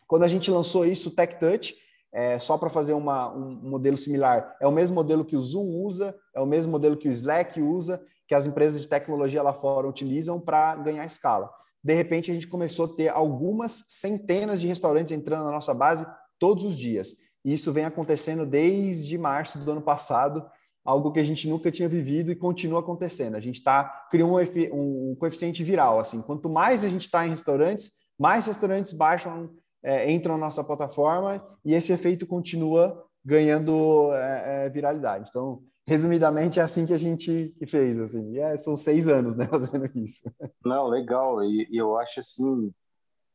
Quando 0.07 0.23
a 0.23 0.29
gente 0.29 0.51
lançou 0.53 0.87
isso, 0.87 1.09
o 1.09 1.13
Tech 1.13 1.41
Touch, 1.41 1.75
é, 2.15 2.39
só 2.39 2.57
para 2.57 2.71
fazer 2.71 2.93
uma, 2.93 3.35
um 3.35 3.69
modelo 3.69 3.97
similar, 3.97 4.57
é 4.61 4.69
o 4.69 4.73
mesmo 4.73 4.95
modelo 4.95 5.25
que 5.25 5.37
o 5.37 5.43
Zoom 5.43 5.85
usa, 5.85 6.15
é 6.33 6.41
o 6.41 6.47
mesmo 6.47 6.71
modelo 6.71 6.97
que 6.97 7.09
o 7.09 7.11
Slack 7.11 7.61
usa, 7.61 8.01
que 8.29 8.35
as 8.35 8.47
empresas 8.47 8.81
de 8.81 8.87
tecnologia 8.87 9.43
lá 9.43 9.53
fora 9.53 9.89
utilizam 9.89 10.41
para 10.41 10.77
ganhar 10.77 11.05
escala. 11.05 11.51
De 11.83 11.93
repente, 11.93 12.31
a 12.31 12.35
gente 12.35 12.47
começou 12.47 12.87
a 12.87 12.97
ter 12.97 13.09
algumas 13.09 13.85
centenas 13.89 14.61
de 14.61 14.69
restaurantes 14.69 15.13
entrando 15.13 15.45
na 15.45 15.51
nossa 15.51 15.75
base 15.75 16.07
todos 16.39 16.65
os 16.65 16.79
dias. 16.79 17.17
E 17.45 17.53
isso 17.53 17.73
vem 17.73 17.85
acontecendo 17.85 18.47
desde 18.47 19.19
março 19.19 19.59
do 19.59 19.73
ano 19.73 19.83
passado, 19.83 20.47
algo 20.85 21.11
que 21.13 21.21
a 21.21 21.25
gente 21.25 21.49
nunca 21.49 21.71
tinha 21.71 21.89
vivido 21.89 22.31
e 22.31 22.37
continua 22.37 22.81
acontecendo. 22.81 23.35
A 23.35 23.41
gente 23.41 23.57
está 23.57 24.07
criando 24.11 24.35
um, 24.35 25.11
um, 25.11 25.17
coeficiente 25.17 25.65
viral. 25.65 25.99
Assim, 25.99 26.23
quanto 26.23 26.49
mais 26.49 26.85
a 26.85 26.89
gente 26.89 27.03
está 27.03 27.27
em 27.27 27.31
restaurantes, 27.31 27.91
mais 28.19 28.47
restaurantes 28.47 28.93
baixam 28.93 29.51
é, 29.85 30.11
entram 30.11 30.39
na 30.39 30.47
nossa 30.47 30.65
plataforma 30.65 31.47
e 31.63 31.75
esse 31.75 31.93
efeito 31.93 32.27
continua 32.27 33.07
ganhando 33.23 34.11
é, 34.15 34.67
é, 34.67 34.71
viralidade. 34.71 35.29
Então, 35.29 35.63
resumidamente, 35.87 36.59
é 36.59 36.63
assim 36.63 36.87
que 36.87 36.95
a 36.95 36.99
gente 36.99 37.55
fez, 37.69 38.01
assim. 38.01 38.33
E 38.33 38.39
é, 38.39 38.57
são 38.57 38.77
seis 38.77 39.09
anos, 39.09 39.37
né, 39.37 39.47
fazendo 39.49 39.87
isso. 39.95 40.31
Não, 40.65 40.89
legal. 40.89 41.45
E, 41.45 41.69
e 41.71 41.77
eu 41.77 41.99
acho 41.99 42.21
assim, 42.21 42.73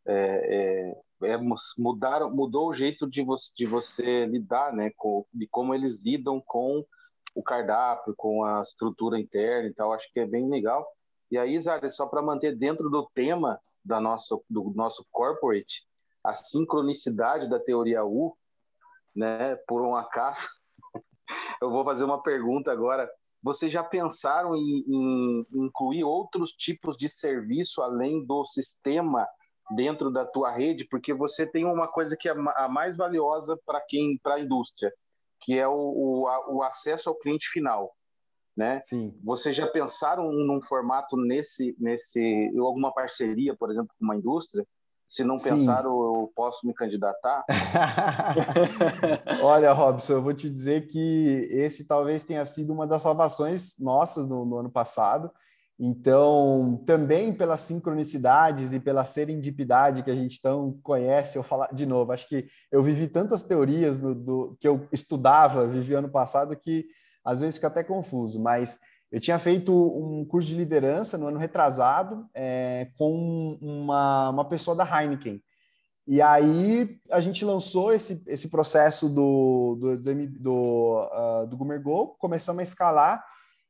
é, 0.07 0.93
é, 1.21 1.33
é 1.33 1.37
mudaram, 1.77 2.35
mudou 2.35 2.69
o 2.69 2.73
jeito 2.73 3.07
de 3.07 3.23
você, 3.23 3.51
de 3.55 3.67
você 3.67 4.25
lidar, 4.25 4.73
né, 4.73 4.91
com, 4.97 5.25
de 5.31 5.47
como 5.47 5.75
eles 5.75 6.03
lidam 6.03 6.41
com 6.43 6.83
o 7.35 7.43
cardápio, 7.43 8.15
com 8.17 8.43
a 8.43 8.63
estrutura 8.63 9.19
interna 9.19 9.69
e 9.69 9.73
tal. 9.73 9.93
Acho 9.93 10.11
que 10.11 10.19
é 10.19 10.25
bem 10.25 10.49
legal. 10.49 10.87
E 11.31 11.37
aí, 11.37 11.59
Zara, 11.59 11.89
só 11.91 12.07
para 12.07 12.23
manter 12.23 12.57
dentro 12.57 12.89
do 12.89 13.07
tema 13.13 13.59
da 13.85 14.01
nossa, 14.01 14.35
do 14.49 14.73
nosso 14.75 15.05
corporate, 15.11 15.87
a 16.23 16.33
sincronicidade 16.33 17.49
da 17.49 17.59
teoria 17.59 18.03
U, 18.03 18.35
né, 19.15 19.55
por 19.67 19.81
um 19.81 19.95
acaso, 19.95 20.47
eu 21.61 21.69
vou 21.69 21.83
fazer 21.83 22.03
uma 22.03 22.21
pergunta 22.21 22.71
agora. 22.71 23.09
Vocês 23.41 23.71
já 23.71 23.83
pensaram 23.83 24.55
em, 24.55 24.83
em 24.87 25.47
incluir 25.53 26.03
outros 26.03 26.51
tipos 26.51 26.97
de 26.97 27.07
serviço 27.07 27.81
além 27.81 28.25
do 28.25 28.45
sistema 28.45 29.25
dentro 29.75 30.11
da 30.11 30.25
tua 30.25 30.51
rede? 30.51 30.85
Porque 30.85 31.13
você 31.13 31.45
tem 31.47 31.65
uma 31.65 31.87
coisa 31.87 32.17
que 32.17 32.27
é 32.27 32.33
a 32.33 32.67
mais 32.67 32.97
valiosa 32.97 33.57
para 33.65 33.79
quem, 33.81 34.17
para 34.21 34.35
a 34.35 34.39
indústria, 34.41 34.93
que 35.39 35.57
é 35.57 35.67
o, 35.67 35.73
o, 35.73 36.55
o 36.57 36.63
acesso 36.63 37.09
ao 37.09 37.15
cliente 37.15 37.47
final. 37.47 37.95
Né? 38.57 38.81
Sim. 38.85 39.17
Vocês 39.23 39.55
já 39.55 39.65
pensaram 39.67 40.29
num 40.33 40.61
formato 40.61 41.15
nesse, 41.15 41.73
nesse, 41.79 42.51
alguma 42.57 42.93
parceria, 42.93 43.55
por 43.55 43.71
exemplo, 43.71 43.95
com 43.97 44.03
uma 44.03 44.17
indústria? 44.17 44.67
Se 45.09 45.23
não 45.23 45.37
pensaram, 45.37 45.89
eu 45.89 46.31
posso 46.35 46.67
me 46.67 46.71
candidatar? 46.71 47.43
Olha, 49.41 49.73
Robson, 49.73 50.13
eu 50.13 50.21
vou 50.21 50.35
te 50.35 50.47
dizer 50.47 50.85
que 50.85 51.49
esse 51.51 51.87
talvez 51.87 52.23
tenha 52.23 52.45
sido 52.45 52.71
uma 52.71 52.85
das 52.85 53.01
salvações 53.01 53.79
nossas 53.79 54.29
no, 54.29 54.45
no 54.45 54.59
ano 54.59 54.69
passado. 54.69 55.31
Então, 55.79 56.83
também 56.85 57.33
pelas 57.33 57.61
sincronicidades 57.61 58.71
e 58.71 58.79
pela 58.79 59.03
serendipidade 59.03 60.03
que 60.03 60.11
a 60.11 60.15
gente 60.15 60.39
tão 60.39 60.77
conhece, 60.83 61.37
eu 61.37 61.43
falar 61.43 61.73
de 61.73 61.87
novo, 61.87 62.11
acho 62.11 62.27
que 62.27 62.47
eu 62.71 62.83
vivi 62.83 63.07
tantas 63.07 63.41
teorias 63.41 63.97
do, 63.97 64.13
do 64.13 64.57
que 64.59 64.67
eu 64.67 64.87
estudava, 64.91 65.65
vivi 65.65 65.95
ano 65.95 66.09
passado, 66.09 66.55
que 66.55 66.85
às 67.25 67.39
vezes 67.39 67.55
fica 67.55 67.67
até 67.67 67.83
confuso, 67.83 68.39
mas 68.43 68.79
eu 69.11 69.19
tinha 69.19 69.39
feito 69.39 69.73
um 69.73 70.23
curso 70.23 70.47
de 70.47 70.55
liderança 70.55 71.17
no 71.17 71.27
ano 71.27 71.39
retrasado 71.39 72.27
é, 72.33 72.89
com 72.97 73.57
uma, 73.61 74.29
uma 74.29 74.45
pessoa 74.45 74.75
da 74.75 74.83
Heineken. 74.83 75.41
E 76.07 76.21
aí 76.21 76.99
a 77.11 77.19
gente 77.19 77.45
lançou 77.45 77.93
esse, 77.93 78.23
esse 78.27 78.49
processo 78.49 79.07
do, 79.09 79.77
do, 79.79 79.97
do, 79.97 80.27
do, 80.39 81.09
uh, 81.11 81.47
do 81.47 81.57
Go, 81.81 82.15
começamos 82.17 82.59
a 82.59 82.63
escalar 82.63 83.23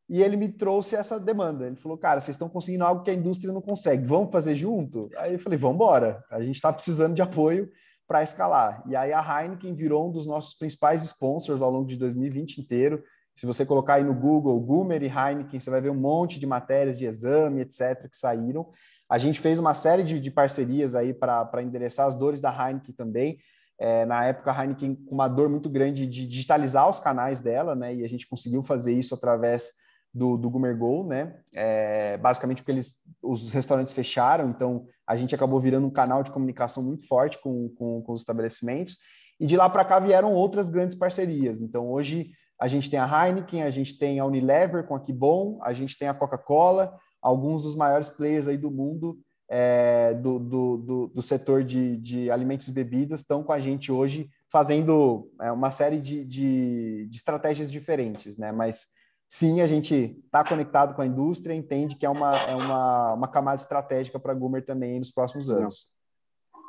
e 0.10 0.24
ele 0.24 0.38
me 0.38 0.50
trouxe 0.50 0.96
essa 0.96 1.20
demanda. 1.20 1.68
Ele 1.68 1.76
falou, 1.76 1.98
cara, 1.98 2.20
vocês 2.20 2.36
estão 2.36 2.50
conseguindo 2.50 2.84
algo 2.84 3.04
que 3.04 3.12
a 3.12 3.14
indústria 3.14 3.54
não 3.54 3.62
consegue, 3.62 4.06
vamos 4.06 4.32
fazer 4.32 4.56
junto? 4.56 5.10
Aí 5.18 5.34
eu 5.34 5.40
falei, 5.40 5.60
vamos 5.60 5.76
embora, 5.76 6.24
a 6.32 6.42
gente 6.42 6.56
está 6.56 6.72
precisando 6.72 7.14
de 7.14 7.22
apoio 7.22 7.70
para 8.08 8.24
escalar. 8.24 8.84
E 8.88 8.96
aí 8.96 9.14
a 9.14 9.22
Heineken 9.22 9.76
virou 9.76 10.08
um 10.08 10.12
dos 10.12 10.26
nossos 10.26 10.56
principais 10.56 11.04
sponsors 11.04 11.62
ao 11.62 11.70
longo 11.70 11.88
de 11.88 11.96
2020 11.96 12.58
inteiro. 12.58 13.04
Se 13.40 13.46
você 13.46 13.66
colocar 13.66 13.94
aí 13.94 14.04
no 14.04 14.14
Google 14.14 14.60
Gumer 14.60 15.02
e 15.02 15.06
Heineken, 15.06 15.62
você 15.62 15.70
vai 15.70 15.80
ver 15.80 15.90
um 15.90 15.96
monte 15.96 16.38
de 16.38 16.46
matérias 16.46 17.00
de 17.00 17.06
exame, 17.06 17.62
etc., 17.62 18.10
que 18.12 18.18
saíram. 18.18 18.70
A 19.10 19.18
gente 19.18 19.40
fez 19.40 19.58
uma 19.58 19.74
série 19.74 20.04
de, 20.04 20.20
de 20.20 20.30
parcerias 20.30 20.94
aí 20.94 21.14
para 21.14 21.64
endereçar 21.64 22.06
as 22.06 22.18
dores 22.18 22.42
da 22.42 22.52
Heineken 22.52 22.94
também. 22.94 23.38
É, 23.80 24.06
na 24.06 24.26
época, 24.26 24.52
a 24.52 24.62
Heineken 24.62 24.94
com 24.94 25.16
uma 25.16 25.30
dor 25.30 25.48
muito 25.48 25.70
grande 25.70 26.06
de 26.06 26.26
digitalizar 26.26 26.90
os 26.90 27.00
canais 27.00 27.40
dela, 27.40 27.76
né? 27.76 27.96
E 27.96 28.04
a 28.04 28.10
gente 28.10 28.28
conseguiu 28.28 28.62
fazer 28.62 28.92
isso 28.92 29.16
através 29.16 29.72
do, 30.14 30.36
do 30.36 30.50
Gumer 30.50 30.78
Go, 30.78 31.08
né? 31.08 31.40
É, 31.54 32.18
basicamente 32.18 32.58
porque 32.58 32.74
eles, 32.74 32.96
os 33.24 33.52
restaurantes 33.52 33.94
fecharam, 33.94 34.50
então 34.50 34.86
a 35.08 35.16
gente 35.16 35.34
acabou 35.34 35.62
virando 35.62 35.88
um 35.88 35.92
canal 35.92 36.24
de 36.24 36.32
comunicação 36.32 36.84
muito 36.84 37.08
forte 37.08 37.42
com, 37.42 37.70
com, 37.70 38.02
com 38.02 38.12
os 38.12 38.20
estabelecimentos. 38.20 38.98
E 39.40 39.48
de 39.48 39.56
lá 39.56 39.70
para 39.70 39.86
cá 39.86 39.98
vieram 39.98 40.34
outras 40.34 40.70
grandes 40.70 40.98
parcerias. 40.98 41.62
Então 41.62 41.90
hoje 41.90 42.32
a 42.60 42.68
gente 42.68 42.90
tem 42.90 43.00
a 43.00 43.06
Heineken, 43.06 43.64
a 43.64 43.70
gente 43.70 43.98
tem 43.98 44.20
a 44.20 44.26
Unilever 44.26 44.86
com 44.86 44.96
a 44.96 45.00
Kibon, 45.00 45.60
a 45.62 45.72
gente 45.74 45.98
tem 45.98 46.08
a 46.08 46.14
Coca-Cola, 46.14 46.94
alguns 47.22 47.64
dos 47.64 47.76
maiores 47.76 48.10
players 48.10 48.48
aí 48.48 48.58
do 48.58 48.70
mundo 48.70 49.18
é, 49.50 50.14
do, 50.14 50.38
do, 50.38 50.78
do, 50.78 51.08
do, 51.08 51.22
setor 51.24 51.64
de, 51.64 51.98
de, 51.98 52.30
alimentos 52.30 52.68
e 52.68 52.72
bebidas 52.72 53.22
estão 53.22 53.44
com 53.44 53.52
a 53.52 53.60
gente 53.60 53.92
hoje 53.92 54.30
fazendo 54.52 55.32
é, 55.42 55.52
uma 55.52 55.72
série 55.72 56.00
de, 56.00 56.24
de, 56.24 57.08
de, 57.10 57.18
estratégias 57.18 57.72
diferentes, 57.72 58.38
né? 58.38 58.52
Mas 58.52 58.90
sim, 59.28 59.62
a 59.62 59.68
gente 59.68 60.22
está 60.24 60.44
conectado 60.44 60.94
com 60.94 61.02
a 61.02 61.06
indústria, 61.06 61.56
entende 61.56 61.96
que 61.96 62.06
é 62.06 62.10
uma, 62.10 62.38
é 62.38 62.56
uma, 62.56 63.14
uma 63.14 63.28
camada 63.28 63.60
estratégica 63.60 64.20
para 64.20 64.34
a 64.34 64.36
Gumer 64.36 64.64
também 64.64 65.00
nos 65.00 65.12
próximos 65.12 65.50
anos. 65.50 65.88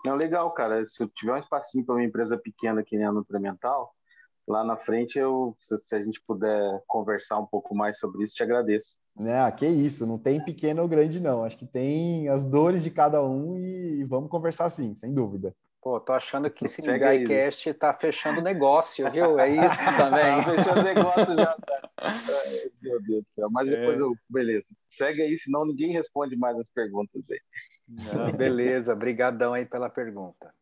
Não, 0.04 0.16
legal, 0.16 0.50
cara. 0.52 0.86
Se 0.88 1.02
eu 1.02 1.08
tiver 1.08 1.34
um 1.34 1.38
espacinho 1.38 1.84
para 1.84 1.96
uma 1.96 2.04
empresa 2.04 2.38
pequena 2.38 2.82
que 2.82 2.96
nem 2.96 3.04
a 3.04 3.12
Nutrimental, 3.12 3.92
lá 4.50 4.64
na 4.64 4.76
frente, 4.76 5.18
eu, 5.18 5.56
se, 5.58 5.76
se, 5.78 5.94
a 5.94 6.04
gente 6.04 6.20
puder 6.26 6.82
conversar 6.86 7.38
um 7.38 7.46
pouco 7.46 7.74
mais 7.74 7.98
sobre 7.98 8.24
isso, 8.24 8.34
te 8.34 8.42
agradeço. 8.42 8.98
Ah, 9.18 9.50
que 9.50 9.66
isso, 9.66 10.06
não 10.06 10.18
tem 10.18 10.42
pequeno 10.42 10.82
ou 10.82 10.88
grande, 10.88 11.20
não. 11.20 11.44
Acho 11.44 11.56
que 11.56 11.66
tem 11.66 12.28
as 12.28 12.44
dores 12.44 12.82
de 12.82 12.90
cada 12.90 13.22
um 13.22 13.56
e 13.56 14.04
vamos 14.04 14.30
conversar 14.30 14.68
sim, 14.70 14.92
sem 14.92 15.14
dúvida. 15.14 15.54
Pô, 15.82 15.98
tô 15.98 16.12
achando 16.12 16.50
que 16.50 16.66
esse 16.66 16.82
MBIcast 16.82 17.72
tá 17.74 17.94
fechando 17.94 18.42
negócio, 18.42 19.10
viu? 19.10 19.38
É 19.38 19.48
isso 19.48 19.84
também. 19.96 20.20
tá 20.20 20.42
fechando 20.42 20.82
negócio 20.82 21.34
já. 21.36 21.54
Tá. 21.54 21.90
Ai, 21.96 22.70
meu 22.82 23.00
Deus 23.00 23.22
do 23.22 23.28
céu. 23.28 23.48
Mas 23.50 23.68
é. 23.68 23.76
depois 23.76 23.98
eu. 23.98 24.14
Beleza. 24.28 24.68
Segue 24.86 25.22
aí, 25.22 25.38
senão 25.38 25.64
ninguém 25.64 25.92
responde 25.92 26.36
mais 26.36 26.58
as 26.58 26.70
perguntas 26.70 27.24
aí. 27.30 27.40
Não, 27.88 28.30
beleza, 28.32 28.94
brigadão 28.94 29.54
aí 29.54 29.64
pela 29.64 29.88
pergunta. 29.88 30.52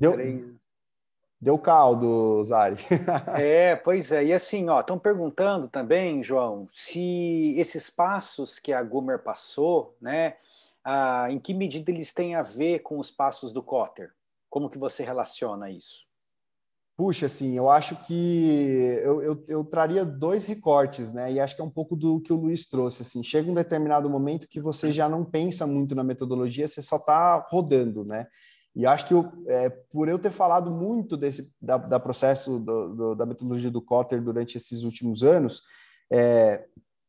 Deu, 0.00 0.16
deu 1.40 1.58
caldo, 1.58 2.42
Zari. 2.44 2.76
é, 3.38 3.76
pois 3.76 4.10
é. 4.10 4.24
E 4.24 4.32
assim, 4.32 4.68
ó, 4.68 4.80
estão 4.80 4.98
perguntando 4.98 5.68
também, 5.68 6.22
João, 6.22 6.66
se 6.68 7.54
esses 7.58 7.90
passos 7.90 8.58
que 8.58 8.72
a 8.72 8.82
Gumer 8.82 9.22
passou, 9.22 9.94
né, 10.00 10.36
ah, 10.82 11.30
em 11.30 11.38
que 11.38 11.52
medida 11.52 11.90
eles 11.90 12.12
têm 12.12 12.34
a 12.34 12.42
ver 12.42 12.80
com 12.80 12.98
os 12.98 13.10
passos 13.10 13.52
do 13.52 13.62
Cotter? 13.62 14.10
Como 14.48 14.70
que 14.70 14.78
você 14.78 15.04
relaciona 15.04 15.70
isso? 15.70 16.08
Puxa, 16.96 17.26
assim, 17.26 17.56
eu 17.56 17.70
acho 17.70 17.96
que 18.04 19.00
eu, 19.02 19.22
eu, 19.22 19.44
eu, 19.48 19.64
traria 19.64 20.04
dois 20.04 20.44
recortes, 20.44 21.10
né? 21.10 21.32
E 21.32 21.40
acho 21.40 21.56
que 21.56 21.62
é 21.62 21.64
um 21.64 21.70
pouco 21.70 21.96
do 21.96 22.20
que 22.20 22.30
o 22.30 22.36
Luiz 22.36 22.68
trouxe. 22.68 23.00
Assim, 23.00 23.22
chega 23.22 23.50
um 23.50 23.54
determinado 23.54 24.10
momento 24.10 24.46
que 24.46 24.60
você 24.60 24.92
já 24.92 25.08
não 25.08 25.24
pensa 25.24 25.66
muito 25.66 25.94
na 25.94 26.04
metodologia, 26.04 26.68
você 26.68 26.82
só 26.82 26.96
está 26.96 27.38
rodando, 27.48 28.04
né? 28.04 28.26
E 28.74 28.86
acho 28.86 29.06
que 29.08 29.14
eu, 29.14 29.32
é, 29.46 29.68
por 29.68 30.08
eu 30.08 30.18
ter 30.18 30.30
falado 30.30 30.70
muito 30.70 31.16
desse 31.16 31.54
da, 31.60 31.76
da 31.76 31.98
processo 31.98 32.58
do, 32.58 32.94
do, 32.94 33.14
da 33.14 33.26
metodologia 33.26 33.70
do 33.70 33.82
Cotter 33.82 34.22
durante 34.22 34.56
esses 34.56 34.82
últimos 34.84 35.24
anos, 35.24 35.62
é, 36.12 36.64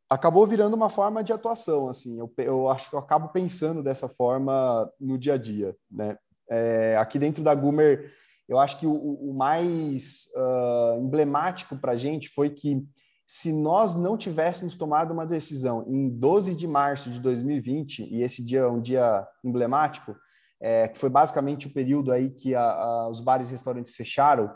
acabou 0.09 0.45
virando 0.45 0.75
uma 0.75 0.89
forma 0.89 1.23
de 1.23 1.31
atuação. 1.31 1.87
Assim, 1.87 2.19
eu, 2.19 2.33
eu 2.37 2.69
acho 2.69 2.89
que 2.89 2.95
eu 2.95 2.99
acabo 2.99 3.29
pensando 3.29 3.83
dessa 3.83 4.09
forma 4.09 4.91
no 4.99 5.17
dia 5.17 5.35
a 5.35 5.37
dia. 5.37 5.75
Né? 5.89 6.17
É, 6.49 6.97
aqui 6.97 7.19
dentro 7.19 7.43
da 7.43 7.53
Gumer, 7.53 8.11
eu 8.49 8.57
acho 8.57 8.79
que 8.79 8.85
o, 8.85 8.93
o 8.93 9.33
mais 9.33 10.25
uh, 10.35 10.99
emblemático 10.99 11.77
para 11.77 11.93
a 11.93 11.97
gente 11.97 12.27
foi 12.27 12.49
que 12.49 12.85
se 13.25 13.53
nós 13.53 13.95
não 13.95 14.17
tivéssemos 14.17 14.75
tomado 14.75 15.13
uma 15.13 15.25
decisão 15.25 15.85
em 15.87 16.09
12 16.09 16.53
de 16.53 16.67
março 16.67 17.09
de 17.09 17.17
2020, 17.21 18.13
e 18.13 18.21
esse 18.21 18.45
dia 18.45 18.59
é 18.59 18.67
um 18.67 18.81
dia 18.81 19.25
emblemático, 19.41 20.13
é, 20.61 20.87
que 20.87 20.99
foi 20.99 21.09
basicamente 21.09 21.67
o 21.67 21.73
período 21.73 22.11
aí 22.11 22.29
que 22.29 22.53
a, 22.53 22.61
a, 22.61 23.09
os 23.09 23.19
bares 23.19 23.49
e 23.49 23.51
restaurantes 23.51 23.95
fecharam, 23.95 24.53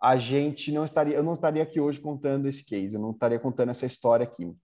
a 0.00 0.16
gente 0.16 0.70
não 0.70 0.84
estaria, 0.84 1.16
eu 1.16 1.22
não 1.22 1.32
estaria 1.32 1.62
aqui 1.62 1.80
hoje 1.80 1.98
contando 1.98 2.46
esse 2.46 2.64
case, 2.64 2.94
eu 2.94 3.00
não 3.00 3.12
estaria 3.12 3.38
contando 3.38 3.70
essa 3.70 3.86
história 3.86 4.24
aqui. 4.24 4.54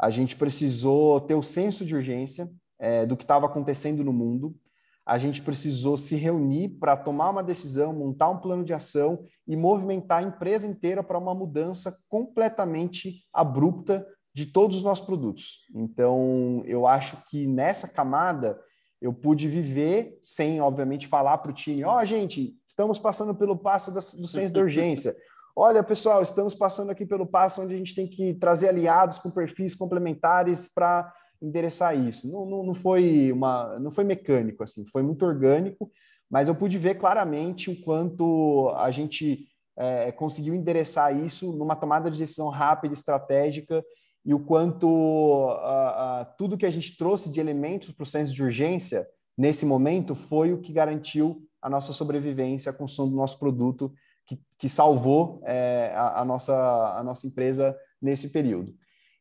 A 0.00 0.08
gente 0.08 0.36
precisou 0.36 1.20
ter 1.20 1.34
o 1.34 1.42
senso 1.42 1.84
de 1.84 1.94
urgência 1.94 2.48
é, 2.78 3.04
do 3.04 3.16
que 3.16 3.24
estava 3.24 3.44
acontecendo 3.44 4.02
no 4.02 4.12
mundo. 4.12 4.56
A 5.04 5.18
gente 5.18 5.42
precisou 5.42 5.96
se 5.96 6.16
reunir 6.16 6.70
para 6.80 6.96
tomar 6.96 7.30
uma 7.30 7.42
decisão, 7.42 7.92
montar 7.92 8.30
um 8.30 8.38
plano 8.38 8.64
de 8.64 8.72
ação 8.72 9.26
e 9.46 9.56
movimentar 9.56 10.18
a 10.18 10.22
empresa 10.22 10.66
inteira 10.66 11.02
para 11.02 11.18
uma 11.18 11.34
mudança 11.34 11.94
completamente 12.08 13.24
abrupta 13.32 14.06
de 14.34 14.46
todos 14.46 14.78
os 14.78 14.82
nossos 14.82 15.04
produtos. 15.04 15.66
Então, 15.74 16.62
eu 16.64 16.86
acho 16.86 17.16
que 17.28 17.46
nessa 17.46 17.88
camada 17.88 18.58
eu 19.00 19.12
pude 19.12 19.46
viver 19.46 20.18
sem, 20.20 20.60
obviamente, 20.60 21.06
falar 21.06 21.38
para 21.38 21.50
o 21.50 21.54
time: 21.54 21.84
ó, 21.84 22.00
oh, 22.00 22.04
gente, 22.04 22.56
estamos 22.66 22.98
passando 22.98 23.34
pelo 23.34 23.56
passo 23.56 23.92
do 23.92 24.00
senso 24.00 24.52
de 24.52 24.60
urgência. 24.60 25.14
Olha, 25.54 25.82
pessoal, 25.82 26.22
estamos 26.22 26.54
passando 26.54 26.90
aqui 26.90 27.04
pelo 27.04 27.26
passo 27.26 27.62
onde 27.62 27.74
a 27.74 27.76
gente 27.76 27.94
tem 27.94 28.06
que 28.06 28.34
trazer 28.34 28.68
aliados 28.68 29.18
com 29.18 29.28
perfis 29.28 29.74
complementares 29.74 30.72
para 30.72 31.12
endereçar 31.42 31.98
isso. 31.98 32.30
Não, 32.30 32.46
não, 32.46 32.62
não, 32.62 32.74
foi 32.74 33.32
uma, 33.32 33.76
não 33.80 33.90
foi 33.90 34.04
mecânico 34.04 34.62
assim, 34.62 34.86
foi 34.86 35.02
muito 35.02 35.24
orgânico, 35.24 35.90
mas 36.30 36.48
eu 36.48 36.54
pude 36.54 36.78
ver 36.78 36.94
claramente 36.94 37.70
o 37.70 37.80
quanto 37.82 38.72
a 38.76 38.90
gente 38.92 39.46
é, 39.76 40.12
conseguiu 40.12 40.54
endereçar 40.54 41.16
isso 41.16 41.52
numa 41.56 41.74
tomada 41.74 42.08
de 42.08 42.18
decisão 42.18 42.50
rápida, 42.50 42.94
estratégica 42.94 43.84
e 44.28 44.34
o 44.34 44.38
quanto 44.38 44.86
uh, 44.86 45.54
uh, 45.54 46.26
tudo 46.36 46.58
que 46.58 46.66
a 46.66 46.70
gente 46.70 46.98
trouxe 46.98 47.32
de 47.32 47.40
elementos 47.40 47.90
para 47.92 48.02
o 48.02 48.06
senso 48.06 48.34
de 48.34 48.42
urgência 48.42 49.08
nesse 49.34 49.64
momento 49.64 50.14
foi 50.14 50.52
o 50.52 50.60
que 50.60 50.70
garantiu 50.70 51.42
a 51.62 51.70
nossa 51.70 51.94
sobrevivência, 51.94 52.68
a 52.68 52.74
construção 52.74 53.08
do 53.08 53.16
nosso 53.16 53.38
produto, 53.38 53.90
que, 54.26 54.38
que 54.58 54.68
salvou 54.68 55.40
é, 55.46 55.94
a, 55.94 56.20
a, 56.20 56.24
nossa, 56.26 56.54
a 56.98 57.02
nossa 57.02 57.26
empresa 57.26 57.74
nesse 58.02 58.28
período. 58.28 58.74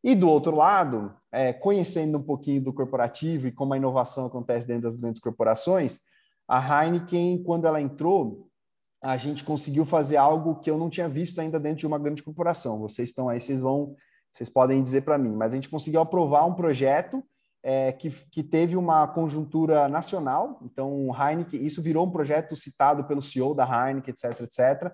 E 0.04 0.14
do 0.14 0.28
outro 0.28 0.54
lado, 0.54 1.16
é, 1.32 1.54
conhecendo 1.54 2.18
um 2.18 2.24
pouquinho 2.24 2.62
do 2.62 2.74
corporativo 2.74 3.48
e 3.48 3.52
como 3.54 3.74
a 3.74 3.78
inovação 3.78 4.26
acontece 4.26 4.68
dentro 4.68 4.84
das 4.84 4.98
grandes 4.98 5.22
corporações, 5.22 6.02
a 6.46 6.84
Heineken, 6.84 7.44
quando 7.44 7.66
ela 7.66 7.80
entrou, 7.80 8.50
a 9.02 9.16
gente 9.16 9.46
conseguiu 9.46 9.86
fazer 9.86 10.18
algo 10.18 10.60
que 10.60 10.70
eu 10.70 10.78
não 10.78 10.90
tinha 10.90 11.08
visto 11.08 11.40
ainda 11.40 11.58
dentro 11.58 11.80
de 11.80 11.88
uma 11.88 11.98
grande 11.98 12.22
corporação. 12.22 12.82
Vocês 12.82 13.08
estão 13.08 13.30
aí, 13.30 13.40
vocês 13.40 13.62
vão 13.62 13.96
vocês 14.38 14.50
podem 14.50 14.84
dizer 14.84 15.02
para 15.02 15.18
mim, 15.18 15.36
mas 15.36 15.54
a 15.54 15.56
gente 15.56 15.70
conseguiu 15.70 16.00
aprovar 16.00 16.46
um 16.46 16.54
projeto 16.54 17.24
é, 17.64 17.92
que, 17.92 18.12
que 18.32 18.44
teve 18.44 18.78
uma 18.78 19.08
conjuntura 19.08 19.88
nacional, 19.88 20.60
então 20.64 21.10
Heineken, 21.12 21.66
isso 21.66 21.82
virou 21.82 22.06
um 22.06 22.12
projeto 22.12 22.56
citado 22.56 23.04
pelo 23.06 23.22
CEO 23.22 23.56
da 23.56 23.66
Heineken, 23.66 24.14
etc, 24.14 24.42
etc. 24.42 24.94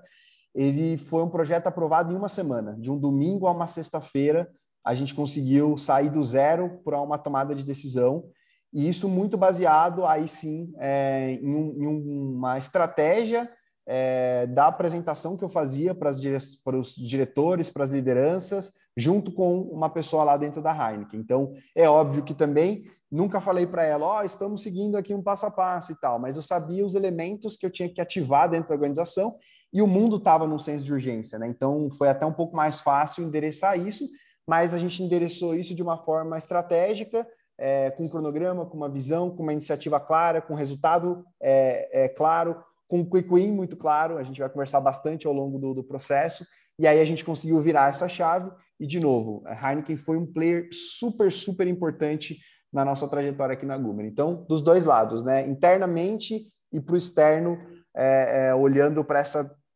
Ele 0.56 0.98
foi 0.98 1.24
um 1.24 1.30
projeto 1.30 1.68
aprovado 1.68 2.14
em 2.14 2.16
uma 2.16 2.30
semana, 2.30 2.78
de 2.80 2.90
um 2.90 2.98
domingo 2.98 3.48
a 3.48 3.52
uma 3.52 3.68
sexta-feira, 3.68 4.50
a 4.86 4.96
gente 4.96 5.14
conseguiu 5.14 5.78
sair 5.78 6.10
do 6.10 6.24
zero 6.24 6.80
para 6.84 7.02
uma 7.02 7.18
tomada 7.18 7.54
de 7.54 7.66
decisão, 7.66 8.24
e 8.72 8.88
isso 8.88 9.10
muito 9.10 9.38
baseado, 9.38 10.06
aí 10.06 10.28
sim, 10.28 10.74
é, 10.80 11.34
em, 11.34 11.54
um, 11.54 11.84
em 11.84 11.88
uma 11.88 12.58
estratégia 12.58 13.50
é, 13.86 14.48
da 14.48 14.68
apresentação 14.68 15.38
que 15.38 15.44
eu 15.44 15.50
fazia 15.50 15.94
para, 15.94 16.10
as, 16.10 16.56
para 16.64 16.78
os 16.78 16.96
diretores, 16.96 17.70
para 17.70 17.84
as 17.84 17.92
lideranças, 17.92 18.74
junto 18.96 19.32
com 19.32 19.62
uma 19.62 19.90
pessoa 19.90 20.24
lá 20.24 20.38
dentro 20.38 20.62
da 20.62 20.72
Heineken. 20.72 21.20
Então, 21.20 21.54
é 21.76 21.90
óbvio 21.90 22.24
que 22.24 22.34
também 22.34 22.86
nunca 23.12 23.40
falei 23.40 23.68
para 23.68 23.84
ela, 23.84 24.06
ó, 24.06 24.20
oh, 24.20 24.24
estamos 24.24 24.64
seguindo 24.64 24.98
aqui 24.98 25.14
um 25.14 25.22
passo 25.22 25.46
a 25.46 25.52
passo 25.52 25.92
e 25.92 25.96
tal, 25.96 26.18
mas 26.18 26.36
eu 26.36 26.42
sabia 26.42 26.86
os 26.86 26.96
elementos 26.96 27.56
que 27.56 27.66
eu 27.66 27.70
tinha 27.70 27.88
que 27.88 28.02
ativar 28.02 28.50
dentro 28.50 28.70
da 28.70 28.76
organização 28.76 29.36
e 29.72 29.82
o 29.82 29.88
mundo 29.88 30.18
estava 30.18 30.48
num 30.48 30.60
senso 30.60 30.86
de 30.86 30.94
urgência, 30.94 31.38
né? 31.38 31.48
Então, 31.48 31.90
foi 31.98 32.08
até 32.08 32.26
um 32.26 32.34
pouco 32.34 32.56
mais 32.56 32.80
fácil 32.80 33.24
endereçar 33.24 33.78
isso, 33.78 34.08
mas 34.48 34.74
a 34.74 34.78
gente 34.78 35.02
endereçou 35.02 35.56
isso 35.56 35.76
de 35.76 35.82
uma 35.82 35.98
forma 35.98 36.38
estratégica, 36.38 37.26
é, 37.58 37.92
com 37.92 38.06
um 38.06 38.10
cronograma, 38.10 38.66
com 38.66 38.78
uma 38.78 38.90
visão, 38.90 39.30
com 39.30 39.44
uma 39.44 39.54
iniciativa 39.54 40.00
clara, 40.00 40.42
com 40.42 40.54
resultado 40.54 41.24
é, 41.42 42.06
é, 42.06 42.10
claro, 42.10 42.64
com 42.88 43.00
um 43.00 43.10
quick 43.10 43.30
muito 43.52 43.76
claro. 43.76 44.18
A 44.18 44.24
gente 44.24 44.40
vai 44.40 44.50
conversar 44.50 44.82
bastante 44.82 45.28
ao 45.28 45.34
longo 45.34 45.58
do, 45.58 45.74
do 45.74 45.84
processo. 45.84 46.46
E 46.80 46.88
aí 46.88 47.00
a 47.00 47.06
gente 47.06 47.24
conseguiu 47.24 47.60
virar 47.62 47.90
essa 47.90 48.08
chave. 48.08 48.52
E, 48.80 48.88
de 48.88 49.00
novo, 49.00 49.44
a 49.46 49.54
Heineken 49.54 49.98
foi 49.98 50.18
um 50.18 50.26
player 50.26 50.68
super, 50.72 51.32
super 51.32 51.68
importante 51.68 52.38
na 52.72 52.84
nossa 52.84 53.08
trajetória 53.08 53.54
aqui 53.54 53.66
na 53.66 53.78
Gumer. 53.78 54.06
Então, 54.06 54.46
dos 54.50 54.62
dois 54.62 54.86
lados, 54.86 55.24
né? 55.24 55.48
Internamente 55.48 56.48
e 56.72 56.82
para 56.82 56.96
o 56.96 56.98
externo, 56.98 57.58
é, 57.96 58.48
é, 58.48 58.56
olhando 58.56 59.06
para 59.06 59.22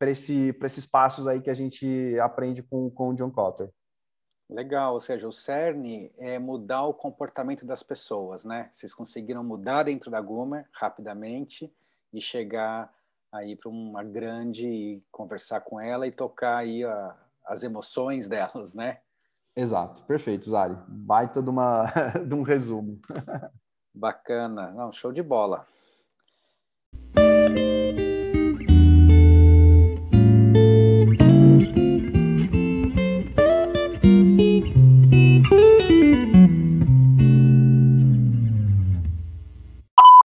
esse, 0.09 0.57
esses 0.63 0.85
passos 0.87 1.27
aí 1.27 1.39
que 1.39 1.51
a 1.51 1.53
gente 1.53 2.19
aprende 2.19 2.63
com, 2.63 2.89
com 2.89 3.09
o 3.09 3.13
John 3.13 3.29
Cotter. 3.29 3.69
Legal, 4.49 4.93
ou 4.93 4.99
seja, 4.99 5.27
o 5.27 5.31
CERN 5.31 6.09
é 6.17 6.39
mudar 6.39 6.83
o 6.85 6.93
comportamento 6.93 7.65
das 7.65 7.83
pessoas, 7.83 8.45
né? 8.45 8.69
Vocês 8.73 8.93
conseguiram 8.93 9.43
mudar 9.43 9.83
dentro 9.83 10.09
da 10.09 10.21
Gumer 10.21 10.65
rapidamente 10.71 11.71
e 12.13 12.21
chegar 12.21 12.89
aí 13.37 13.55
para 13.55 13.69
uma 13.69 14.03
grande 14.03 15.01
conversar 15.11 15.61
com 15.61 15.79
ela 15.79 16.07
e 16.07 16.11
tocar 16.11 16.57
aí 16.57 16.83
a, 16.83 17.15
as 17.45 17.63
emoções 17.63 18.27
delas, 18.29 18.73
né? 18.73 18.99
Exato, 19.55 20.03
perfeito, 20.03 20.47
Zari. 20.47 20.77
Baita 20.87 21.41
de, 21.41 21.49
uma, 21.49 21.85
de 22.27 22.35
um 22.35 22.43
resumo. 22.43 22.99
Bacana, 23.93 24.71
não, 24.71 24.91
show 24.91 25.11
de 25.11 25.23
bola. 25.23 25.65